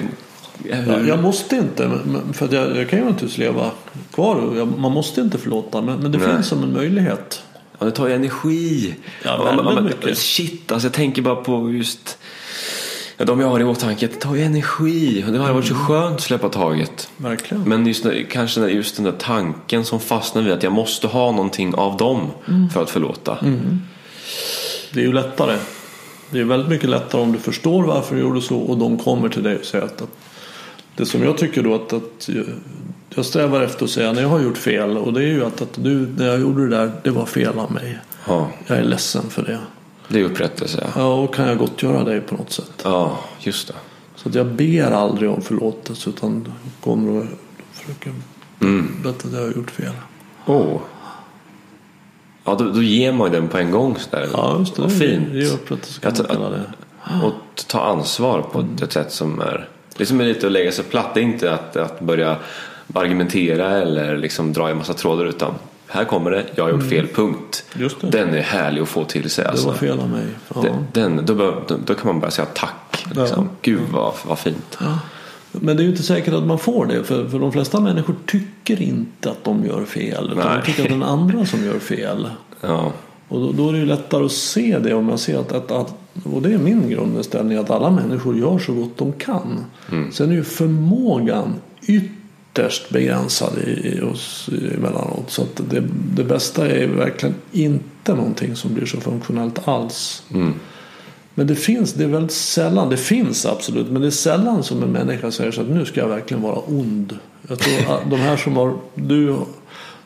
Ja, 0.70 1.00
jag 1.08 1.20
måste 1.22 1.56
inte, 1.56 1.92
för 2.34 2.46
att 2.46 2.52
jag, 2.52 2.78
jag 2.78 2.90
kan 2.90 3.00
ju 3.00 3.06
naturligtvis 3.06 3.38
leva 3.38 3.72
kvar. 4.14 4.66
man 4.78 4.92
måste 4.92 5.22
inte 5.22 5.38
förlåta, 5.38 5.82
men, 5.82 6.00
men 6.00 6.12
det 6.12 6.18
Nej. 6.18 6.28
finns 6.28 6.48
som 6.48 6.64
en 6.64 6.74
möjlighet. 6.74 7.44
Ja, 7.80 7.86
det 7.86 7.92
tar 7.92 8.08
ju 8.08 8.14
energi. 8.14 8.96
Ja, 9.24 9.44
väldigt 9.44 9.66
men- 9.66 9.76
men- 9.76 9.84
mycket. 9.84 10.18
Shit, 10.18 10.72
alltså 10.72 10.86
jag 10.86 10.94
tänker 10.94 11.22
bara 11.22 11.36
på 11.36 11.72
just 11.72 12.18
ja, 13.18 13.26
de 13.26 13.40
jag 13.40 13.48
har 13.50 13.60
i 13.60 13.64
åtanke. 13.64 14.08
Det 14.08 14.20
tar 14.20 14.36
ju 14.36 14.44
energi. 14.44 15.26
Det 15.32 15.38
har 15.38 15.54
varit 15.54 15.66
så 15.68 15.76
skönt 15.76 16.16
att 16.16 16.22
släppa 16.22 16.50
taget. 16.50 17.10
Verkligen. 17.18 17.64
Men 17.64 17.88
just, 17.88 18.06
kanske 18.32 18.62
just 18.68 18.96
den 18.96 19.06
där 19.06 19.12
tanken 19.20 19.86
som 19.86 20.00
fastnar 20.00 20.42
vid 20.42 20.54
att 20.54 20.64
jag 20.64 20.74
måste 20.74 21.08
ha 21.08 21.32
någonting 21.32 21.76
av 21.76 21.98
dem 21.98 22.32
för 22.74 22.84
att 22.84 22.90
förlåta. 22.90 23.38
Det 24.94 25.00
är 25.00 25.06
ju 25.06 25.14
lättare. 25.14 25.58
Det 26.34 26.40
är 26.40 26.44
väldigt 26.44 26.70
mycket 26.70 26.90
lättare 26.90 27.22
om 27.22 27.32
du 27.32 27.40
förstår 27.40 27.84
varför 27.84 28.16
du 28.16 28.22
gjorde 28.22 28.42
så 28.42 28.58
och 28.58 28.78
de 28.78 28.98
kommer 29.00 29.30
till 29.30 29.44
dig 29.44 29.58
och 29.58 29.66
säger 29.66 29.86
att, 29.86 30.02
att 30.02 30.10
det 30.96 31.06
som 31.06 31.24
jag 31.24 31.38
tycker 31.38 31.64
då 31.64 31.76
att, 31.76 31.94
att 31.94 32.30
jag- 33.16 33.26
strävar 33.26 33.62
efter 33.62 33.86
att 33.86 33.92
säga 33.92 34.14
när 34.14 34.22
jag 34.22 34.30
har 34.30 34.40
gjort 34.40 34.58
fel 34.58 34.98
och 34.98 35.14
det 35.14 35.20
är 35.24 35.28
ju 35.28 35.46
att, 35.46 35.62
att 35.62 35.74
du, 35.84 36.08
när 36.18 36.28
jag 36.28 36.40
gjorde 36.42 36.64
det 36.70 36.76
där, 36.78 36.92
det 37.04 37.10
var 37.10 37.26
fel 37.26 37.60
av 37.60 37.72
mig. 37.72 38.00
Ja, 38.28 38.50
Jag 38.68 38.78
är 38.78 38.84
ledsen 38.84 39.30
för 39.30 39.44
det. 39.44 39.60
det 40.08 40.20
är 40.20 40.24
upprättelse. 40.24 40.88
Ja. 40.96 41.14
Och 41.14 41.36
kan 41.36 41.48
jag 41.48 41.58
gottgöra 41.58 42.04
dig 42.04 42.22
på 42.22 42.36
något 42.36 42.52
sätt? 42.52 42.72
ja, 42.84 43.20
just 43.40 43.68
det. 43.68 43.74
Så 44.16 44.30
att 44.30 44.36
jag 44.36 44.46
ber 44.48 44.92
aldrig 44.92 45.30
om 45.30 45.42
förlåtelse 45.42 46.10
utan 46.10 46.54
kommer 46.82 47.12
och 47.20 47.26
försöker 47.74 48.12
berätta 49.04 49.28
att 49.28 49.34
jag 49.34 49.40
har 49.42 49.48
gjort 49.56 49.72
fel. 49.72 49.94
Oh. 50.46 50.78
Ja, 52.46 52.56
då, 52.56 52.66
då 52.66 52.82
ger 52.82 53.12
man 53.12 53.32
ju 53.34 53.40
den 53.40 53.48
på 53.48 53.58
en 53.58 53.72
gång. 53.72 53.98
Sådär. 54.00 54.30
Ja, 54.34 54.56
just 54.60 54.76
det. 54.76 54.82
Vad 54.82 54.92
Det 54.92 54.96
fint. 54.98 55.28
är 55.32 55.36
ju 55.36 55.48
upprättelse 55.48 56.02
kan 56.02 56.12
Jag 56.16 56.20
man 56.20 56.26
tror- 56.28 56.36
kalla 56.36 56.50
det. 56.58 57.26
Och 57.26 57.66
ta 57.68 57.82
ansvar 57.82 58.42
på 58.42 58.66
ett 58.84 58.92
sätt 58.94 59.12
som 59.12 59.42
är... 59.42 59.68
Det 59.98 60.06
som 60.06 60.22
är 60.22 60.26
lite 60.26 60.46
att 60.46 60.52
lägga 60.52 60.72
sig 60.72 60.86
platt. 60.86 61.14
Det 61.14 61.20
är 61.20 61.24
inte 61.24 61.54
att, 61.54 61.76
att 61.78 62.00
börja 62.00 62.38
argumentera 62.94 63.70
eller 63.70 64.18
liksom 64.18 64.54
dra 64.54 64.70
i 64.72 64.74
massa 64.74 64.94
trådar 64.94 65.26
utan 65.26 65.54
här 65.88 66.06
kommer 66.06 66.32
det, 66.32 66.44
jag 66.56 66.64
har 66.64 66.72
gjort 66.72 66.90
fel, 66.90 67.08
punkt. 67.08 67.64
Just 67.74 68.02
det. 68.02 68.08
Den 68.10 68.34
är 68.34 68.42
härlig 68.42 68.82
att 68.82 68.90
få 68.90 69.04
till 69.06 69.30
sig. 69.30 69.44
Det 69.44 69.50
Alltså. 69.50 69.68
var 69.68 69.74
fel 69.76 70.00
av 70.00 70.10
mig. 70.10 70.26
Ja. 70.56 70.66
Den, 70.94 71.26
då, 71.26 71.34
då, 71.68 71.78
då 71.86 71.94
kan 71.96 72.08
man 72.08 72.20
bara 72.20 72.32
säga 72.32 72.48
tack. 72.54 73.06
Liksom. 73.16 73.50
Gud 73.62 73.82
vad, 73.92 74.14
vad 74.28 74.40
fint. 74.40 74.78
Men 75.62 75.78
det 75.78 75.82
är 75.82 75.86
ju 75.86 75.90
inte 75.90 76.04
säkert 76.04 76.34
att 76.34 76.48
man 76.48 76.60
får 76.60 76.86
det. 76.86 77.04
För, 77.04 77.28
för 77.28 77.40
de 77.40 77.52
flesta 77.52 77.80
människor 77.80 78.16
tycker 78.26 78.82
inte 78.82 79.32
att 79.32 79.44
de 79.44 79.66
gör 79.66 79.86
fel. 79.86 80.26
Utan 80.32 80.48
Nej. 80.48 80.58
de 80.58 80.66
tycker 80.66 80.84
att 80.84 80.90
det 80.90 80.96
är 80.96 81.00
den 81.00 81.10
andra 81.10 81.46
som 81.46 81.66
gör 81.66 81.80
fel. 81.80 82.30
Ja, 82.62 82.92
Och 83.28 83.40
då, 83.40 83.52
då 83.52 83.70
är 83.70 83.74
det 83.74 83.80
ju 83.80 83.86
lättare 83.86 84.26
att 84.26 84.32
se 84.32 84.80
det 84.80 84.94
om 84.94 85.10
jag 85.10 85.20
ser 85.20 85.40
att, 85.40 85.52
att, 85.52 85.72
att 85.72 85.96
och 86.24 86.42
det 86.42 86.54
är 86.54 86.58
min 86.58 86.90
grundinställning 86.90 87.58
att 87.58 87.70
alla 87.70 87.90
människor 87.92 88.38
gör 88.38 88.60
så 88.60 88.74
gott 88.74 88.98
de 88.98 89.14
kan. 89.14 89.66
Sen 90.12 90.32
är 90.32 90.36
ju 90.36 90.44
förmågan 90.44 91.54
ytterst 91.82 92.90
begränsad 92.90 93.58
i, 93.68 93.98
i 93.98 94.02
oss 94.02 94.50
emellanåt. 94.76 95.26
Så 95.28 95.42
att 95.42 95.62
det, 95.70 95.84
det 96.16 96.24
bästa 96.24 96.70
är 96.70 96.88
verkligen 96.88 97.36
inte 97.52 98.16
någonting 98.16 98.56
som 98.56 98.74
blir 98.74 98.86
så 98.86 99.02
funktionellt 99.02 99.68
alls. 99.68 100.24
Men 101.36 101.48
det 101.48 101.56
finns, 101.56 101.94
det 101.94 102.04
är 102.04 102.08
väldigt 102.08 102.32
sällan, 102.32 102.90
det 102.90 102.98
finns 102.98 103.46
absolut, 103.46 103.88
men 103.88 104.02
det 104.02 104.08
är 104.08 104.12
sällan 104.12 104.64
som 104.64 104.84
en 104.84 104.90
människa 104.90 105.32
säger 105.32 105.52
så 105.52 105.62
att 105.62 105.70
nu 105.70 105.86
ska 105.86 106.00
jag 106.00 106.08
verkligen 106.08 106.44
vara 106.44 106.60
ond. 106.60 107.18
Jag 107.48 107.60
tror 107.60 107.96
att 107.96 108.10
de 108.10 108.20
här 108.20 108.38
som 108.38 108.58
har, 108.58 108.74
du, 108.96 109.36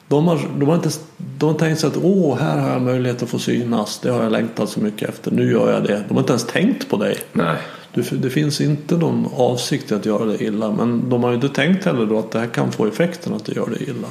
de 0.08 0.28
har, 0.28 0.40
de 0.60 0.70
har 0.70 0.76
inte, 0.76 0.90
de 1.18 1.50
har 1.50 1.60
tänkt 1.60 1.80
sig 1.80 1.88
att 1.88 1.98
åh, 2.04 2.38
här 2.38 2.58
har 2.58 2.70
jag 2.70 2.82
möjlighet 2.82 3.24
att 3.24 3.30
få 3.30 3.40
synas, 3.40 4.00
det 4.04 4.10
har 4.10 4.24
jag 4.24 4.32
längtat 4.32 4.70
så 4.70 4.80
mycket 4.80 5.10
efter, 5.10 5.32
nu 5.32 5.52
gör 5.52 5.74
jag 5.74 5.84
det. 5.84 6.04
De 6.08 6.14
har 6.14 6.20
inte 6.22 6.34
ens 6.34 6.46
tänkt 6.46 6.90
på 6.90 6.98
dig. 6.98 7.18
nej. 7.34 7.58
Du, 7.94 8.02
det 8.02 8.30
finns 8.30 8.62
inte 8.62 8.98
någon 8.98 9.28
avsikt 9.36 9.92
att 9.92 10.06
göra 10.06 10.26
det 10.26 10.44
illa, 10.44 10.72
men 10.72 11.10
de 11.10 11.24
har 11.24 11.30
ju 11.30 11.36
inte 11.36 11.50
tänkt 11.50 11.86
heller 11.86 12.06
då 12.06 12.20
att 12.20 12.32
det 12.32 12.40
här 12.40 12.48
kan 12.48 12.72
få 12.72 12.86
effekten 12.86 13.34
att 13.34 13.46
det 13.46 13.56
gör 13.56 13.70
det 13.78 13.84
illa. 13.84 14.08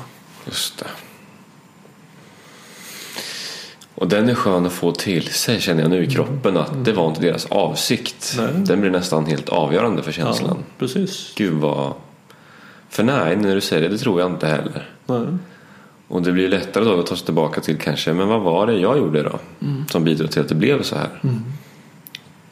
Just 0.46 0.78
det. 0.78 0.86
Och 3.97 4.09
den 4.09 4.28
är 4.28 4.34
skön 4.34 4.66
att 4.66 4.72
få 4.72 4.92
till 4.92 5.28
sig 5.28 5.61
känner 5.61 5.82
jag 5.82 5.90
nu 5.90 6.05
i 6.05 6.11
kroppen 6.11 6.57
att 6.57 6.84
det 6.84 6.92
var 6.92 7.09
inte 7.09 7.20
deras 7.20 7.47
avsikt. 7.47 8.34
Nej. 8.38 8.49
Den 8.57 8.80
blir 8.80 8.90
nästan 8.90 9.26
helt 9.26 9.49
avgörande 9.49 10.03
för 10.03 10.12
känslan. 10.12 10.57
Ja, 10.59 10.74
precis. 10.78 11.32
Gud 11.36 11.55
vad... 11.55 11.92
För 12.88 13.03
nej, 13.03 13.36
när 13.36 13.55
du 13.55 13.61
säger 13.61 13.82
det, 13.82 13.88
det 13.88 13.99
tror 13.99 14.20
jag 14.20 14.30
inte 14.30 14.47
heller. 14.47 14.90
Nej. 15.07 15.26
Och 16.09 16.22
det 16.22 16.32
blir 16.32 16.49
lättare 16.49 16.84
då 16.84 17.01
att 17.01 17.07
ta 17.07 17.16
sig 17.16 17.24
tillbaka 17.24 17.61
till 17.61 17.78
kanske, 17.78 18.12
men 18.12 18.28
vad 18.28 18.40
var 18.40 18.66
det 18.66 18.78
jag 18.78 18.99
gjorde 18.99 19.22
då? 19.22 19.38
Som 19.90 20.05
bidrog 20.05 20.30
till 20.30 20.42
att 20.42 20.49
det 20.49 20.55
blev 20.55 20.82
så 20.82 20.97
här. 20.97 21.09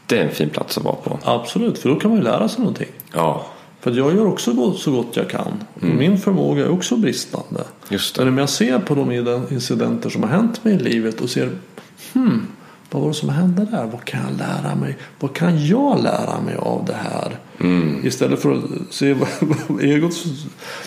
Det 0.06 0.18
är 0.18 0.24
en 0.24 0.30
fin 0.30 0.50
plats 0.50 0.78
att 0.78 0.84
vara 0.84 0.94
på. 0.94 1.18
Absolut, 1.24 1.78
för 1.78 1.88
då 1.88 2.00
kan 2.00 2.10
man 2.10 2.18
ju 2.18 2.24
lära 2.24 2.48
sig 2.48 2.58
någonting. 2.60 2.88
Ja, 3.12 3.46
För 3.84 3.90
jag 3.90 4.14
gör 4.14 4.26
också 4.26 4.72
så 4.74 4.90
gott 4.92 5.16
jag 5.16 5.30
kan. 5.30 5.64
Och 5.74 5.82
Min 5.82 6.18
förmåga 6.18 6.64
är 6.64 6.70
också 6.70 6.96
bristande. 6.96 7.64
just 7.88 8.14
det. 8.14 8.24
Men 8.24 8.32
om 8.32 8.38
jag 8.38 8.48
ser 8.48 8.78
på 8.78 8.94
de 8.94 9.12
incidenter 9.50 10.10
som 10.10 10.22
har 10.22 10.30
hänt 10.30 10.64
mig 10.64 10.74
i 10.74 10.78
livet 10.78 11.20
och 11.20 11.30
ser 11.30 11.50
hmm, 12.12 12.46
vad 12.90 13.02
var 13.02 13.08
det 13.08 13.14
som 13.14 13.28
hände 13.28 13.66
där? 13.70 13.86
Vad 13.92 14.04
kan 14.04 14.20
jag 14.28 14.38
lära 14.38 14.74
mig? 14.74 14.96
Vad 15.20 15.34
kan 15.34 15.66
jag 15.66 16.02
lära 16.02 16.40
mig 16.40 16.56
av 16.56 16.84
det 16.84 16.94
här? 16.94 17.38
Istället 18.04 18.42
för 18.42 18.52
att 18.52 18.64
se 18.90 19.12
vad, 19.12 19.28
vad 19.66 19.80
egot 19.80 20.24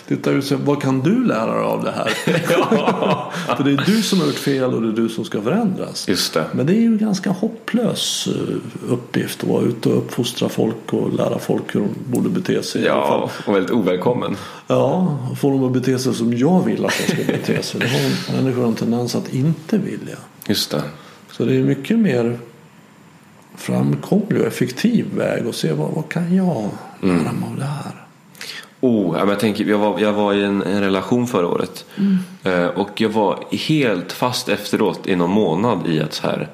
tittar 0.08 0.32
ut 0.32 0.52
och 0.52 0.60
vad 0.60 0.82
kan 0.82 1.00
du 1.00 1.24
lära 1.24 1.54
dig 1.54 1.64
av 1.64 1.84
det 1.84 1.90
här? 1.90 2.08
för 3.56 3.64
det 3.64 3.70
är 3.70 3.84
du 3.86 4.02
som 4.02 4.20
har 4.20 4.26
gjort 4.26 4.34
fel 4.34 4.74
och 4.74 4.82
det 4.82 4.88
är 4.88 4.92
du 4.92 5.08
som 5.08 5.24
ska 5.24 5.42
förändras. 5.42 6.08
Just 6.08 6.34
det. 6.34 6.44
Men 6.52 6.66
det 6.66 6.72
är 6.72 6.80
ju 6.80 6.86
en 6.86 6.98
ganska 6.98 7.30
hopplös 7.30 8.28
eh, 8.28 8.92
uppgift 8.92 9.42
att 9.42 9.48
vara 9.48 9.62
ute 9.62 9.88
och 9.88 9.98
uppfostra 9.98 10.48
folk 10.48 10.92
och 10.92 11.14
lära 11.14 11.38
folk 11.38 11.74
hur 11.74 11.80
de 11.80 11.88
borde 12.12 12.28
bete 12.28 12.62
sig. 12.62 12.84
Ja, 12.84 13.30
och 13.46 13.54
väldigt 13.54 13.70
ovälkommen. 13.72 14.36
Ja, 14.66 15.18
få 15.40 15.50
dem 15.50 15.64
att 15.64 15.72
bete 15.72 15.98
sig 15.98 16.14
som 16.14 16.36
jag 16.36 16.64
vill 16.64 16.84
att 16.84 16.94
de 17.06 17.12
ska 17.12 17.32
bete 17.32 17.62
sig. 17.62 17.80
Det 17.80 17.88
har 17.88 18.42
människor 18.42 18.66
en 18.66 18.74
tendens 18.74 19.14
att 19.14 19.34
inte 19.34 19.78
vilja. 19.78 20.16
Just 20.46 20.70
det. 20.70 20.82
Så 21.30 21.44
det 21.44 21.56
är 21.56 21.62
mycket 21.62 21.98
mer 21.98 22.38
framkomlig 23.58 24.40
och 24.40 24.46
effektiv 24.46 25.06
väg 25.16 25.46
att 25.46 25.54
se 25.54 25.72
vad, 25.72 25.90
vad 25.90 26.08
kan 26.08 26.36
jag 26.36 26.70
lära 27.00 27.32
mig 27.32 27.48
av 27.50 27.56
det 27.58 27.64
här. 27.64 28.04
Oh, 28.80 29.18
jag, 29.18 29.40
tänker, 29.40 29.64
jag, 29.64 29.78
var, 29.78 30.00
jag 30.00 30.12
var 30.12 30.34
i 30.34 30.44
en, 30.44 30.62
en 30.62 30.80
relation 30.80 31.26
förra 31.26 31.46
året. 31.46 31.84
Eh, 32.44 32.66
och 32.66 33.00
jag 33.00 33.08
var 33.08 33.44
helt 33.50 34.12
fast 34.12 34.48
efteråt 34.48 35.06
i 35.06 35.16
någon 35.16 35.30
månad 35.30 35.86
i 35.86 36.00
att 36.00 36.12
så 36.12 36.26
här 36.26 36.48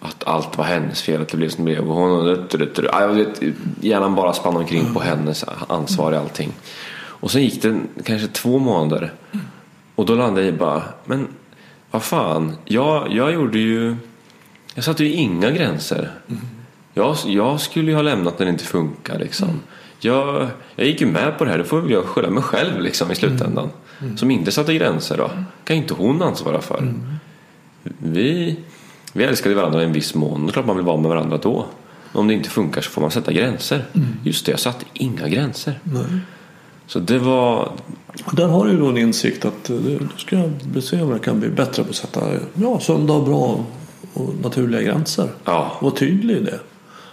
att 0.00 0.24
allt 0.24 0.58
var 0.58 0.64
hennes 0.64 1.02
fel 1.02 1.22
att 1.22 1.28
det 1.28 1.36
blev 1.36 1.48
som 1.48 1.64
det 1.64 1.72
blev. 1.72 1.90
Och 1.90 1.96
hon, 1.96 2.46
ja, 2.92 3.00
jag 3.00 3.08
vet, 3.08 3.42
hjärnan 3.80 4.14
bara 4.14 4.32
spann 4.32 4.56
omkring 4.56 4.94
på 4.94 5.00
hennes 5.00 5.44
ansvar 5.68 6.12
i 6.12 6.16
allting. 6.16 6.52
Och 7.20 7.30
sen 7.30 7.42
gick 7.42 7.62
det 7.62 7.80
kanske 8.04 8.28
två 8.28 8.58
månader. 8.58 9.12
Och 9.94 10.06
då 10.06 10.14
landade 10.14 10.46
jag 10.46 10.54
i 10.54 10.58
bara, 10.58 10.82
men 11.04 11.28
vad 11.90 12.02
fan, 12.02 12.56
jag, 12.64 13.12
jag 13.12 13.32
gjorde 13.32 13.58
ju, 13.58 13.96
jag 14.78 14.84
satte 14.84 15.04
ju 15.04 15.12
inga 15.12 15.50
gränser. 15.50 16.10
Jag, 16.94 17.16
jag 17.26 17.60
skulle 17.60 17.90
ju 17.90 17.94
ha 17.94 18.02
lämnat 18.02 18.38
när 18.38 18.46
det 18.46 18.50
inte 18.52 18.64
funkar 18.64 19.18
liksom. 19.18 19.60
Jag, 20.00 20.48
jag 20.76 20.86
gick 20.86 21.00
ju 21.00 21.06
med 21.06 21.38
på 21.38 21.44
det 21.44 21.50
här, 21.50 21.58
det 21.58 21.64
får 21.64 21.80
väl 21.80 21.90
jag 21.90 22.04
skylla 22.04 22.30
mig 22.30 22.42
själv 22.42 22.80
liksom 22.80 23.10
i 23.10 23.14
slutändan. 23.14 23.70
Som 24.16 24.30
inte 24.30 24.52
satte 24.52 24.74
gränser 24.74 25.16
då. 25.16 25.30
kan 25.64 25.76
inte 25.76 25.94
hon 25.94 26.22
ansvara 26.22 26.60
för. 26.60 26.94
Vi, 27.98 28.56
vi 29.12 29.24
älskade 29.24 29.54
varandra 29.54 29.82
i 29.82 29.84
en 29.84 29.92
viss 29.92 30.14
mån, 30.14 30.46
det 30.46 30.50
är 30.50 30.52
klart 30.52 30.66
man 30.66 30.76
vill 30.76 30.84
vara 30.84 30.96
med 30.96 31.08
varandra 31.08 31.38
då. 31.42 31.66
Om 32.12 32.28
det 32.28 32.34
inte 32.34 32.50
funkar 32.50 32.80
så 32.80 32.90
får 32.90 33.00
man 33.00 33.10
sätta 33.10 33.32
gränser. 33.32 33.84
Just 34.24 34.46
det, 34.46 34.52
jag 34.52 34.60
satte 34.60 34.84
inga 34.92 35.28
gränser. 35.28 35.80
Nej. 35.82 36.20
Så 36.86 36.98
det 36.98 37.18
var, 37.18 37.72
där 38.32 38.48
har 38.48 38.66
du 38.66 38.72
ju 38.72 38.78
då 38.78 38.88
en 38.88 38.98
insikt 38.98 39.44
att 39.44 39.70
eh, 39.70 39.76
då 39.76 40.16
ska 40.16 40.50
se 40.80 41.02
om 41.02 41.10
jag 41.10 41.22
kan 41.22 41.40
bli 41.40 41.48
bättre 41.48 41.84
på 41.84 41.90
att 41.90 41.96
sätta 41.96 42.20
ja, 42.54 42.80
sunda 42.80 43.12
och 43.12 43.24
bra 43.24 43.64
och 44.14 44.34
naturliga 44.42 44.82
gränser. 44.82 45.28
ja, 45.44 45.78
Var 45.80 45.90
tydlig 45.90 46.36
i 46.36 46.40
det. 46.40 46.58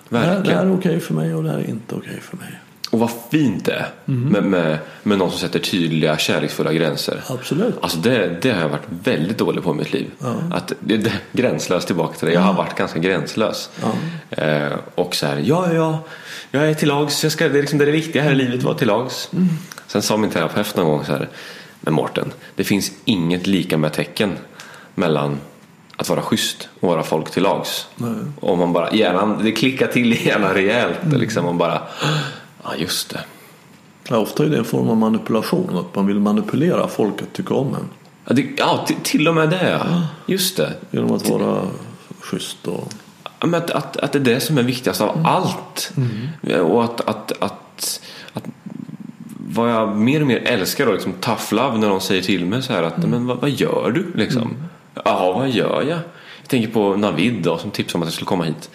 Det 0.09 0.17
här, 0.17 0.25
det 0.25 0.29
här 0.29 0.35
verkligen. 0.37 0.71
är 0.71 0.77
okej 0.77 0.99
för 0.99 1.13
mig 1.13 1.35
och 1.35 1.43
det 1.43 1.49
här 1.49 1.57
är 1.57 1.69
inte 1.69 1.95
okej 1.95 2.19
för 2.21 2.37
mig. 2.37 2.59
Och 2.89 2.99
vad 2.99 3.11
fint 3.31 3.65
det 3.65 3.73
är 3.73 3.87
med, 4.05 4.43
med, 4.43 4.77
med 5.03 5.17
någon 5.17 5.29
som 5.31 5.39
sätter 5.39 5.59
tydliga 5.59 6.17
kärleksfulla 6.17 6.73
gränser. 6.73 7.23
Absolut. 7.27 7.75
Alltså 7.81 7.97
det, 7.97 8.37
det 8.41 8.51
har 8.51 8.61
jag 8.61 8.69
varit 8.69 8.87
väldigt 8.89 9.37
dålig 9.37 9.63
på 9.63 9.71
i 9.71 9.73
mitt 9.73 9.93
liv. 9.93 10.07
Att, 10.51 10.73
det, 10.79 10.97
det, 10.97 11.11
gränslös 11.31 11.85
tillbaka 11.85 12.17
till 12.17 12.27
det. 12.27 12.33
Jag 12.33 12.41
har 12.41 12.53
varit 12.53 12.75
ganska 12.77 12.99
gränslös. 12.99 13.69
Eh, 14.29 14.73
och 14.95 15.15
så 15.15 15.25
här, 15.25 15.37
ja, 15.45 15.73
ja, 15.73 15.73
ja, 15.73 16.03
jag 16.51 16.69
är 16.69 16.73
till 16.73 16.87
lags. 16.87 17.23
Jag 17.23 17.31
ska, 17.31 17.49
det 17.49 17.57
är 17.57 17.61
liksom 17.61 17.79
det, 17.79 17.83
är 17.83 17.87
det 17.87 17.91
viktiga 17.91 18.23
här 18.23 18.31
i 18.31 18.35
livet, 18.35 18.63
vara 18.63 18.75
till 18.75 18.87
lags. 18.87 19.29
Sen 19.87 20.01
sa 20.01 20.17
min 20.17 20.29
terapeut 20.29 20.75
någon 20.75 20.85
gång 20.85 21.05
så 21.05 21.11
här, 21.11 21.29
men 21.81 21.93
Mårten, 21.93 22.31
det 22.55 22.63
finns 22.63 22.91
inget 23.05 23.47
lika 23.47 23.77
med 23.77 23.93
tecken 23.93 24.31
mellan 24.95 25.37
att 25.97 26.09
vara 26.09 26.21
schysst 26.21 26.69
och 26.79 26.89
vara 26.89 27.03
folk 27.03 27.31
till 27.31 27.43
lags. 27.43 27.87
Om 28.39 28.59
man 28.59 28.73
bara, 28.73 28.93
hjärnan, 28.93 29.39
det 29.43 29.51
klickar 29.51 29.87
till 29.87 30.13
i 30.13 30.27
hjärnan 30.27 30.53
rejält. 30.53 30.97
Liksom, 31.13 31.45
man 31.45 31.57
bara, 31.57 31.81
ja 32.63 32.75
just 32.77 33.09
det. 33.09 33.19
Ja, 34.09 34.17
ofta 34.17 34.43
är 34.43 34.49
det 34.49 34.57
en 34.57 34.65
form 34.65 34.89
av 34.89 34.97
manipulation. 34.97 35.77
Att 35.77 35.95
man 35.95 36.07
vill 36.07 36.19
manipulera 36.19 36.87
folk 36.87 37.21
att 37.21 37.33
tycka 37.33 37.53
om 37.53 37.67
en. 37.67 37.89
Ja, 38.27 38.33
det, 38.33 38.47
ja 38.57 38.87
till, 39.03 39.27
och 39.27 39.35
med 39.35 39.49
det 39.49 39.69
ja. 39.69 40.01
Just 40.25 40.57
det. 40.57 40.73
Genom 40.91 41.11
att 41.11 41.29
vara 41.29 41.61
schysst 42.19 42.67
och... 42.67 42.93
Ja, 43.39 43.47
men 43.47 43.55
att, 43.55 43.71
att, 43.71 43.97
att 43.97 44.11
det 44.11 44.19
är 44.19 44.23
det 44.23 44.39
som 44.39 44.57
är 44.57 44.63
viktigast 44.63 45.01
av 45.01 45.21
allt. 45.25 45.93
Och 46.61 46.83
att, 46.83 47.01
att, 47.01 47.31
att, 47.31 48.01
att 48.33 48.43
vad 49.49 49.71
jag 49.71 49.95
mer 49.97 50.21
och 50.21 50.27
mer 50.27 50.41
älskar 50.45 50.85
då, 50.85 50.91
liksom 50.91 51.13
tough 51.13 51.53
love 51.53 51.77
när 51.77 51.87
någon 51.87 52.01
säger 52.01 52.21
till 52.21 52.45
mig 52.45 52.63
så 52.63 52.73
här 52.73 52.83
att 52.83 52.97
men 52.97 53.27
vad, 53.27 53.37
vad 53.37 53.49
gör 53.49 53.91
du 53.91 54.11
liksom? 54.15 54.55
Ja, 55.03 55.33
vad 55.33 55.49
gör 55.49 55.81
jag? 55.81 55.99
Jag 56.41 56.49
tänker 56.49 56.69
på 56.69 56.95
Navid 56.95 57.43
då, 57.43 57.57
som 57.57 57.71
tipsade 57.71 57.97
om 57.97 58.01
att 58.01 58.07
jag 58.07 58.13
skulle 58.13 58.27
komma 58.27 58.43
hit. 58.43 58.69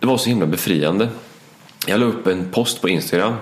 Det 0.00 0.06
var 0.06 0.16
så 0.16 0.28
himla 0.28 0.46
befriande. 0.46 1.08
Jag 1.86 2.00
la 2.00 2.06
upp 2.06 2.26
en 2.26 2.50
post 2.50 2.80
på 2.80 2.88
Instagram. 2.88 3.34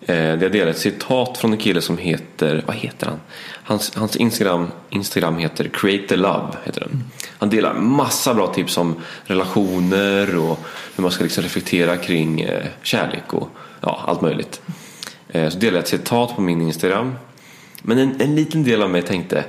Eh, 0.00 0.14
där 0.14 0.42
jag 0.42 0.52
delade 0.52 0.70
ett 0.70 0.78
citat 0.78 1.38
från 1.38 1.52
en 1.52 1.58
kille 1.58 1.80
som 1.80 1.98
heter, 1.98 2.62
vad 2.66 2.76
heter 2.76 3.06
han? 3.06 3.20
Hans, 3.62 3.94
hans 3.94 4.16
Instagram, 4.16 4.70
Instagram 4.90 5.38
heter 5.38 5.68
Create 5.72 6.08
the 6.08 6.16
Love. 6.16 6.52
Heter 6.64 6.80
den. 6.80 7.04
Han 7.38 7.50
delar 7.50 7.74
massa 7.74 8.34
bra 8.34 8.46
tips 8.46 8.78
om 8.78 8.94
relationer 9.24 10.36
och 10.36 10.58
hur 10.96 11.02
man 11.02 11.10
ska 11.10 11.24
liksom 11.24 11.42
reflektera 11.42 11.96
kring 11.96 12.40
eh, 12.40 12.66
kärlek 12.82 13.34
och 13.34 13.48
ja, 13.80 14.04
allt 14.06 14.20
möjligt. 14.20 14.60
Eh, 15.28 15.48
så 15.48 15.58
delade 15.58 15.76
jag 15.76 15.82
ett 15.82 15.88
citat 15.88 16.36
på 16.36 16.40
min 16.40 16.62
Instagram. 16.62 17.14
Men 17.82 17.98
en, 17.98 18.20
en 18.20 18.34
liten 18.34 18.64
del 18.64 18.82
av 18.82 18.90
mig 18.90 19.02
tänkte 19.02 19.44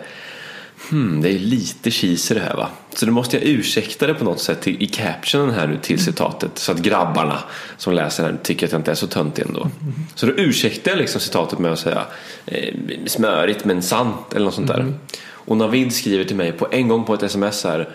Hmm, 0.90 1.22
det 1.22 1.30
är 1.30 1.40
lite 1.40 1.92
cheesy 1.92 2.36
det 2.36 2.42
här 2.42 2.56
va. 2.56 2.70
Så 2.94 3.06
då 3.06 3.12
måste 3.12 3.38
jag 3.38 3.46
ursäkta 3.46 4.08
det 4.08 4.14
på 4.14 4.24
något 4.24 4.40
sätt 4.40 4.68
i, 4.68 4.84
i 4.84 4.88
captionen 4.88 5.56
här 5.56 5.68
nu 5.68 5.78
till 5.82 6.00
citatet. 6.00 6.58
Så 6.58 6.72
att 6.72 6.80
grabbarna 6.80 7.40
som 7.78 7.94
läser 7.94 8.24
här 8.24 8.38
tycker 8.44 8.66
att 8.66 8.72
jag 8.72 8.80
inte 8.80 8.92
är 8.92 8.96
så 8.96 9.08
töntig 9.08 9.46
ändå. 9.46 9.70
Så 10.16 10.26
då 10.26 10.34
ursäktar 10.34 10.92
jag 10.92 10.98
liksom 10.98 11.22
citatet 11.22 11.60
med 11.60 11.72
att 11.72 11.80
säga 11.80 12.06
eh, 12.46 12.74
smörigt 13.06 13.66
men 13.66 13.82
sant 13.82 14.34
eller 14.36 14.46
något 14.46 14.54
sånt 14.54 14.68
där. 14.68 14.94
Och 15.30 15.58
Navid 15.58 15.94
skriver 15.94 16.24
till 16.24 16.36
mig 16.36 16.52
på 16.52 16.68
en 16.72 16.88
gång 16.88 17.04
på 17.04 17.14
ett 17.14 17.24
sms 17.24 17.64
här. 17.64 17.90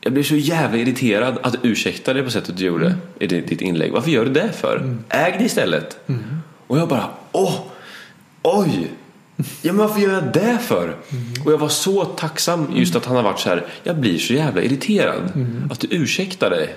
Jag 0.00 0.12
blir 0.12 0.22
så 0.22 0.36
jävla 0.36 0.78
irriterad 0.78 1.38
att 1.42 1.52
du 1.52 1.68
ursäktar 1.68 2.14
det 2.14 2.22
på 2.22 2.30
sättet 2.30 2.56
du 2.56 2.64
gjorde 2.64 2.94
i 3.18 3.26
ditt 3.26 3.60
inlägg. 3.60 3.92
Varför 3.92 4.10
gör 4.10 4.24
du 4.24 4.32
det 4.32 4.52
för? 4.52 4.96
Äg 5.08 5.34
det 5.38 5.44
istället. 5.44 5.98
Och 6.66 6.78
jag 6.78 6.88
bara, 6.88 7.10
åh, 7.32 7.54
oj. 8.42 8.90
Ja 9.62 9.72
men 9.72 9.76
varför 9.76 10.00
gör 10.00 10.12
jag 10.12 10.32
det 10.32 10.58
för? 10.62 10.96
Och 11.44 11.52
jag 11.52 11.58
var 11.58 11.68
så 11.68 12.04
tacksam 12.04 12.66
just 12.74 12.96
att 12.96 13.04
han 13.04 13.16
har 13.16 13.22
varit 13.22 13.40
så 13.40 13.48
här. 13.48 13.66
Jag 13.82 13.96
blir 13.96 14.18
så 14.18 14.32
jävla 14.32 14.62
irriterad. 14.62 15.46
Att 15.70 15.80
du 15.80 15.88
ursäktar 15.90 16.50
dig. 16.50 16.76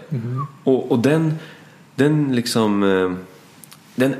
Och, 0.63 0.91
och 0.91 0.99
den, 0.99 1.34
den 1.95 2.36
liksom 2.36 2.84
eh, 2.84 3.11
Den 3.95 4.16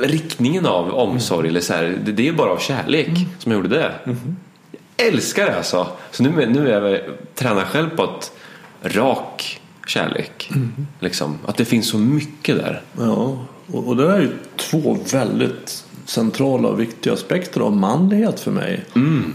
riktningen 0.00 0.66
av 0.66 0.94
omsorg 0.94 1.48
eller 1.48 1.60
så 1.60 1.72
här, 1.72 1.98
det, 2.04 2.12
det 2.12 2.28
är 2.28 2.32
bara 2.32 2.50
av 2.50 2.58
kärlek 2.58 3.10
som 3.38 3.52
jag 3.52 3.58
gjorde 3.62 3.76
det. 3.76 3.92
Jag 4.96 5.06
älskar 5.06 5.46
det 5.46 5.56
alltså. 5.56 5.86
Så 6.10 6.22
nu, 6.22 6.46
nu 6.46 6.70
är 6.70 6.82
jag 6.82 7.00
tränar 7.34 7.64
själv 7.64 7.88
på 7.96 8.02
att 8.02 8.32
rak 8.82 9.60
kärlek. 9.86 10.50
Liksom. 11.00 11.38
Att 11.46 11.56
det 11.56 11.64
finns 11.64 11.88
så 11.88 11.98
mycket 11.98 12.56
där. 12.56 12.82
Ja, 12.98 13.46
och, 13.72 13.88
och 13.88 13.96
det 13.96 14.10
är 14.12 14.20
ju 14.20 14.32
två 14.56 14.98
väldigt 15.12 15.79
centrala 16.10 16.68
och 16.68 16.80
viktiga 16.80 17.12
aspekter 17.12 17.60
av 17.60 17.76
manlighet 17.76 18.40
för 18.40 18.50
mig. 18.50 18.84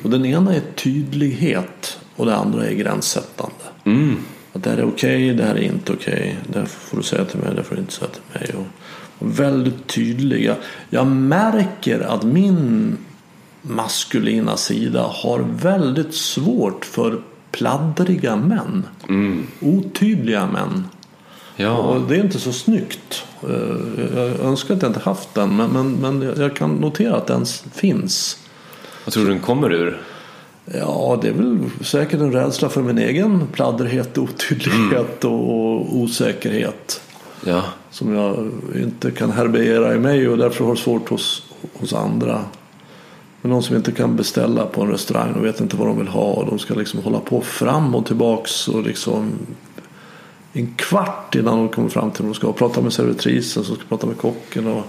Och 0.03 0.09
den 0.09 0.25
ena 0.25 0.55
är 0.55 0.61
tydlighet 0.75 1.99
och 2.15 2.25
det 2.25 2.35
andra 2.35 2.65
är 2.67 2.73
gränssättande. 2.73 3.65
Att 4.53 4.63
det 4.63 4.69
här 4.69 4.77
är 4.77 4.85
okej, 4.87 5.33
det 5.33 5.43
här 5.43 5.55
är 5.55 5.61
inte 5.61 5.93
okej. 5.93 6.37
Det 6.47 6.59
här 6.59 6.65
får 6.65 6.97
du 6.97 7.03
säga 7.03 7.25
till 7.25 7.39
mig, 7.39 7.55
det 7.55 7.63
får 7.63 7.75
du 7.75 7.81
inte 7.81 7.93
säga 7.93 8.09
till 8.09 8.39
mig. 8.39 8.55
Och, 8.55 8.65
och 9.19 9.39
väldigt 9.39 9.87
tydliga. 9.87 10.55
Jag 10.89 11.07
märker 11.07 11.99
att 11.99 12.23
min 12.23 12.97
maskulina 13.61 14.57
sida 14.57 15.01
har 15.01 15.39
väldigt 15.39 16.15
svårt 16.15 16.85
för 16.85 17.21
pladdriga 17.51 18.35
män. 18.35 18.85
Otydliga 19.59 20.45
män. 20.45 20.83
Ja. 21.55 21.77
Och 21.77 22.01
det 22.01 22.15
är 22.15 22.19
inte 22.19 22.39
så 22.39 22.53
snyggt. 22.53 23.23
Eh, 23.43 24.15
Jag 24.15 24.39
önskar 24.39 24.75
att 24.75 24.81
jag 24.81 24.89
inte 24.89 24.99
haft 24.99 25.33
den 25.33 25.55
men, 25.55 25.69
men, 25.69 25.91
men 25.91 26.33
jag 26.37 26.55
kan 26.55 26.75
notera 26.75 27.15
att 27.15 27.27
den 27.27 27.45
finns. 27.73 28.37
Vad 29.05 29.13
tror 29.13 29.23
du 29.23 29.29
den 29.29 29.39
kommer 29.39 29.73
ur? 29.73 30.01
Ja, 30.65 31.19
det 31.21 31.27
är 31.27 31.33
väl 31.33 31.59
säkert 31.81 32.19
en 32.19 32.31
rädsla 32.31 32.69
för 32.69 32.81
min 32.81 32.97
egen 32.97 33.47
pladderhet, 33.51 34.17
otydlighet 34.17 35.23
och, 35.25 35.33
och 35.33 35.97
osäkerhet. 35.97 37.01
Ja. 37.45 37.63
Som 37.91 38.13
jag 38.13 38.51
inte 38.75 39.11
kan 39.11 39.31
härbärgera 39.31 39.95
i 39.95 39.99
mig 39.99 40.29
och 40.29 40.37
därför 40.37 40.65
har 40.65 40.75
svårt 40.75 41.09
hos, 41.09 41.43
hos 41.73 41.93
andra. 41.93 42.41
Men 43.41 43.51
någon 43.51 43.63
som 43.63 43.75
inte 43.75 43.91
kan 43.91 44.15
beställa 44.15 44.65
på 44.65 44.81
en 44.81 44.91
restaurang 44.91 45.33
och 45.33 45.45
vet 45.45 45.61
inte 45.61 45.75
vad 45.75 45.87
de 45.87 45.97
vill 45.97 46.07
ha. 46.07 46.21
Och 46.25 46.45
de 46.45 46.59
ska 46.59 46.73
liksom 46.73 46.99
hålla 47.03 47.19
på 47.19 47.41
fram 47.41 47.95
och 47.95 48.05
tillbaks 48.05 48.67
och 48.67 48.83
liksom 48.83 49.31
en 50.55 50.73
kvart 50.75 51.35
innan 51.35 51.57
de 51.57 51.69
kommer 51.69 51.89
fram 51.89 52.11
till 52.11 52.23
vad 52.23 52.31
de 52.33 52.35
ska. 52.35 52.53
Prata 52.53 52.81
med 52.81 52.93
servitrisen 52.93 53.63
som 53.63 53.75
ska 53.75 53.85
prata 53.89 54.07
med 54.07 54.17
kocken. 54.17 54.67
Och, 54.67 54.83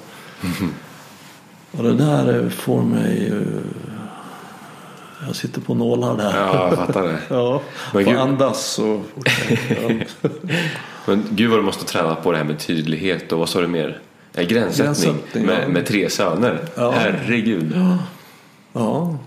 och 1.73 1.83
det 1.85 1.95
där 1.95 2.43
eh, 2.45 2.49
får 2.51 2.83
mig... 2.83 3.29
eh, 3.33 3.63
Jag 5.27 5.37
sitter 5.37 5.61
på 5.61 5.75
nålar 5.75 6.17
där. 6.17 6.37
Ja, 6.37 6.69
jag 6.69 6.77
fattar 6.87 7.03
det. 7.03 7.19
Ja, 7.35 7.61
Men 7.95 8.05
gud- 8.05 8.17
andas 8.19 8.79
och... 8.79 9.03
Men 11.07 11.25
gud 11.31 11.51
vad 11.51 11.59
du 11.59 11.63
måste 11.63 11.85
träna 11.85 12.15
på 12.15 12.33
det 12.33 12.39
här 12.39 12.45
med 12.45 12.59
tydlighet 12.59 13.33
och 13.33 13.39
vad 13.39 13.49
sa 13.49 13.61
du 13.61 13.67
mer? 13.67 14.01
Ja, 14.33 14.43
gränssättning, 14.43 14.85
Gränssättning, 14.87 15.45
ja. 15.45 15.51
med, 15.59 15.71
med 15.71 15.87
tre 15.87 16.11
söner. 16.11 16.61
Ja. 16.75 16.91
Herregud. 16.91 17.73
ja. 17.77 17.99
ja, 18.73 19.19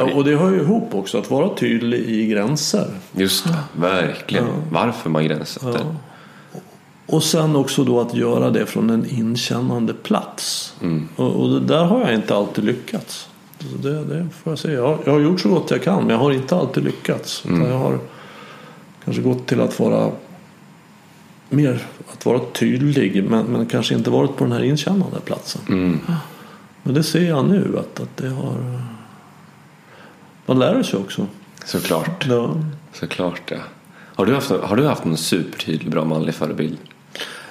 och 0.00 0.24
det 0.24 0.36
hör 0.36 0.50
ju 0.50 0.60
ihop 0.60 0.94
också 0.94 1.18
att 1.18 1.30
vara 1.30 1.54
tydlig 1.54 2.00
i 2.00 2.26
gränser. 2.26 2.90
Just 3.12 3.44
det, 3.44 3.58
verkligen. 3.76 4.46
Varför 4.70 5.10
man 5.10 5.24
gränssätter. 5.24 5.80
Ja. 5.84 6.60
Och 7.06 7.22
sen 7.22 7.56
också 7.56 7.84
då 7.84 8.00
att 8.00 8.14
göra 8.14 8.50
det 8.50 8.66
från 8.66 8.90
en 8.90 9.06
inkännande 9.06 9.94
plats. 9.94 10.74
Och, 11.16 11.40
och 11.40 11.48
det 11.48 11.60
där 11.60 11.84
har 11.84 12.00
jag 12.00 12.14
inte 12.14 12.34
alltid 12.34 12.64
lyckats. 12.64 13.28
Det, 13.82 14.04
det 14.04 14.28
får 14.42 14.52
jag 14.52 14.58
säga. 14.58 14.74
Jag, 14.74 14.98
jag 15.04 15.12
har 15.12 15.20
gjort 15.20 15.40
så 15.40 15.48
gott 15.48 15.70
jag 15.70 15.82
kan 15.82 16.00
men 16.00 16.10
jag 16.10 16.18
har 16.18 16.32
inte 16.32 16.56
alltid 16.56 16.84
lyckats. 16.84 17.44
Utan 17.46 17.64
jag 17.64 17.78
har 17.78 17.98
kanske 19.04 19.22
gått 19.22 19.46
till 19.46 19.60
att 19.60 19.80
vara 19.80 20.10
mer 21.48 21.82
att 22.12 22.26
vara 22.26 22.40
tydlig 22.52 23.24
men, 23.24 23.46
men 23.46 23.66
kanske 23.66 23.94
inte 23.94 24.10
varit 24.10 24.36
på 24.36 24.44
den 24.44 24.52
här 24.52 24.62
inkännande 24.62 25.20
platsen. 25.24 25.60
Men 26.82 26.94
det 26.94 27.02
ser 27.02 27.28
jag 27.28 27.48
nu 27.48 27.78
att, 27.78 28.00
att 28.00 28.16
det 28.16 28.28
har 28.28 28.82
man 30.54 30.58
lär 30.58 30.82
sig 30.82 30.98
också. 30.98 31.26
Såklart. 31.64 32.26
Ja. 32.28 32.54
Såklart 32.92 33.42
ja. 33.50 33.56
Har 34.14 34.26
du 34.26 34.34
haft, 34.34 34.50
har 34.50 34.76
du 34.76 34.86
haft 34.86 35.04
en 35.04 35.16
supertydlig 35.16 35.90
bra 35.90 36.04
manlig 36.04 36.34
förebild? 36.34 36.78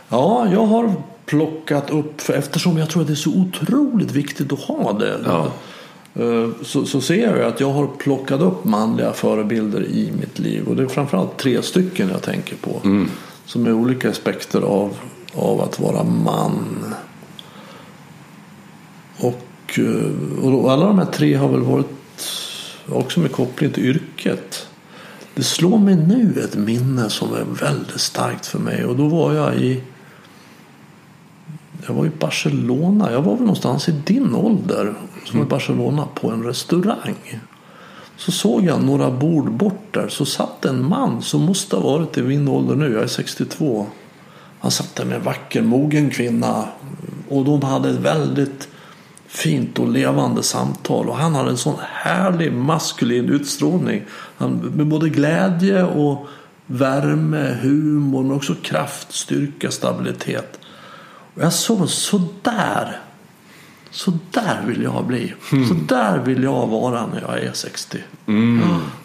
Ja, 0.09 0.47
jag 0.51 0.65
har 0.65 0.93
plockat 1.25 1.89
upp, 1.89 2.21
för 2.21 2.33
eftersom 2.33 2.77
jag 2.77 2.89
tror 2.89 3.01
att 3.01 3.07
det 3.07 3.13
är 3.13 3.15
så 3.15 3.29
otroligt 3.31 4.11
viktigt 4.11 4.53
att 4.53 4.59
ha 4.59 4.93
det. 4.93 5.19
Ja. 5.25 5.47
eh, 6.23 6.49
Så, 6.63 6.85
så 6.85 7.01
ser 7.01 7.37
jag 7.37 7.47
att 7.47 7.59
jag 7.59 7.71
har 7.71 7.87
plockat 7.87 8.41
upp 8.41 8.63
manliga 8.65 9.13
förebilder 9.13 9.83
i 9.85 10.11
mitt 10.19 10.39
liv. 10.39 10.67
Och 10.67 10.75
det 10.75 10.83
är 10.83 10.87
framförallt 10.87 11.37
tre 11.37 11.61
stycken 11.61 12.09
jag 12.09 12.21
tänker 12.21 12.55
på. 12.55 12.81
Som 13.45 13.65
är 13.65 13.73
olika 13.73 14.09
aspekter 14.09 14.61
av, 14.61 14.97
av 15.35 15.61
att 15.61 15.79
vara 15.79 16.03
man. 16.03 16.93
Och, 19.17 19.79
eh, 19.79 20.45
och 20.45 20.71
alla 20.71 20.85
de 20.85 20.99
här 20.99 21.05
tre 21.05 21.33
har 21.35 21.47
väl 21.49 21.61
varit 21.61 21.87
också 22.89 23.19
med 23.19 23.31
koppling 23.31 23.71
till 23.71 23.85
yrket. 23.85 24.67
Det 25.35 25.43
slår 25.43 25.77
mig 25.77 25.95
nu 25.95 26.41
ett 26.43 26.55
minne 26.55 27.09
som 27.09 27.33
är 27.33 27.43
väldigt 27.43 28.01
starkt 28.01 28.45
för 28.45 28.59
mig. 28.59 28.85
Och 28.85 28.95
då 28.95 29.07
var 29.07 29.33
jag 29.33 29.55
i 29.55 29.83
jag 31.87 31.93
var 31.93 32.05
i 32.05 32.11
Barcelona. 32.19 33.11
Jag 33.11 33.21
var 33.21 33.33
väl 33.33 33.41
någonstans 33.41 33.89
i 33.89 33.91
din 33.91 34.35
ålder. 34.35 34.93
Som 35.25 35.39
var 35.39 35.45
i 35.45 35.49
Barcelona 35.49 36.07
på 36.15 36.31
en 36.31 36.43
restaurang. 36.43 37.41
Så 38.17 38.31
såg 38.31 38.65
jag 38.65 38.83
några 38.83 39.11
bord 39.11 39.51
bort 39.51 39.85
där. 39.91 40.07
Så 40.07 40.25
satt 40.25 40.65
en 40.65 40.89
man 40.89 41.21
som 41.21 41.41
måste 41.41 41.75
ha 41.75 41.83
varit 41.83 42.17
i 42.17 42.21
min 42.21 42.47
ålder 42.47 42.75
nu. 42.75 42.93
Jag 42.93 43.03
är 43.03 43.07
62. 43.07 43.87
Han 44.59 44.71
satt 44.71 44.95
där 44.95 45.05
med 45.05 45.17
en 45.17 45.23
vacker 45.23 45.61
mogen 45.61 46.09
kvinna. 46.09 46.67
Och 47.29 47.45
de 47.45 47.61
hade 47.61 47.89
ett 47.89 47.99
väldigt 47.99 48.67
fint 49.31 49.79
och 49.79 49.89
levande 49.89 50.43
samtal. 50.43 51.09
Och 51.09 51.17
han 51.17 51.35
hade 51.35 51.49
en 51.49 51.57
sån 51.57 51.79
härlig 51.91 52.53
maskulin 52.53 53.29
utstrålning. 53.29 54.03
Han, 54.37 54.53
med 54.53 54.87
både 54.87 55.09
glädje 55.09 55.83
och 55.83 56.27
värme, 56.65 57.57
humor 57.61 58.23
men 58.23 58.31
också 58.31 58.55
kraft, 58.61 59.11
styrka, 59.11 59.71
stabilitet. 59.71 60.59
Och 61.35 61.41
jag 61.41 61.53
såg 61.53 61.89
så 61.89 62.21
där. 62.41 62.99
Så 63.91 64.13
där 64.31 64.63
vill 64.67 64.81
jag 64.83 65.05
bli. 65.05 65.33
Så 65.49 65.73
där 65.87 66.17
vill 66.17 66.43
jag 66.43 66.67
vara 66.67 67.05
när 67.07 67.21
jag 67.21 67.43
är 67.43 67.53
60. 67.53 67.97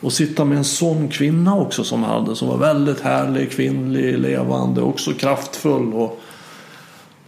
Och 0.01 0.13
sitta 0.13 0.45
med 0.45 0.59
en 0.59 0.65
sån 0.65 1.09
kvinna 1.09 1.57
också 1.57 1.85
som 1.85 2.03
hade. 2.03 2.37
Som 2.37 2.49
var 2.49 2.59
väldigt 2.59 3.01
härlig, 3.01 3.51
kvinnlig, 3.51 4.19
levande, 4.19 4.81
också 4.81 5.13
kraftfull. 5.13 5.93
Och... 5.95 6.21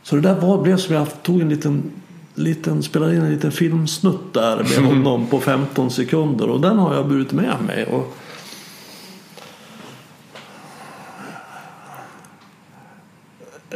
Så 0.03 0.17
det 0.17 0.23
där 0.23 0.41
var, 0.41 0.63
blev 0.63 0.77
som 0.77 0.95
jag 0.95 1.23
tog 1.23 1.41
en 1.41 1.49
liten, 1.49 1.91
liten, 2.39 2.83
spelade 2.83 3.17
in 3.17 3.23
en 3.23 3.31
liten 3.31 3.53
filmsnutt 3.53 4.35
där 4.35 4.57
med 4.57 4.89
honom 4.89 5.27
på 5.27 5.41
15 5.41 5.91
sekunder. 5.91 6.49
Och 6.49 6.61
den 6.61 6.79
har 6.79 6.95
jag 6.95 7.09
burit 7.09 7.33
med 7.33 7.57
mig. 7.67 7.85
Och... 7.87 8.15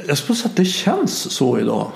Jag 0.07 0.19
skulle 0.19 0.37
säga 0.37 0.51
att 0.51 0.57
det 0.57 0.65
känns 0.65 1.33
så 1.33 1.59
idag. 1.59 1.93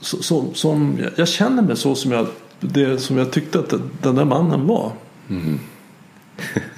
Så, 0.00 0.22
som, 0.22 0.54
som, 0.54 0.98
jag 1.16 1.28
känner 1.28 1.62
mig 1.62 1.76
så 1.76 1.94
som 1.94 2.12
jag, 2.12 2.26
det, 2.60 2.98
som 2.98 3.18
jag 3.18 3.32
tyckte 3.32 3.58
att 3.58 3.74
den 4.02 4.14
där 4.14 4.24
mannen 4.24 4.66
var. 4.66 4.92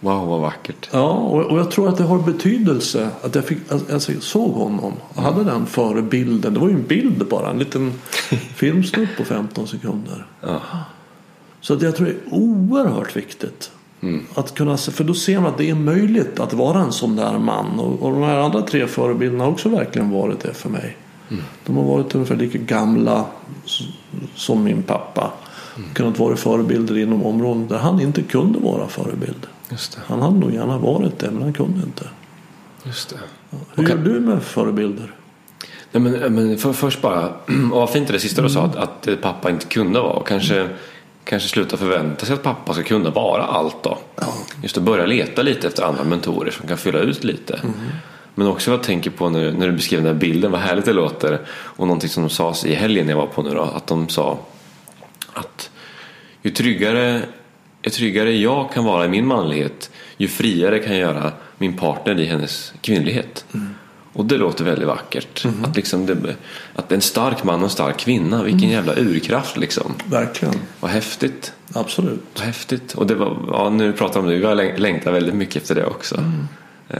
Wow, 0.00 0.28
vad 0.28 0.40
vackert. 0.40 0.88
Ja, 0.92 1.10
och, 1.12 1.58
jag 1.58 1.70
tror 1.70 1.88
att 1.88 1.96
det 1.96 2.04
har 2.04 2.18
betydelse 2.18 3.08
att 3.22 3.34
jag, 3.34 3.44
fick, 3.44 3.58
att 3.72 3.88
jag 4.08 4.22
såg 4.22 4.52
honom 4.52 4.92
och 5.14 5.22
hade 5.22 5.44
den 5.44 5.66
förebilden. 5.66 6.54
Det 6.54 6.60
var 6.60 6.68
ju 6.68 6.74
en 6.74 6.86
bild 6.86 7.26
bara, 7.30 7.50
en 7.50 7.58
liten 7.58 7.92
filmsnutt 8.54 9.08
på 9.16 9.24
15 9.24 9.66
sekunder. 9.68 10.26
Ja. 10.40 10.60
Så 11.60 11.74
att 11.74 11.82
jag 11.82 11.96
tror 11.96 12.06
det 12.06 12.12
är 12.12 12.18
oerhört 12.30 13.16
viktigt. 13.16 13.70
Att 14.34 14.54
kunna, 14.54 14.76
se- 14.76 14.92
för 14.92 15.04
då 15.04 15.14
ser 15.14 15.40
man 15.40 15.50
att 15.52 15.58
det 15.58 15.70
är 15.70 15.74
möjligt 15.74 16.40
att 16.40 16.52
vara 16.52 16.78
en 16.80 16.92
sån 16.92 17.16
där 17.16 17.38
man. 17.38 17.80
Och, 17.80 18.02
och 18.02 18.12
de 18.12 18.22
här 18.22 18.36
andra 18.36 18.62
tre 18.62 18.86
förebilderna 18.86 19.44
har 19.44 19.50
också 19.50 19.68
verkligen 19.68 20.10
varit 20.10 20.40
det 20.40 20.54
för 20.54 20.68
mig. 20.70 20.96
De 21.66 21.76
har 21.76 21.84
varit 21.84 22.14
ungefär 22.14 22.36
lika 22.36 22.58
gamla 22.58 23.24
som 24.34 24.64
min 24.64 24.82
pappa. 24.82 25.32
Kunnat 25.92 26.18
vara 26.18 26.36
förebilder 26.36 26.98
inom 26.98 27.22
områden 27.26 27.68
där 27.68 27.78
han 27.78 28.00
inte 28.00 28.22
kunde 28.22 28.58
vara 28.58 28.88
förebild. 28.88 29.46
Just 29.70 29.92
det. 29.92 30.00
Han 30.06 30.22
hade 30.22 30.38
nog 30.38 30.54
gärna 30.54 30.78
varit 30.78 31.18
det 31.18 31.30
men 31.30 31.42
han 31.42 31.52
kunde 31.52 31.82
inte. 31.82 32.04
Just 32.84 33.08
det. 33.08 33.16
Hur 33.50 33.84
Okej. 33.84 33.96
gör 33.96 34.04
du 34.04 34.20
med 34.20 34.42
förebilder? 34.42 35.14
Nej, 35.92 36.02
men, 36.02 36.34
men 36.34 36.58
för, 36.58 36.72
först 36.72 37.02
bara, 37.02 37.28
och 37.28 37.34
vad 37.70 37.90
fint 37.90 38.08
det 38.08 38.20
sista 38.20 38.42
du 38.42 38.50
sa 38.50 38.64
att, 38.64 38.76
att 38.76 39.20
pappa 39.20 39.50
inte 39.50 39.66
kunde 39.66 40.00
vara. 40.00 40.22
Kanske, 40.24 40.68
kanske 41.24 41.48
sluta 41.48 41.76
förvänta 41.76 42.26
sig 42.26 42.34
att 42.34 42.42
pappa 42.42 42.74
ska 42.74 42.82
kunna 42.82 43.10
vara 43.10 43.42
allt 43.42 43.82
då. 43.82 43.98
Just 44.62 44.76
att 44.76 44.82
börja 44.82 45.06
leta 45.06 45.42
lite 45.42 45.66
efter 45.66 45.82
andra 45.82 46.04
mentorer 46.04 46.50
som 46.50 46.68
kan 46.68 46.78
fylla 46.78 46.98
ut 46.98 47.24
lite. 47.24 47.60
Men 48.34 48.46
också 48.46 48.70
vad 48.70 48.78
jag 48.78 48.86
tänker 48.86 49.10
på 49.10 49.30
när, 49.30 49.52
när 49.52 49.66
du 49.66 49.72
beskriver 49.72 50.04
den 50.04 50.14
här 50.14 50.20
bilden, 50.20 50.50
vad 50.50 50.60
härligt 50.60 50.84
det 50.84 50.92
låter. 50.92 51.40
Och 51.50 51.86
någonting 51.86 52.10
som 52.10 52.22
de 52.22 52.30
sa 52.30 52.54
i 52.64 52.74
helgen 52.74 53.08
jag 53.08 53.16
var 53.16 53.26
på 53.26 53.42
nu 53.42 53.54
då, 53.54 53.62
att 53.62 53.86
de 53.86 54.08
sa 54.08 54.38
att 55.32 55.70
ju 56.42 56.50
tryggare, 56.50 57.22
ju 57.82 57.90
tryggare 57.90 58.32
jag 58.36 58.72
kan 58.72 58.84
vara 58.84 59.04
i 59.04 59.08
min 59.08 59.26
manlighet, 59.26 59.90
ju 60.16 60.28
friare 60.28 60.78
kan 60.78 60.92
jag 60.92 61.00
göra 61.00 61.32
min 61.58 61.76
partner 61.76 62.20
i 62.20 62.24
hennes 62.24 62.72
kvinnlighet. 62.80 63.44
Och 64.12 64.24
det 64.24 64.36
låter 64.36 64.64
väldigt 64.64 64.88
vackert. 64.88 65.46
Att, 65.64 65.76
liksom 65.76 66.06
det, 66.06 66.16
att 66.74 66.92
en 66.92 67.00
stark 67.00 67.44
man 67.44 67.58
och 67.58 67.64
en 67.64 67.70
stark 67.70 67.96
kvinna, 67.98 68.42
vilken 68.42 68.68
jävla 68.68 68.94
urkraft 68.96 69.56
liksom. 69.56 69.94
Verkligen. 70.10 70.54
Vad 70.80 70.90
häftigt. 70.90 71.52
Absolut. 71.72 72.20
Vad 72.34 72.44
häftigt. 72.44 72.94
Och 72.94 73.06
det 73.06 73.14
var, 73.14 73.36
ja, 73.50 73.70
nu 73.70 73.92
pratar 73.92 74.20
om 74.20 74.26
det, 74.26 74.36
jag 74.36 74.58
läng- 74.58 74.78
längtar 74.78 75.12
väldigt 75.12 75.34
mycket 75.34 75.56
efter 75.62 75.74
det 75.74 75.84
också. 75.84 76.24
Eh, 76.88 76.98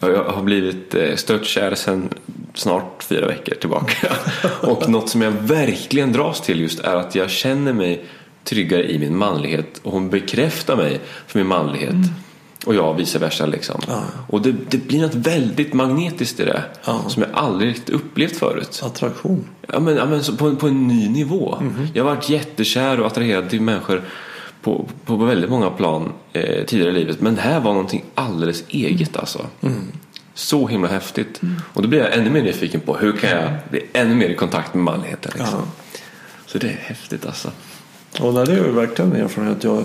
och 0.00 0.10
jag 0.10 0.24
har 0.24 0.42
blivit 0.42 0.94
eh, 0.94 1.14
störtkär 1.14 1.74
sedan 1.74 2.08
snart 2.54 3.02
fyra 3.02 3.26
veckor 3.26 3.54
tillbaka. 3.54 4.12
och 4.60 4.88
något 4.88 5.08
som 5.08 5.22
jag 5.22 5.30
verkligen 5.30 6.12
dras 6.12 6.40
till 6.40 6.60
just 6.60 6.80
är 6.80 6.94
att 6.94 7.14
jag 7.14 7.30
känner 7.30 7.72
mig 7.72 8.04
tryggare 8.44 8.90
i 8.90 8.98
min 8.98 9.16
manlighet 9.16 9.80
och 9.82 9.92
hon 9.92 10.10
bekräftar 10.10 10.76
mig 10.76 11.00
för 11.26 11.38
min 11.38 11.48
manlighet. 11.48 11.94
Och 12.66 12.74
jag 12.74 12.94
vice 12.94 13.18
versa 13.18 13.46
liksom. 13.46 13.80
Och 14.28 14.42
det, 14.42 14.54
det 14.70 14.78
blir 14.78 15.00
något 15.00 15.14
väldigt 15.14 15.72
magnetiskt 15.72 16.40
i 16.40 16.44
det. 16.44 16.62
Ja. 16.84 17.04
Som 17.08 17.22
jag 17.22 17.32
aldrig 17.34 17.70
riktigt 17.70 17.90
upplevt 17.90 18.36
förut. 18.36 18.80
Attraktion. 18.84 19.44
Ja, 19.72 19.80
men, 19.80 19.96
ja, 19.96 20.06
men 20.06 20.22
på, 20.36 20.56
på 20.56 20.66
en 20.66 20.88
ny 20.88 21.08
nivå. 21.08 21.62
Jag 21.94 22.04
har 22.04 22.14
varit 22.14 22.28
jättekär 22.28 23.00
och 23.00 23.06
attraherad 23.06 23.50
till 23.50 23.60
människor 23.60 24.02
på, 24.62 24.88
på 25.04 25.16
väldigt 25.16 25.50
många 25.50 25.70
plan 25.70 26.12
eh, 26.32 26.64
tidigare 26.64 26.90
i 26.90 26.94
livet. 26.94 27.20
Men 27.20 27.34
det 27.34 27.40
här 27.40 27.60
var 27.60 27.72
någonting 27.72 28.04
alldeles 28.14 28.64
eget 28.68 29.16
alltså. 29.16 29.46
Så 30.34 30.66
himla 30.66 30.88
häftigt. 30.88 31.40
Och 31.72 31.82
då 31.82 31.88
blir 31.88 31.98
jag 31.98 32.14
ännu 32.14 32.30
mer 32.30 32.42
nyfiken 32.42 32.80
på 32.80 32.96
hur 32.96 33.12
kan 33.12 33.30
jag 33.30 33.50
bli 33.70 33.86
ännu 33.92 34.14
mer 34.14 34.28
i 34.28 34.34
kontakt 34.34 34.74
med 34.74 34.84
manligheten. 34.84 35.32
Liksom. 35.34 35.62
Så 36.46 36.58
det 36.58 36.66
är 36.66 36.76
häftigt 36.80 37.26
alltså. 37.26 37.50
Och 38.20 38.34
det 38.34 38.52
är 38.52 38.70
verkligen 38.70 39.12
en 39.12 39.20
erfarenhet 39.20 39.64
jag 39.64 39.84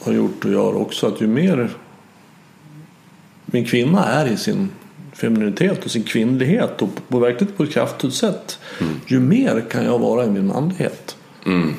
har 0.00 0.12
gjort 0.12 0.44
och 0.44 0.50
gör 0.50 0.76
också. 0.76 1.06
Att 1.06 1.20
ju 1.20 1.26
mer 1.26 1.70
min 3.46 3.64
kvinna 3.64 4.04
är 4.04 4.26
i 4.26 4.36
sin 4.36 4.70
femininitet 5.12 5.84
och 5.84 5.90
sin 5.90 6.02
kvinnlighet 6.02 6.82
och 6.82 6.88
på 7.08 7.18
verkligt 7.18 7.56
på 7.56 7.62
ett 7.62 7.72
kraftfullt 7.72 8.14
sätt. 8.14 8.58
Ju 9.06 9.20
mer 9.20 9.64
kan 9.70 9.84
jag 9.84 9.98
vara 9.98 10.24
i 10.24 10.30
min 10.30 10.46
manlighet. 10.46 11.16
Mm. 11.46 11.74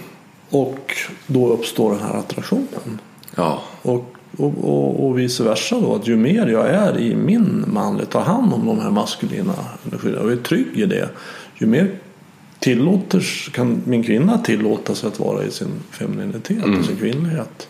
Och 0.49 0.93
då 1.27 1.53
uppstår 1.53 1.91
den 1.91 1.99
här 1.99 2.13
attraktionen. 2.13 2.99
Ja, 3.35 3.61
Och, 3.81 4.15
och, 4.37 4.53
och, 4.63 5.05
och 5.05 5.19
vice 5.19 5.43
versa 5.43 5.79
då. 5.81 5.95
Att 5.95 6.07
ju 6.07 6.15
mer 6.15 6.47
jag 6.47 6.69
är 6.69 6.99
i 6.99 7.15
min 7.15 7.65
manlighet, 7.67 8.09
tar 8.09 8.21
hand 8.21 8.53
om 8.53 8.65
de 8.65 8.79
här 8.79 8.91
maskulina 8.91 9.53
energierna 9.85 10.21
och 10.21 10.31
är 10.31 10.35
trygg 10.35 10.67
i 10.73 10.85
det. 10.85 11.09
Ju 11.55 11.67
mer 11.67 11.91
tillåter, 12.61 13.51
kan 13.51 13.81
min 13.85 14.03
kvinna 14.03 14.37
tillåta 14.37 14.95
sig 14.95 15.07
att 15.07 15.19
vara 15.19 15.43
i 15.43 15.51
sin 15.51 15.67
femininitet 15.91 16.63
och 16.79 16.85
sin 16.85 16.97
kvinnlighet. 16.97 17.67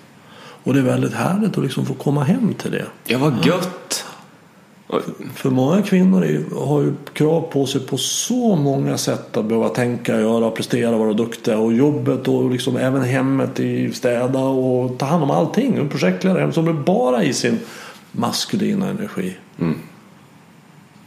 Och 0.63 0.73
det 0.73 0.79
är 0.79 0.83
väldigt 0.83 1.13
härligt 1.13 1.57
att 1.57 1.63
liksom 1.63 1.85
få 1.85 1.93
komma 1.93 2.23
hem 2.23 2.53
till 2.53 2.71
det. 2.71 2.85
ja 3.05 3.17
vad 3.17 3.45
gött. 3.45 4.05
Och- 4.87 5.01
För 5.35 5.49
många 5.49 5.81
kvinnor 5.81 6.25
är, 6.25 6.65
har 6.65 6.81
ju 6.81 6.93
krav 7.13 7.41
på 7.41 7.65
sig 7.65 7.81
på 7.81 7.97
så 7.97 8.55
många 8.55 8.97
sätt 8.97 9.37
att 9.37 9.45
behöva 9.45 9.69
tänka, 9.69 10.19
göra, 10.19 10.51
prestera, 10.51 10.97
vara 10.97 11.13
duktiga. 11.13 11.57
Och 11.57 11.73
jobbet 11.73 12.27
och 12.27 12.51
liksom 12.51 12.77
även 12.77 13.01
hemmet, 13.01 13.59
i 13.59 13.91
städa 13.93 14.39
och 14.39 14.97
ta 14.99 15.05
hand 15.05 15.23
om 15.23 15.31
allting. 15.31 15.75
En 15.77 15.89
projektledare 15.89 16.51
som 16.51 16.67
är 16.67 16.73
bara 16.73 17.23
i 17.23 17.33
sin 17.33 17.59
maskulina 18.11 18.89
energi. 18.89 19.35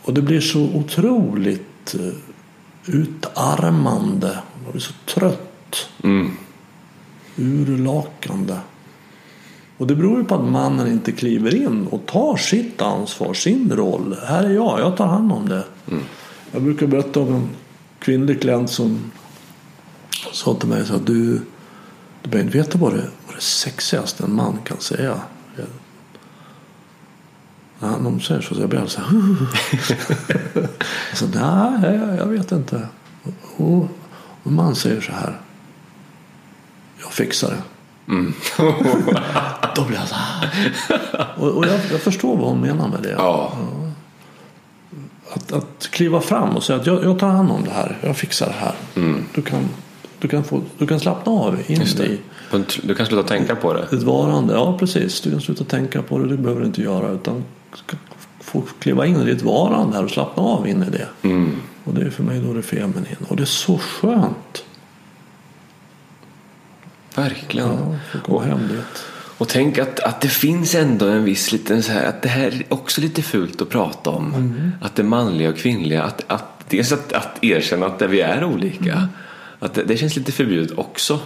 Och 0.02 0.14
det 0.14 0.22
blir 0.22 0.40
så 0.40 0.60
otroligt 0.60 1.94
eh, 1.94 2.14
utarmande. 2.86 4.38
Man 4.62 4.72
blir 4.72 4.80
så 4.80 4.92
trött. 5.06 5.88
Mm. 6.02 6.30
Urlakande. 7.36 8.56
Och 9.78 9.86
det 9.86 9.94
beror 9.94 10.18
ju 10.18 10.24
på 10.24 10.34
att 10.34 10.44
mannen 10.44 10.92
inte 10.92 11.12
kliver 11.12 11.54
in 11.54 11.86
och 11.86 12.06
tar 12.06 12.36
sitt 12.36 12.82
ansvar, 12.82 13.34
sin 13.34 13.72
roll. 13.72 14.16
Här 14.26 14.44
är 14.44 14.50
jag, 14.50 14.80
jag 14.80 14.96
tar 14.96 15.06
hand 15.06 15.32
om 15.32 15.48
det. 15.48 15.64
Jag 16.52 16.62
brukar 16.62 16.86
berätta 16.86 17.20
om 17.20 17.34
en 17.34 17.48
kvinnlig 17.98 18.40
klient 18.40 18.70
som 18.70 19.10
sa 20.32 20.54
till 20.54 20.68
mig 20.68 20.86
så 20.86 20.94
att 20.94 21.06
du, 21.06 21.40
du 22.22 22.30
behöver 22.30 22.46
inte 22.46 22.58
veta 22.58 22.78
vad 22.78 22.92
det, 22.92 23.08
vad 23.26 23.36
det 23.36 23.42
sexigaste 23.42 24.24
en 24.24 24.34
man 24.34 24.58
kan 24.64 24.80
säga. 24.80 25.20
Han- 27.84 28.04
de 28.04 28.20
säger 28.20 28.40
så, 28.40 28.54
så 28.54 28.60
jag 28.60 28.68
blir 28.68 28.78
alldeles 28.80 28.92
så 28.92 29.00
här. 29.00 30.68
sa, 31.14 31.26
nej, 31.34 32.16
jag, 32.18 32.26
vet 32.26 32.52
inte. 32.52 32.88
Och, 33.56 33.88
och 34.42 34.52
man 34.52 34.74
säger 34.74 35.00
så 35.00 35.12
här. 35.12 35.40
Jag 37.02 37.12
fixar 37.12 37.48
det. 37.50 37.62
Då 39.76 39.84
blir 39.84 39.96
jag 39.98 40.08
så 40.08 40.14
här. 40.14 40.50
Och, 41.36 41.48
och 41.50 41.66
jag, 41.66 41.80
jag 41.92 42.00
förstår 42.00 42.36
vad 42.36 42.48
hon 42.48 42.60
menar 42.60 42.88
med 42.88 43.02
det. 43.02 43.10
Ja, 43.18 43.52
Att, 45.34 45.52
att 45.52 45.88
kliva 45.90 46.20
fram 46.20 46.56
och 46.56 46.62
säga 46.64 46.78
att 46.80 46.86
jag, 46.86 47.04
jag 47.04 47.18
tar 47.18 47.28
hand 47.28 47.50
om 47.50 47.64
det 47.64 47.70
här. 47.70 47.98
Jag 48.00 48.16
fixar 48.16 48.46
det 48.46 48.52
här. 48.52 48.74
Du, 49.34 49.42
kan, 49.42 49.68
du, 50.18 50.28
kan 50.28 50.44
få, 50.44 50.60
du 50.78 50.86
kan 50.86 51.00
slappna 51.00 51.32
av 51.32 51.58
in 51.66 51.82
i 51.82 52.18
Du 52.82 52.94
kan 52.94 53.06
sluta 53.06 53.28
tänka 53.28 53.56
på 53.56 53.72
det. 53.72 53.82
ett 53.96 54.02
varande. 54.02 54.54
Ja, 54.54 54.78
precis. 54.78 55.20
Du 55.20 55.30
kan 55.30 55.40
sluta 55.40 55.64
tänka 55.64 56.02
på 56.02 56.18
det. 56.18 56.28
Det 56.28 56.36
behöver 56.36 56.60
du 56.60 56.66
inte 56.66 56.82
göra. 56.82 57.10
Utan 57.10 57.44
få 58.40 58.62
kliva 58.78 59.06
in 59.06 59.16
i 59.16 59.24
ditt 59.24 59.42
varande 59.42 59.96
här 59.96 60.04
och 60.04 60.10
slappna 60.10 60.42
av 60.42 60.68
in 60.68 60.82
i 60.82 60.90
det. 60.90 61.08
Mm. 61.22 61.56
Och 61.84 61.94
det 61.94 62.00
är 62.00 62.10
för 62.10 62.22
mig 62.22 62.40
då 62.40 62.52
det 62.52 62.62
feminin. 62.62 63.16
Och 63.28 63.36
det 63.36 63.42
är 63.42 63.46
så 63.46 63.78
skönt. 63.78 64.64
Verkligen. 67.14 67.68
Ja, 67.68 67.96
få 68.12 68.18
komma 68.18 68.42
hem 68.42 68.68
dit. 68.68 69.04
Och 69.38 69.48
tänk 69.48 69.78
att, 69.78 70.00
att 70.00 70.20
det 70.20 70.28
finns 70.28 70.74
ändå 70.74 71.06
en 71.06 71.24
viss 71.24 71.52
liten 71.52 71.82
så 71.82 71.92
här, 71.92 72.06
att 72.06 72.22
det 72.22 72.28
här 72.28 72.46
är 72.46 72.64
också 72.68 73.00
lite 73.00 73.22
fult 73.22 73.62
att 73.62 73.68
prata 73.68 74.10
om. 74.10 74.34
Mm. 74.34 74.70
Att 74.80 74.96
det 74.96 75.02
manliga 75.02 75.48
och 75.48 75.56
kvinnliga, 75.56 76.02
att, 76.02 76.24
att, 76.26 76.70
dels 76.70 76.92
att, 76.92 77.12
att 77.12 77.44
erkänna 77.44 77.86
att 77.86 78.02
vi 78.02 78.20
är 78.20 78.44
olika. 78.44 78.92
Mm. 78.92 79.08
Att 79.64 79.74
det, 79.74 79.82
det 79.82 79.96
känns 79.96 80.16
lite 80.16 80.32
förbjudet 80.32 80.78
också. 80.78 81.20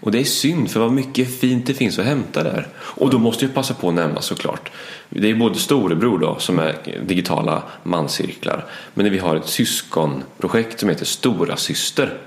Och 0.00 0.12
det 0.12 0.20
är 0.20 0.24
synd 0.24 0.70
för 0.70 0.80
vad 0.80 0.92
mycket 0.92 1.40
fint 1.40 1.66
det 1.66 1.74
finns 1.74 1.98
att 1.98 2.04
hämta 2.04 2.42
där. 2.42 2.68
Och 2.78 3.10
då 3.10 3.18
måste 3.18 3.44
jag 3.44 3.54
passa 3.54 3.74
på 3.74 3.88
att 3.88 3.94
nämna 3.94 4.20
såklart. 4.20 4.70
Det 5.08 5.30
är 5.30 5.34
både 5.34 5.58
storebror 5.58 6.18
då 6.18 6.38
som 6.38 6.58
är 6.58 6.76
digitala 7.06 7.62
manscirklar. 7.82 8.66
Men 8.94 9.10
vi 9.10 9.18
har 9.18 9.36
ett 9.36 9.48
syskonprojekt 9.48 10.80
som 10.80 10.88
heter 10.88 11.04
Stora 11.04 11.56
syster. 11.56 12.18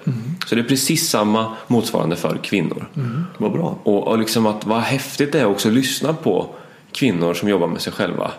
Så 0.48 0.56
det 0.56 0.62
är 0.62 0.66
precis 0.66 1.10
samma 1.10 1.56
motsvarande 1.68 2.16
för 2.16 2.38
kvinnor. 2.38 2.90
Vad 3.38 3.52
bra. 3.52 3.80
Och, 3.84 4.08
och 4.08 4.18
liksom 4.18 4.46
att 4.46 4.66
vad 4.66 4.82
häftigt 4.82 5.32
det 5.32 5.40
är 5.40 5.46
också 5.46 5.68
att 5.68 5.74
lyssna 5.74 6.14
på 6.14 6.56
kvinnor 6.96 7.34
som 7.34 7.50
jobbar 7.50 7.68
med 7.68 7.82
sig 7.82 7.94
själva. 7.94 8.32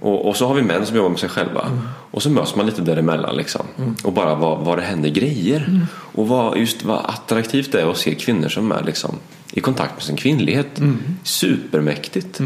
Och, 0.00 0.28
och 0.28 0.36
så 0.36 0.46
har 0.46 0.54
vi 0.54 0.62
män 0.62 0.86
som 0.86 0.96
jobbar 0.96 1.08
med 1.10 1.18
sig 1.18 1.28
själva. 1.28 1.70
Och 2.10 2.22
så 2.22 2.30
möts 2.30 2.56
man 2.56 2.66
lite 2.66 2.82
däremellan 2.82 3.36
liksom. 3.36 3.66
Och 4.04 4.12
bara 4.12 4.34
vad, 4.34 4.64
vad 4.64 4.78
det 4.78 4.82
händer 4.82 5.08
grejer. 5.08 5.86
Och 5.90 6.28
vad, 6.28 6.58
just 6.58 6.84
vad 6.84 7.04
attraktivt 7.04 7.72
det 7.72 7.80
är 7.80 7.90
att 7.90 7.98
se 7.98 8.14
kvinnor 8.14 8.48
som 8.48 8.72
är 8.72 8.82
liksom 8.82 9.18
i 9.52 9.60
kontakt 9.60 9.94
med 9.94 10.02
sin 10.02 10.16
kvinnlighet. 10.16 10.80
Supermäktigt. 11.22 12.40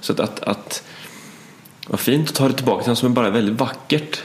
Så 0.00 0.12
att, 0.12 0.20
att, 0.20 0.40
att 0.40 0.82
vad 1.86 2.00
fint 2.00 2.28
att 2.28 2.34
ta 2.34 2.48
det 2.48 2.54
tillbaka 2.54 2.82
till 2.82 2.90
något 2.90 2.98
som 2.98 3.10
är 3.10 3.14
bara 3.14 3.30
väldigt 3.30 3.60
vackert. 3.60 4.22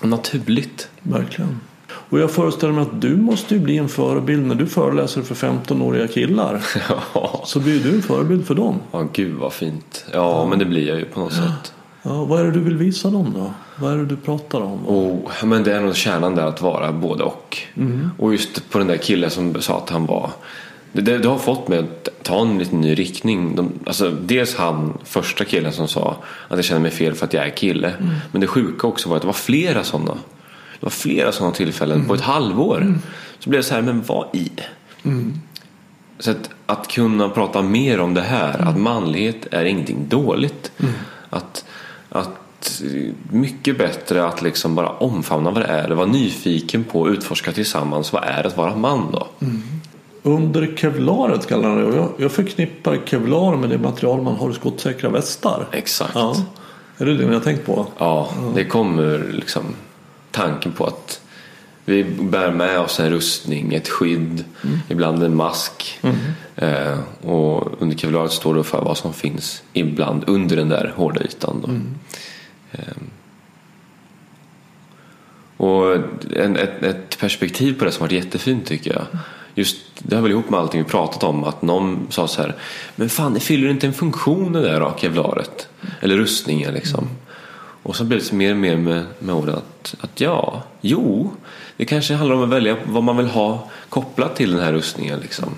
Och 0.00 0.08
naturligt. 0.08 0.88
Verkligen. 1.02 1.60
Och 2.10 2.20
jag 2.20 2.30
föreställer 2.30 2.72
mig 2.72 2.82
att 2.82 3.00
du 3.00 3.16
måste 3.16 3.54
ju 3.54 3.60
bli 3.60 3.76
en 3.78 3.88
förebild 3.88 4.46
när 4.46 4.54
du 4.54 4.66
föreläser 4.66 5.22
för 5.22 5.34
15-åriga 5.34 6.08
killar. 6.08 6.64
Ja, 7.14 7.42
Så 7.44 7.60
blir 7.60 7.80
du 7.80 7.94
en 7.94 8.02
förebild 8.02 8.46
för 8.46 8.54
dem. 8.54 8.80
Ja, 8.92 9.08
gud 9.12 9.34
vad 9.34 9.52
fint. 9.52 10.04
Ja, 10.12 10.46
men 10.46 10.58
det 10.58 10.64
blir 10.64 10.88
jag 10.88 10.98
ju 10.98 11.04
på 11.04 11.20
något 11.20 11.32
sätt. 11.32 11.72
Ja, 12.02 12.24
vad 12.24 12.40
är 12.40 12.44
det 12.44 12.50
du 12.50 12.60
vill 12.60 12.76
visa 12.76 13.10
dem 13.10 13.32
då? 13.34 13.52
Vad 13.76 13.92
är 13.92 13.96
det 13.96 14.06
du 14.06 14.16
pratar 14.16 14.60
om? 14.60 14.88
Oh, 14.88 15.44
men 15.44 15.64
det 15.64 15.74
är 15.74 15.80
nog 15.80 15.96
kärnan 15.96 16.34
där 16.34 16.46
att 16.46 16.62
vara 16.62 16.92
både 16.92 17.24
och. 17.24 17.58
Och 18.18 18.32
just 18.32 18.70
på 18.70 18.78
den 18.78 18.86
där 18.86 18.96
killen 18.96 19.30
som 19.30 19.62
sa 19.62 19.76
att 19.78 19.90
han 19.90 20.06
var 20.06 20.30
det, 20.92 21.00
det, 21.00 21.18
det 21.18 21.28
har 21.28 21.38
fått 21.38 21.68
mig 21.68 21.78
att 21.78 22.08
ta 22.22 22.40
en 22.40 22.58
liten 22.58 22.80
ny 22.80 22.94
riktning. 22.94 23.56
De, 23.56 23.72
alltså, 23.86 24.10
dels 24.10 24.56
han, 24.56 24.98
första 25.04 25.44
killen 25.44 25.72
som 25.72 25.88
sa 25.88 26.16
att 26.48 26.56
jag 26.58 26.64
känner 26.64 26.80
mig 26.80 26.90
fel 26.90 27.14
för 27.14 27.26
att 27.26 27.32
jag 27.32 27.46
är 27.46 27.50
kille. 27.50 27.92
Men 28.32 28.40
det 28.40 28.46
sjuka 28.46 28.86
också 28.86 29.08
var 29.08 29.16
att 29.16 29.22
det 29.22 29.26
var 29.26 29.32
flera 29.32 29.84
sådana. 29.84 30.14
Det 30.80 30.86
var 30.86 30.90
flera 30.90 31.32
sådana 31.32 31.54
tillfällen 31.54 32.04
på 32.04 32.14
ett 32.14 32.20
halvår. 32.20 32.94
Så 33.38 33.50
blev 33.50 33.60
det 33.60 33.66
så 33.66 33.74
här, 33.74 33.82
men 33.82 34.02
vad 34.02 34.26
i? 34.32 34.50
Så 36.18 36.30
att, 36.30 36.50
att 36.66 36.88
kunna 36.88 37.28
prata 37.28 37.62
mer 37.62 38.00
om 38.00 38.14
det 38.14 38.20
här, 38.20 38.68
att 38.68 38.78
manlighet 38.78 39.46
är 39.50 39.64
ingenting 39.64 40.08
dåligt. 40.08 40.72
Att, 41.30 41.64
att 42.08 42.82
mycket 43.30 43.78
bättre 43.78 44.26
att 44.26 44.42
liksom 44.42 44.74
bara 44.74 44.88
omfamna 44.88 45.50
vad 45.50 45.62
det 45.62 45.66
är, 45.68 45.90
vara 45.90 46.06
nyfiken 46.06 46.84
på 46.84 47.00
och 47.00 47.08
utforska 47.08 47.52
tillsammans 47.52 48.12
vad 48.12 48.24
är 48.24 48.46
att 48.46 48.56
vara 48.56 48.76
man 48.76 49.12
då? 49.12 49.26
Under 50.22 50.76
kevlaret 50.76 51.46
kallar 51.46 51.68
han 51.68 51.90
det. 51.90 51.96
Jag, 51.96 52.08
jag 52.16 52.32
förknippar 52.32 52.98
kevlar 53.04 53.56
med 53.56 53.70
det 53.70 53.78
material 53.78 54.22
man 54.22 54.36
har 54.36 54.50
i 54.50 54.54
skottsäkra 54.54 55.10
västar. 55.10 55.66
Exakt. 55.72 56.14
Ja. 56.14 56.36
Är 56.98 57.04
det 57.04 57.16
det 57.16 57.26
ni 57.26 57.34
har 57.34 57.40
tänkt 57.40 57.66
på? 57.66 57.86
Ja, 57.98 58.28
det 58.54 58.64
kommer 58.64 59.28
liksom 59.32 59.64
tanken 60.30 60.72
på 60.72 60.86
att 60.86 61.20
vi 61.84 62.04
bär 62.04 62.50
med 62.50 62.78
oss 62.78 63.00
en 63.00 63.10
rustning, 63.10 63.74
ett 63.74 63.88
skydd, 63.88 64.44
ibland 64.88 65.22
en 65.22 65.36
mask. 65.36 66.00
Eh, 66.56 66.98
och 67.22 67.82
under 67.82 67.96
kevlaret 67.96 68.32
står 68.32 68.54
det 68.54 68.64
för 68.64 68.84
vad 68.84 68.96
som 68.96 69.12
finns 69.12 69.62
ibland 69.72 70.24
under 70.26 70.56
den 70.56 70.68
där 70.68 70.92
hårda 70.96 71.20
ytan. 71.22 71.64
Då. 71.66 71.72
Eh, 72.78 72.96
och 75.56 75.94
en, 76.36 76.56
ett, 76.56 76.82
ett 76.82 77.18
perspektiv 77.18 77.78
på 77.78 77.84
det 77.84 77.92
som 77.92 78.00
varit 78.00 78.12
jättefint 78.12 78.66
tycker 78.66 78.92
jag. 78.92 79.06
Just, 79.54 79.76
det 79.98 80.14
har 80.14 80.22
väl 80.22 80.30
ihop 80.30 80.50
med 80.50 80.60
allting 80.60 80.82
vi 80.82 80.88
pratat 80.88 81.22
om 81.22 81.44
att 81.44 81.62
någon 81.62 82.06
sa 82.10 82.28
så 82.28 82.42
här 82.42 82.54
Men 82.96 83.08
fan 83.08 83.34
det 83.34 83.40
fyller 83.40 83.68
inte 83.68 83.86
en 83.86 83.92
funktion 83.92 84.52
det 84.52 84.60
där 84.60 84.92
kevlaret. 84.98 85.68
Eller 86.00 86.16
rustningen 86.16 86.74
liksom. 86.74 87.08
Och 87.82 87.96
så 87.96 88.04
blir 88.04 88.18
det 88.18 88.32
mer 88.32 88.50
och 88.50 88.56
mer 88.56 88.76
med, 88.76 89.04
med 89.18 89.34
orden 89.34 89.54
att, 89.54 89.94
att 90.00 90.20
ja, 90.20 90.62
jo, 90.80 91.32
det 91.76 91.84
kanske 91.84 92.14
handlar 92.14 92.36
om 92.36 92.42
att 92.42 92.48
välja 92.48 92.76
vad 92.86 93.02
man 93.02 93.16
vill 93.16 93.26
ha 93.26 93.68
kopplat 93.88 94.36
till 94.36 94.52
den 94.52 94.60
här 94.60 94.72
rustningen. 94.72 95.20
Liksom. 95.20 95.54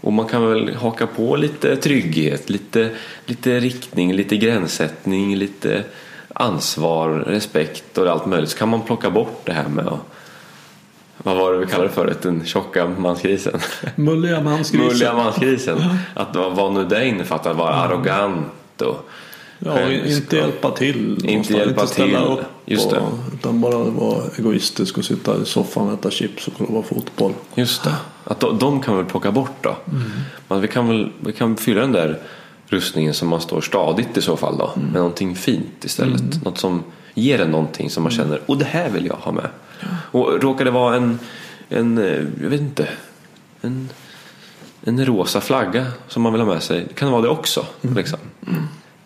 Och 0.00 0.12
man 0.12 0.26
kan 0.26 0.46
väl 0.46 0.74
haka 0.74 1.06
på 1.06 1.36
lite 1.36 1.76
trygghet, 1.76 2.50
lite, 2.50 2.90
lite 3.26 3.60
riktning, 3.60 4.12
lite 4.12 4.36
gränssättning, 4.36 5.36
lite 5.36 5.84
ansvar, 6.32 7.10
respekt 7.10 7.98
och 7.98 8.06
allt 8.06 8.26
möjligt. 8.26 8.50
Så 8.50 8.58
kan 8.58 8.68
man 8.68 8.82
plocka 8.82 9.10
bort 9.10 9.40
det 9.44 9.52
här 9.52 9.68
med 9.68 9.86
att 9.86 10.00
vad 11.18 11.36
var 11.36 11.52
det 11.52 11.58
vi 11.58 11.66
kallade 11.66 11.88
det 11.88 11.94
för? 11.94 12.16
Den 12.22 12.44
tjocka 12.44 12.86
manskrisen. 12.86 13.60
Mulliga 13.94 14.40
mansgrisen. 14.40 14.86
Mulliga 14.86 15.14
manskrisen. 15.14 15.78
Att 16.14 16.36
vad, 16.36 16.56
vad 16.56 16.72
nu 16.72 16.84
det 16.84 17.08
innefattar, 17.08 17.50
att 17.50 17.56
vara 17.56 17.74
arrogant 17.74 18.82
och 18.82 19.08
Ja, 19.64 19.90
inte 19.90 20.36
hjälpa 20.36 20.70
till. 20.70 21.26
Inte 21.28 21.52
hjälpa 21.52 21.86
ställa 21.86 22.18
till. 22.18 22.32
Upp 22.32 22.44
Just 22.66 22.90
det. 22.90 22.98
och, 22.98 23.18
utan 23.34 23.60
bara 23.60 23.78
vara 23.78 24.22
egoistisk 24.38 24.98
och 24.98 25.04
sitta 25.04 25.42
i 25.42 25.44
soffan 25.44 25.86
och 25.88 25.92
äta 25.92 26.10
chips 26.10 26.48
och 26.48 26.54
kolla 26.58 26.70
på 26.70 26.82
fotboll. 26.82 27.32
Just 27.54 27.84
det. 27.84 27.94
Att 28.24 28.40
de, 28.40 28.58
de 28.58 28.82
kan 28.82 28.96
väl 28.96 29.04
plocka 29.04 29.32
bort 29.32 29.56
då. 29.60 29.76
Men 30.48 30.60
vi 30.60 30.68
kan 30.68 30.88
väl 30.88 31.12
vi 31.20 31.32
kan 31.32 31.56
fylla 31.56 31.80
den 31.80 31.92
där 31.92 32.18
rustningen 32.68 33.14
som 33.14 33.28
man 33.28 33.40
står 33.40 33.60
stadigt 33.60 34.16
i 34.16 34.22
så 34.22 34.36
fall 34.36 34.58
då. 34.58 34.72
Med 34.76 34.92
någonting 34.92 35.36
fint 35.36 35.84
istället. 35.84 36.44
Något 36.44 36.58
som 36.58 36.82
ger 37.14 37.40
en 37.40 37.50
någonting 37.50 37.90
som 37.90 38.02
man 38.02 38.12
känner, 38.12 38.40
och 38.46 38.58
det 38.58 38.64
här 38.64 38.90
vill 38.90 39.06
jag 39.06 39.14
ha 39.14 39.32
med. 39.32 39.48
Och 39.86 40.42
råkar 40.42 40.64
det 40.64 40.70
vara 40.70 40.96
en, 40.96 41.18
en 41.68 41.96
jag 42.42 42.50
vet 42.50 42.60
inte, 42.60 42.88
en, 43.60 43.88
en 44.84 45.06
rosa 45.06 45.40
flagga 45.40 45.86
som 46.08 46.22
man 46.22 46.32
vill 46.32 46.42
ha 46.42 46.48
med 46.48 46.62
sig. 46.62 46.86
Kan 46.94 47.08
det 47.08 47.12
vara 47.12 47.22
det 47.22 47.28
också? 47.28 47.66
Liksom. 47.80 48.18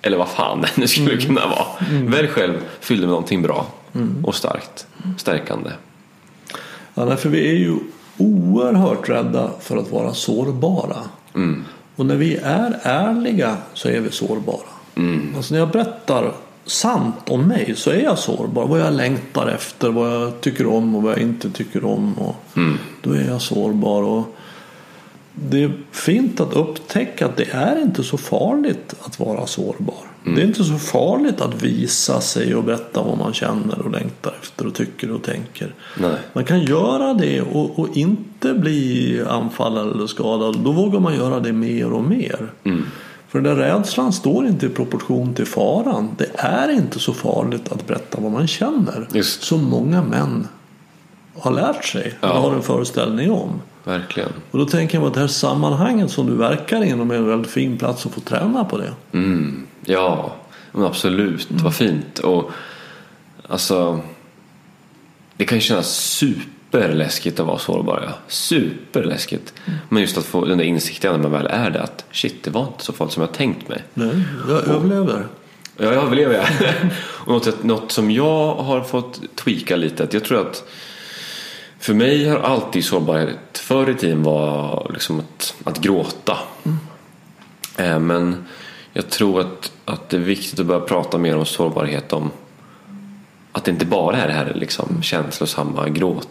Eller 0.02 0.16
vad 0.16 0.28
fan 0.28 0.60
det 0.60 0.76
nu 0.76 0.86
skulle 0.86 1.16
kunna 1.16 1.46
vara. 1.46 1.66
Välj 1.90 2.28
själv, 2.28 2.54
fyll 2.80 2.96
det 3.00 3.06
med 3.06 3.10
någonting 3.10 3.42
bra 3.42 3.66
och 4.24 4.34
starkt, 4.34 4.86
stärkande. 5.16 5.70
Ja, 6.94 7.16
för 7.16 7.28
vi 7.28 7.48
är 7.48 7.54
ju 7.54 7.76
oerhört 8.16 9.08
rädda 9.08 9.50
för 9.60 9.76
att 9.76 9.92
vara 9.92 10.14
sårbara. 10.14 10.96
Och 11.96 12.06
när 12.06 12.16
vi 12.16 12.36
är 12.36 12.80
ärliga 12.82 13.56
så 13.74 13.88
är 13.88 14.00
vi 14.00 14.10
sårbara. 14.10 14.68
Alltså 15.36 15.54
när 15.54 15.60
jag 15.60 15.70
berättar 15.70 16.32
sant 16.66 17.14
om 17.28 17.48
mig 17.48 17.74
så 17.76 17.90
är 17.90 18.02
jag 18.02 18.18
sårbar. 18.18 18.66
Vad 18.66 18.80
jag 18.80 18.94
längtar 18.94 19.46
efter, 19.48 19.88
vad 19.88 20.14
jag 20.14 20.40
tycker 20.40 20.66
om 20.66 20.96
och 20.96 21.02
vad 21.02 21.12
jag 21.12 21.20
inte 21.20 21.50
tycker 21.50 21.84
om. 21.84 22.14
Och 22.18 22.36
Då 23.02 23.12
är 23.12 23.24
jag 23.28 23.42
sårbar. 23.42 24.02
Och 24.02 24.36
det 25.50 25.62
är 25.62 25.72
fint 25.90 26.40
att 26.40 26.52
upptäcka 26.52 27.26
att 27.26 27.36
det 27.36 27.50
är 27.50 27.82
inte 27.82 28.04
så 28.04 28.18
farligt 28.18 28.94
att 29.02 29.20
vara 29.20 29.46
sårbar. 29.46 29.94
Det 30.24 30.42
är 30.42 30.46
inte 30.46 30.64
så 30.64 30.78
farligt 30.78 31.40
att 31.40 31.62
visa 31.62 32.20
sig 32.20 32.54
och 32.54 32.64
berätta 32.64 33.02
vad 33.02 33.18
man 33.18 33.32
känner 33.32 33.78
och 33.78 33.90
längtar 33.90 34.34
efter 34.42 34.66
och 34.66 34.74
tycker 34.74 35.10
och 35.10 35.22
tänker. 35.22 35.74
Nej. 36.00 36.16
Man 36.32 36.44
kan 36.44 36.62
göra 36.62 37.14
det 37.14 37.40
och, 37.40 37.78
och 37.78 37.96
inte 37.96 38.54
bli 38.54 39.22
anfallad 39.28 39.90
eller 39.90 40.06
skadad. 40.06 40.58
Då 40.58 40.72
vågar 40.72 41.00
man 41.00 41.14
göra 41.14 41.40
det 41.40 41.52
mer 41.52 41.92
och 41.92 42.04
mer. 42.04 42.52
För 43.28 43.40
den 43.40 43.56
där 43.56 43.62
rädslan 43.62 44.12
står 44.12 44.46
inte 44.46 44.66
i 44.66 44.68
proportion 44.68 45.34
till 45.34 45.46
faran. 45.46 46.08
Det 46.18 46.30
är 46.34 46.70
inte 46.70 46.98
så 46.98 47.12
farligt 47.12 47.72
att 47.72 47.86
berätta 47.86 48.20
vad 48.20 48.32
man 48.32 48.46
känner. 48.46 49.08
Just. 49.12 49.42
Som 49.42 49.64
många 49.64 50.02
män 50.02 50.48
har 51.38 51.50
lärt 51.50 51.84
sig. 51.84 52.14
Ja. 52.20 52.32
Och 52.32 52.42
har 52.42 52.54
en 52.54 52.62
föreställning 52.62 53.30
om. 53.30 53.60
Verkligen. 53.88 54.32
Och 54.50 54.58
då 54.58 54.64
tänker 54.64 54.94
jag 54.94 55.02
på 55.02 55.06
att 55.08 55.14
det 55.14 55.20
här 55.20 55.26
sammanhanget 55.26 56.10
som 56.10 56.26
du 56.26 56.34
verkar 56.34 56.84
inom 56.84 57.10
är 57.10 57.14
en 57.14 57.28
väldigt 57.28 57.50
fin 57.50 57.78
plats 57.78 58.06
att 58.06 58.12
få 58.12 58.20
träna 58.20 58.64
på 58.64 58.78
det. 58.78 58.92
Mm, 59.12 59.66
ja, 59.84 60.34
absolut. 60.72 61.48
Vad 61.50 61.74
fint. 61.74 62.18
Och 62.18 62.50
alltså, 63.48 64.00
det 65.36 65.44
kan 65.44 65.58
ju 65.58 65.62
kännas 65.62 65.96
superläskigt 65.96 67.40
att 67.40 67.46
vara 67.46 67.58
sårbar. 67.58 68.02
Ja. 68.06 68.12
Superläskigt. 68.26 69.54
Men 69.88 70.02
just 70.02 70.18
att 70.18 70.24
få 70.24 70.44
den 70.44 70.58
där 70.58 70.64
insikten 70.64 71.12
när 71.12 71.18
man 71.18 71.32
väl 71.32 71.46
är 71.46 71.70
det. 71.70 71.82
Att 71.82 72.04
shit, 72.10 72.42
det 72.42 72.50
var 72.50 72.66
inte 72.66 72.84
så 72.84 72.92
farligt 72.92 73.14
som 73.14 73.20
jag 73.20 73.32
tänkt 73.32 73.68
mig. 73.68 73.84
Nej, 73.94 74.22
jag 74.48 74.68
överlever. 74.68 75.26
Ja, 75.76 75.84
jag 75.84 76.04
överlever 76.04 76.48
och 77.00 77.32
något, 77.32 77.64
något 77.64 77.92
som 77.92 78.10
jag 78.10 78.54
har 78.54 78.80
fått 78.80 79.20
tweaka 79.36 79.76
lite. 79.76 80.04
Att 80.04 80.14
jag 80.14 80.24
tror 80.24 80.40
att 80.40 80.64
för 81.78 81.94
mig 81.94 82.28
har 82.28 82.38
alltid 82.38 82.84
sårbarhet 82.84 83.58
förr 83.58 83.90
i 83.90 83.94
tiden 83.94 84.22
var 84.22 84.90
liksom 84.92 85.20
att, 85.20 85.54
att 85.64 85.78
gråta. 85.78 86.38
Eh, 87.76 87.98
Men 87.98 88.44
jag 88.92 89.10
tror 89.10 89.40
att, 89.40 89.72
att 89.84 90.08
det 90.08 90.16
är 90.16 90.20
viktigt 90.20 90.60
att 90.60 90.66
börja 90.66 90.80
prata 90.80 91.18
mer 91.18 91.36
om 91.36 91.46
sårbarhet. 91.46 92.12
Om 92.12 92.30
att 93.52 93.64
det 93.64 93.70
inte 93.70 93.86
bara 93.86 94.16
är 94.16 94.26
det 94.26 94.32
här 94.32 94.52
liksom 94.54 95.02
känslosamma 95.02 95.88
gråt, 95.88 96.28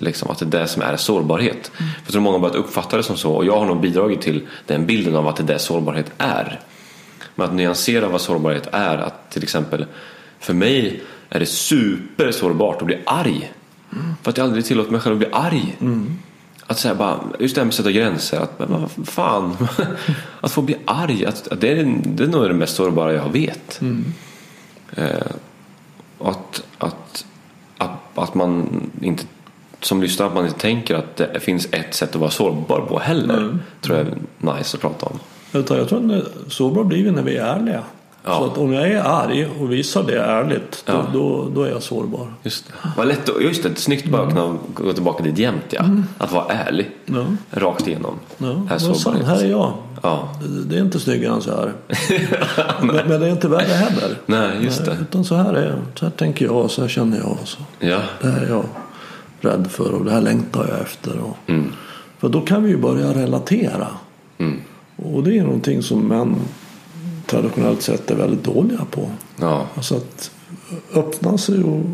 liksom, 0.00 0.30
att 0.30 0.38
det 0.38 0.44
är 0.44 0.60
det 0.60 0.68
som 0.68 0.82
är 0.82 0.96
sårbarhet. 0.96 1.70
För 1.76 1.84
jag 2.04 2.12
tror 2.12 2.22
många 2.22 2.34
har 2.34 2.40
börjat 2.40 2.56
uppfatta 2.56 2.96
det 2.96 3.02
som 3.02 3.16
så 3.16 3.32
och 3.32 3.44
jag 3.44 3.58
har 3.58 3.66
nog 3.66 3.80
bidragit 3.80 4.20
till 4.20 4.48
den 4.66 4.86
bilden 4.86 5.16
av 5.16 5.28
att 5.28 5.36
det 5.36 5.42
är 5.42 5.46
det 5.46 5.58
sårbarhet 5.58 6.12
är. 6.18 6.60
Men 7.34 7.48
att 7.48 7.54
nyansera 7.54 8.08
vad 8.08 8.20
sårbarhet 8.20 8.68
är, 8.72 8.98
att 8.98 9.30
till 9.30 9.42
exempel 9.42 9.86
för 10.38 10.54
mig 10.54 11.02
är 11.28 11.40
det 11.40 11.46
supersårbart 11.46 12.80
att 12.80 12.86
bli 12.86 12.98
arg. 13.06 13.52
För 14.22 14.30
att 14.30 14.36
jag 14.36 14.44
aldrig 14.44 14.64
tillåter 14.64 14.92
mig 14.92 15.00
själv 15.00 15.14
att 15.14 15.18
bli 15.18 15.28
arg. 15.32 15.76
Att 16.66 16.78
säga 16.78 16.94
bara, 16.94 17.20
just 17.38 17.54
det 17.54 17.60
här 17.60 17.64
med 17.64 17.70
att 17.70 17.74
sätta 17.74 17.90
gränser. 17.92 18.40
Att, 18.40 18.58
men 18.58 18.88
fan, 19.04 19.56
att 20.40 20.52
få 20.52 20.62
bli 20.62 20.76
arg. 20.84 21.26
Att, 21.26 21.48
att 21.48 21.60
det, 21.60 21.68
är, 21.68 22.00
det 22.04 22.24
är 22.24 22.28
nog 22.28 22.48
det 22.48 22.54
mest 22.54 22.76
sårbara 22.76 23.12
jag 23.12 23.32
vet. 23.32 23.80
Eh, 24.94 25.26
att, 26.18 26.62
att, 26.78 27.24
att, 27.78 28.18
att 28.18 28.34
man 28.34 28.80
inte 29.00 29.24
som 29.80 30.02
lyssnare 30.02 30.28
att 30.28 30.34
man 30.34 30.46
inte 30.46 30.58
tänker 30.58 30.94
att 30.94 31.16
det 31.16 31.40
finns 31.40 31.68
ett 31.70 31.94
sätt 31.94 32.14
att 32.14 32.20
vara 32.20 32.30
sårbar 32.30 32.80
på 32.80 32.98
heller. 32.98 33.58
Tror 33.80 33.98
jag 33.98 34.06
är 34.06 34.14
nice 34.56 34.76
att 34.76 34.80
prata 34.80 35.06
om. 35.06 35.18
Utan 35.52 35.78
jag 35.78 35.88
tror 35.88 36.16
att 36.16 36.52
sårbar 36.52 36.84
blir 36.84 37.04
vi 37.04 37.10
när 37.10 37.22
vi 37.22 37.36
är 37.36 37.46
ärliga. 37.46 37.82
Ja. 38.24 38.38
Så 38.38 38.44
att 38.44 38.58
om 38.58 38.72
jag 38.72 38.88
är 38.90 39.02
arg 39.02 39.48
och 39.60 39.72
visar 39.72 40.02
det 40.02 40.22
ärligt 40.22 40.82
då, 40.86 40.92
Ja. 40.92 41.06
då, 41.12 41.48
då 41.54 41.62
är 41.62 41.70
jag 41.70 41.82
sårbar. 41.82 42.32
Just 42.42 42.66
det. 42.66 42.72
Vad 42.96 43.08
lätt, 43.08 43.30
just 43.40 43.62
det, 43.62 43.78
snyggt 43.78 44.08
bara 44.08 44.28
kunna 44.30 44.58
gå 44.74 44.92
tillbaka 44.92 45.22
dit 45.24 45.38
jämt 45.38 45.64
ja. 45.70 45.84
Att 46.18 46.32
vara 46.32 46.44
ärlig. 46.48 46.90
Ja. 47.06 47.24
Rakt 47.50 47.86
igenom. 47.86 48.14
Ja, 48.38 48.46
Här 48.68 48.76
är 49.20 49.24
här 49.24 49.42
är 49.42 49.50
jag. 49.50 49.72
Ja. 50.02 50.28
Det, 50.42 50.64
det 50.64 50.76
är 50.76 50.82
inte 50.82 51.00
snyggare 51.00 51.34
än 51.34 51.42
så 51.42 51.50
här. 51.50 51.72
men, 52.82 52.96
men 52.96 53.20
det 53.20 53.26
är 53.26 53.30
inte 53.30 53.48
värre 53.48 53.72
heller. 53.72 54.18
Nej, 54.26 54.64
just 54.64 54.84
det. 54.84 54.96
Utan 55.00 55.24
så 55.24 55.34
här 55.34 55.54
är 55.54 55.66
jag. 55.68 55.78
Så 55.94 56.04
här 56.04 56.12
tänker 56.12 56.44
jag, 56.44 56.70
så 56.70 56.80
här 56.82 56.88
känner 56.88 57.18
jag. 57.18 57.36
Så. 57.44 57.58
Ja. 57.78 58.00
Det 58.22 58.28
här 58.28 58.40
är 58.40 58.48
jag 58.48 58.64
rädd 59.40 59.66
för 59.70 59.92
och 59.94 60.04
det 60.04 60.10
här 60.10 60.20
längtar 60.20 60.66
jag 60.68 60.80
efter. 60.80 61.18
Och, 61.18 61.36
Mm. 61.46 61.72
För 62.18 62.28
då 62.28 62.40
kan 62.40 62.62
vi 62.62 62.70
ju 62.70 62.76
börja 62.76 63.14
relatera. 63.14 63.86
Mm. 64.38 64.60
Och 64.96 65.22
det 65.22 65.38
är 65.38 65.42
någonting 65.42 65.82
som 65.82 66.08
män 66.08 66.36
traditionellt 67.32 67.82
sett 67.82 68.10
är 68.10 68.14
väldigt 68.14 68.44
dåliga 68.44 68.84
på. 68.90 69.10
Ja. 69.40 69.66
Alltså 69.74 69.96
att 69.96 70.30
öppna 70.94 71.38
sig 71.38 71.62
och 71.62 71.84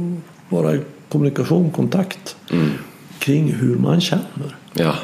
vara 0.48 0.74
i 0.74 0.80
kommunikation, 1.08 1.70
kontakt 1.70 2.36
Mm. 2.50 2.70
kring 3.18 3.52
hur 3.52 3.76
man 3.76 4.00
känner. 4.00 4.56
Ja. 4.72 4.94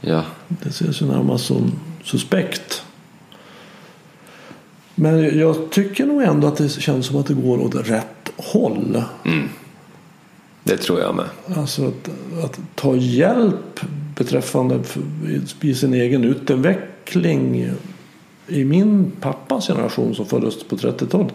Ja. 0.00 0.22
Det 0.48 0.68
ses 0.68 1.02
ju 1.02 1.06
närmast 1.06 1.46
som 1.46 1.72
suspekt. 2.04 2.82
Men 4.94 5.38
jag 5.38 5.70
tycker 5.70 6.06
nog 6.06 6.22
ändå 6.22 6.46
att 6.48 6.56
det 6.56 6.68
känns 6.68 7.06
som 7.06 7.16
att 7.16 7.26
det 7.26 7.34
går 7.34 7.58
åt 7.58 7.74
rätt 7.74 8.32
håll. 8.36 9.02
Det 10.64 10.76
tror 10.76 11.00
jag 11.00 11.14
med. 11.14 11.26
Alltså 11.56 11.86
att, 11.86 12.10
att 12.44 12.60
ta 12.74 12.96
hjälp 12.96 13.80
beträffande 14.16 14.80
i 15.60 15.74
sin 15.74 15.94
egen 15.94 16.24
utveckling. 16.24 17.70
I 18.48 18.64
min 18.64 19.12
pappas 19.20 19.66
generation 19.66 20.14
som 20.14 20.26
föddes 20.26 20.64
på 20.64 20.76
30-talet. 20.76 21.34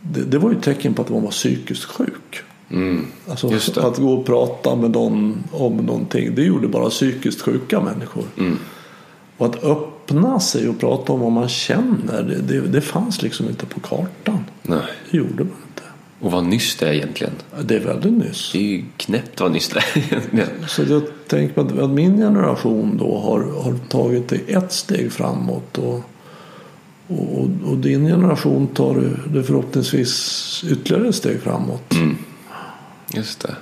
Det, 0.00 0.20
det 0.20 0.38
var 0.38 0.50
ju 0.50 0.56
ett 0.56 0.62
tecken 0.62 0.94
på 0.94 1.02
att 1.02 1.08
man 1.08 1.22
var 1.22 1.30
psykiskt 1.30 1.84
sjuk. 1.84 2.42
Mm. 2.70 3.06
Alltså 3.28 3.80
att 3.80 3.98
gå 3.98 4.12
och 4.12 4.26
prata 4.26 4.76
med 4.76 4.90
någon 4.90 5.44
om 5.52 5.76
någonting. 5.76 6.34
Det 6.34 6.42
gjorde 6.42 6.68
bara 6.68 6.90
psykiskt 6.90 7.40
sjuka 7.40 7.80
människor. 7.80 8.24
Mm. 8.38 8.58
Och 9.36 9.46
att 9.46 9.64
öppna 9.64 10.40
sig 10.40 10.68
och 10.68 10.80
prata 10.80 11.12
om 11.12 11.20
vad 11.20 11.32
man 11.32 11.48
känner. 11.48 12.22
Det, 12.22 12.60
det, 12.60 12.60
det 12.60 12.80
fanns 12.80 13.22
liksom 13.22 13.48
inte 13.48 13.66
på 13.66 13.80
kartan. 13.80 14.44
Nej. 14.62 14.78
Det 15.10 15.16
gjorde 15.16 15.44
man 15.44 15.56
inte. 15.68 15.82
Och 16.20 16.32
vad 16.32 16.44
nyss 16.44 16.76
det 16.76 16.88
är 16.88 16.92
egentligen. 16.92 17.32
Det 17.62 17.76
är 17.76 17.80
väldigt 17.80 18.12
nyss. 18.12 18.52
Det 18.52 18.58
är 18.58 18.62
ju 18.62 18.84
knäppt 18.96 19.40
vad 19.40 19.52
nyss 19.52 19.68
det 19.68 19.78
är 19.78 19.98
egentligen. 19.98 20.48
Så 20.68 20.82
jag 20.82 21.02
tänker 21.26 21.60
att, 21.60 21.78
att 21.78 21.90
min 21.90 22.16
generation 22.16 22.96
då 22.96 23.18
har, 23.18 23.62
har 23.62 23.78
tagit 23.88 24.28
det 24.28 24.36
ett 24.36 24.72
steg 24.72 25.12
framåt. 25.12 25.78
Och, 25.78 26.00
och, 27.08 27.38
och- 27.38 27.70
och 27.70 27.78
din 27.78 28.06
generation 28.06 28.66
tar 28.66 29.12
det 29.32 29.42
förhoppningsvis 29.42 30.64
ytterligare 30.70 31.08
ett 31.08 31.14
steg 31.14 31.40
framåt. 31.42 31.94
Just 33.14 33.40
det. 33.40 33.54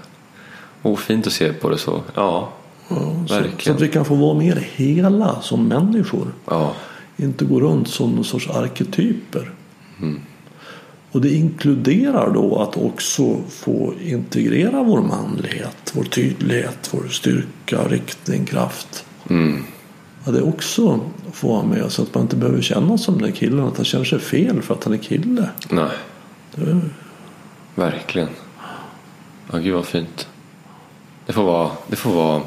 Och 0.82 0.98
fint 1.00 1.26
att 1.26 1.32
se 1.32 1.52
på 1.52 1.68
det 1.68 1.78
så. 1.78 2.00
Ja. 2.14 2.52
Ja, 2.88 2.96
så, 3.28 3.34
Verkligen. 3.34 3.60
så 3.60 3.72
att 3.72 3.80
vi 3.80 3.88
kan 3.88 4.04
få 4.04 4.14
vara 4.14 4.38
mer 4.38 4.68
hela 4.74 5.40
som 5.42 5.64
människor. 5.68 6.26
Ja. 6.46 6.72
Inte 7.16 7.44
gå 7.44 7.60
runt 7.60 7.88
som 7.88 8.10
någon 8.10 8.24
sorts 8.24 8.48
arketyper. 8.50 9.50
Och 11.12 11.20
det 11.20 11.30
inkluderar 11.34 12.30
då 12.34 12.58
att 12.62 12.76
också 12.76 13.36
få 13.48 13.94
integrera 14.04 14.82
vår 14.82 15.00
manlighet, 15.02 15.92
vår 15.94 16.04
tydlighet, 16.04 16.90
vår 16.94 17.08
styrka, 17.08 17.88
riktning, 17.88 18.44
kraft. 18.44 19.04
Mm. 19.30 19.62
Att 20.26 20.34
det 20.34 20.42
också 20.42 21.00
får 21.32 21.48
vara 21.48 21.62
med 21.66 21.92
så 21.92 22.02
att 22.02 22.14
man 22.14 22.22
inte 22.22 22.36
behöver 22.36 22.62
känna 22.62 22.98
som 22.98 23.22
den 23.22 23.32
killen 23.32 23.64
att 23.64 23.76
han 23.76 23.84
känner 23.84 24.04
sig 24.04 24.18
fel 24.18 24.62
för 24.62 24.74
att 24.74 24.84
han 24.84 24.92
är 24.92 24.98
kille. 24.98 25.50
Nej. 25.70 25.88
Det, 26.54 26.80
Verkligen. 27.74 28.28
Ja, 29.52 29.58
gud 29.58 29.74
vad 29.74 29.86
fint. 29.86 30.28
Det 31.26 31.32
får 31.32 31.44
vara, 31.44 31.70
det 31.88 31.96
får 31.96 32.12
vara 32.12 32.42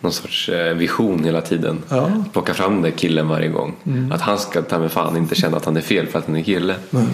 någon 0.00 0.12
sorts 0.12 0.48
eh, 0.48 0.74
vision 0.74 1.24
hela 1.24 1.40
tiden. 1.40 1.82
Ja. 1.88 2.24
Plocka 2.32 2.54
fram 2.54 2.72
den 2.72 2.82
där 2.82 2.90
killen 2.90 3.28
varje 3.28 3.48
gång. 3.48 3.74
Att 4.12 4.20
han 4.20 4.38
ska 4.38 4.62
ta 4.62 4.78
med 4.78 4.92
fan 4.92 5.16
inte 5.16 5.34
känna 5.34 5.56
att 5.56 5.64
han 5.64 5.76
är 5.76 5.80
fel 5.80 6.06
för 6.06 6.18
att 6.18 6.26
han 6.26 6.36
är 6.36 6.42
kille. 6.42 6.74
nej. 6.90 7.06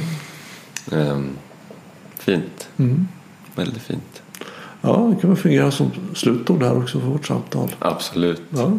Ehm, 0.93 1.29
fint. 2.19 2.69
Väldigt 3.55 3.83
fint. 3.83 4.23
Ja, 4.81 5.13
det 5.15 5.21
kan 5.21 5.31
väl 5.31 5.39
fungera 5.39 5.71
som 5.71 5.91
slutord 6.15 6.63
här 6.63 6.79
också 6.79 7.01
för 7.01 7.07
vårt 7.07 7.27
samtal. 7.27 7.75
Absolut. 7.79 8.43
Ja, 8.51 8.73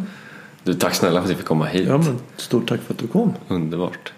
Du, 0.64 0.74
tack 0.74 0.96
snälla 0.96 1.20
för 1.22 1.26
att 1.26 1.32
vi 1.32 1.36
fick 1.36 1.46
komma 1.46 1.66
hit. 1.66 1.88
ja 1.88 1.98
men 1.98 2.18
stort 2.38 2.70
tack 2.70 2.82
för 2.82 2.94
att 2.94 3.00
du 3.00 3.08
kom. 3.08 3.34
Underbart. 3.48 4.14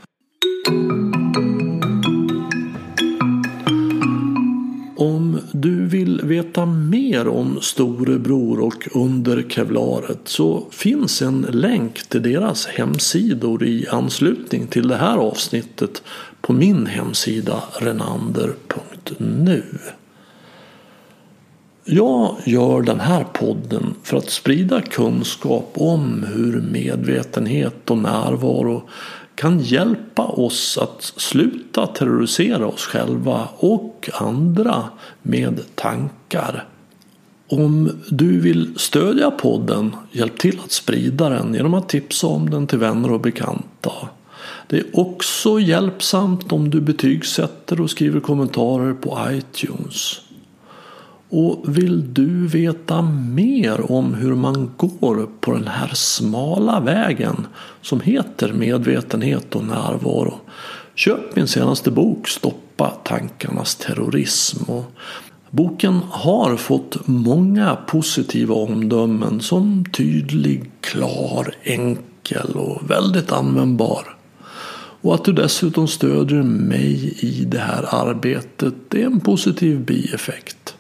Om 4.97 5.39
du 5.51 5.87
vill 5.87 6.21
veta 6.23 6.65
mer 6.65 7.27
om 7.27 7.61
Storebror 7.61 8.59
och 8.59 8.87
Under 8.95 9.45
Kevlaret 9.49 10.19
så 10.23 10.67
finns 10.71 11.21
en 11.21 11.41
länk 11.41 12.09
till 12.09 12.21
deras 12.21 12.65
hemsidor 12.67 13.63
i 13.63 13.87
anslutning 13.87 14.67
till 14.67 14.87
det 14.87 14.97
här 14.97 15.17
avsnittet 15.17 16.03
på 16.41 16.53
min 16.53 16.85
hemsida 16.85 17.63
renander.nu. 17.79 19.63
Jag 21.88 22.36
gör 22.45 22.81
den 22.81 22.99
här 22.99 23.23
podden 23.23 23.95
för 24.03 24.17
att 24.17 24.29
sprida 24.29 24.81
kunskap 24.81 25.71
om 25.73 26.25
hur 26.33 26.61
medvetenhet 26.61 27.91
och 27.91 27.97
närvaro 27.97 28.83
kan 29.36 29.59
hjälpa 29.59 30.23
oss 30.23 30.77
att 30.77 31.13
sluta 31.17 31.88
terrorisera 31.88 32.67
oss 32.67 32.86
själva 32.86 33.47
och 33.57 34.09
andra 34.13 34.83
med 35.21 35.61
tankar. 35.75 36.67
Om 37.47 37.91
du 38.09 38.39
vill 38.39 38.73
stödja 38.77 39.31
podden, 39.31 39.95
hjälp 40.11 40.38
till 40.38 40.59
att 40.63 40.71
sprida 40.71 41.29
den 41.29 41.53
genom 41.53 41.73
att 41.73 41.89
tipsa 41.89 42.27
om 42.27 42.49
den 42.49 42.67
till 42.67 42.79
vänner 42.79 43.11
och 43.11 43.21
bekanta. 43.21 43.91
Det 44.67 44.77
är 44.77 44.99
också 44.99 45.59
hjälpsamt 45.59 46.51
om 46.51 46.69
du 46.69 46.81
betygsätter 46.81 47.81
och 47.81 47.89
skriver 47.89 48.19
kommentarer 48.19 48.93
på 48.93 49.19
iTunes. 49.31 50.24
Och 51.30 51.78
vill 51.78 52.13
du 52.13 52.47
veta 52.47 53.01
mer 53.01 53.91
om 53.91 54.13
hur 54.13 54.36
man 54.36 54.71
går 54.78 55.30
på 55.39 55.53
den 55.53 55.67
här 55.67 55.91
smala 55.93 56.80
vägen 56.80 57.47
som 57.82 58.01
heter 58.01 58.53
medvetenhet 58.53 59.55
och 59.55 59.63
närvaro 59.63 60.39
köp 60.95 61.36
min 61.36 61.47
senaste 61.47 61.91
bok 61.91 62.28
Stoppa 62.28 62.89
tankarnas 62.89 63.76
terrorism. 63.76 64.71
Och 64.71 64.91
boken 65.49 65.99
har 66.09 66.57
fått 66.57 67.07
många 67.07 67.76
positiva 67.76 68.55
omdömen 68.55 69.41
som 69.41 69.85
tydlig, 69.85 70.72
klar, 70.81 71.56
enkel 71.64 72.52
och 72.56 72.91
väldigt 72.91 73.31
användbar. 73.31 74.15
Och 75.02 75.15
att 75.15 75.26
du 75.26 75.34
dessutom 75.34 75.88
stödjer 75.88 76.43
mig 76.43 77.18
i 77.19 77.45
det 77.45 77.60
här 77.60 77.95
arbetet 77.95 78.73
det 78.89 79.02
är 79.02 79.06
en 79.06 79.19
positiv 79.19 79.80
bieffekt. 79.85 80.74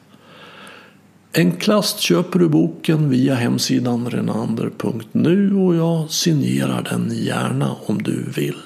Enklast 1.37 1.99
köper 1.99 2.39
du 2.39 2.49
boken 2.49 3.09
via 3.09 3.35
hemsidan 3.35 4.09
renander.nu 4.09 5.55
och 5.55 5.75
jag 5.75 6.09
signerar 6.11 6.87
den 6.89 7.11
gärna 7.13 7.75
om 7.85 8.03
du 8.03 8.23
vill. 8.35 8.61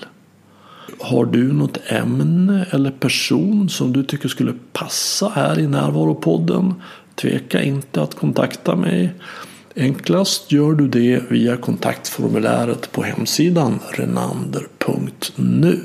Har 0.99 1.25
du 1.25 1.53
något 1.53 1.77
ämne 1.87 2.65
eller 2.71 2.91
person 2.91 3.69
som 3.69 3.93
du 3.93 4.03
tycker 4.03 4.29
skulle 4.29 4.53
passa 4.73 5.31
här 5.35 5.59
i 5.59 5.67
Närvaropodden? 5.67 6.73
Tveka 7.15 7.61
inte 7.63 8.01
att 8.01 8.15
kontakta 8.15 8.75
mig. 8.75 9.13
Enklast 9.75 10.51
gör 10.51 10.73
du 10.73 10.87
det 10.87 11.21
via 11.29 11.57
kontaktformuläret 11.57 12.91
på 12.91 13.03
hemsidan 13.03 13.79
renander.nu 13.91 15.79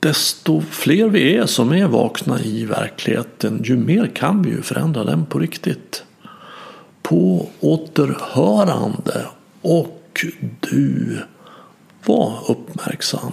desto 0.00 0.60
fler 0.60 1.08
vi 1.08 1.36
är 1.36 1.46
som 1.46 1.72
är 1.72 1.86
vakna 1.86 2.40
i 2.40 2.64
verkligheten, 2.64 3.60
ju 3.64 3.76
mer 3.76 4.06
kan 4.06 4.42
vi 4.42 4.50
ju 4.50 4.62
förändra 4.62 5.04
den 5.04 5.26
på 5.26 5.38
riktigt. 5.38 6.04
På 7.02 7.48
återhörande 7.60 9.26
och 9.62 10.24
du 10.60 11.18
var 12.04 12.50
uppmärksam. 12.50 13.32